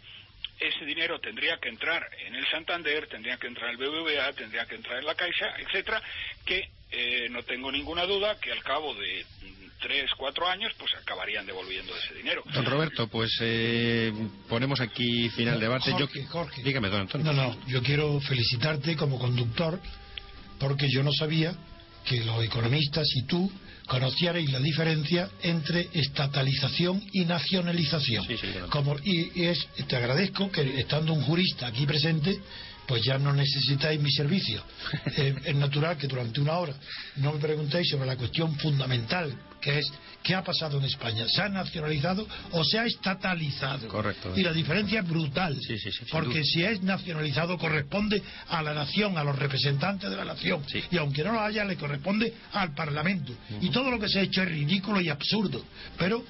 ese 0.60 0.86
dinero 0.86 1.20
tendría 1.20 1.58
que 1.58 1.70
entrar 1.70 2.08
en 2.26 2.36
el 2.36 2.46
Santander, 2.48 3.08
tendría 3.08 3.38
que 3.38 3.48
entrar 3.48 3.70
en 3.70 3.82
el 3.82 3.90
BBVA, 3.90 4.34
tendría 4.34 4.66
que 4.66 4.76
entrar 4.76 5.00
en 5.00 5.06
la 5.06 5.16
Caixa, 5.16 5.56
etcétera, 5.58 6.02
que 6.46 6.70
eh, 6.92 7.28
no 7.30 7.44
tengo 7.44 7.72
ninguna 7.72 8.06
duda 8.06 8.40
que 8.40 8.52
al 8.52 8.64
cabo 8.64 8.94
de 8.94 9.26
mm, 9.42 9.64
tres, 9.82 10.10
cuatro 10.18 10.48
años, 10.48 10.72
pues 10.78 10.94
acabarían 10.96 11.46
devolviendo 11.46 11.96
ese 11.98 12.14
dinero. 12.14 12.44
Don 12.54 12.66
Roberto, 12.66 13.08
pues 13.08 13.32
eh, 13.42 14.14
ponemos 14.48 14.80
aquí 14.80 15.30
final 15.32 15.60
debate. 15.60 15.92
Jorge, 15.92 16.22
yo... 16.22 16.28
Jorge. 16.30 16.64
Dígame, 16.64 16.90
don 16.90 17.02
Antonio. 17.02 17.34
No, 17.34 17.50
no, 17.50 17.68
yo 17.68 17.82
quiero 17.82 18.20
felicitarte 18.22 18.96
como 18.96 19.20
conductor 19.20 19.82
porque 20.60 20.90
yo 20.90 21.04
no 21.04 21.12
sabía 21.12 21.56
que 22.06 22.24
los 22.24 22.44
economistas 22.44 23.08
y 23.16 23.24
tú 23.24 23.52
conocierais 23.88 24.50
la 24.52 24.60
diferencia 24.60 25.30
entre 25.42 25.90
estatalización 25.94 27.04
y 27.12 27.26
nacionalización. 27.26 28.26
Sí, 28.26 28.38
sí, 28.38 28.48
claro. 28.48 28.70
Como, 28.70 28.96
y, 29.04 29.32
y 29.42 29.46
es, 29.46 29.68
te 29.88 29.96
agradezco 29.96 30.52
que 30.52 30.80
estando 30.80 31.14
un 31.14 31.22
jurista 31.24 31.68
aquí 31.68 31.86
presente, 31.86 32.40
pues 32.88 33.04
ya 33.04 33.18
no 33.18 33.34
necesitáis 33.34 34.00
mi 34.00 34.12
servicio. 34.12 34.64
Eh, 35.16 35.36
es 35.46 35.56
natural 35.56 35.98
que 35.98 36.08
durante 36.08 36.42
una 36.42 36.58
hora 36.58 36.74
no 37.18 37.34
me 37.34 37.40
preguntéis 37.40 37.90
sobre 37.90 38.08
la 38.08 38.16
cuestión 38.16 38.56
fundamental, 38.58 39.32
que 39.62 39.80
es 39.80 39.92
¿qué 40.24 40.34
ha 40.34 40.44
pasado 40.44 40.80
en 40.80 40.86
España? 40.86 41.26
¿Se 41.28 41.42
ha 41.42 41.50
nacionalizado 41.50 42.28
o 42.52 42.64
se 42.64 42.80
ha 42.80 42.86
estatalizado? 42.86 43.88
Correcto. 43.88 44.34
Y 44.36 44.42
la 44.42 44.54
diferencia 44.54 45.02
es 45.02 45.08
brutal. 45.08 45.56
Sí, 45.62 45.78
sí, 45.78 45.92
sí, 45.92 46.06
porque 46.10 46.44
si 46.44 46.64
es 46.64 46.82
nacionalizado 46.82 47.58
corresponde 47.58 48.24
a 48.50 48.64
la 48.64 48.74
nación, 48.74 49.18
a 49.18 49.24
los 49.24 49.38
representantes 49.38 50.10
de 50.10 50.16
la 50.16 50.26
nación. 50.26 50.64
Sí. 50.68 50.82
Y 50.90 50.98
aunque 50.98 51.24
no 51.24 51.34
lo 51.34 51.42
haya, 51.42 51.66
le 51.66 51.76
corresponde 51.76 52.34
al 52.54 52.74
Parlamento. 52.74 53.34
Y 53.62 53.70
todo 53.70 53.92
lo 53.92 54.00
que 54.00 54.08
se 54.08 54.20
ha 54.20 54.24
hecho 54.24 54.42
es 54.42 54.50
ridículo 54.50 55.02
y 55.02 55.10
absurdo. 55.10 55.64
Pero, 55.98 56.24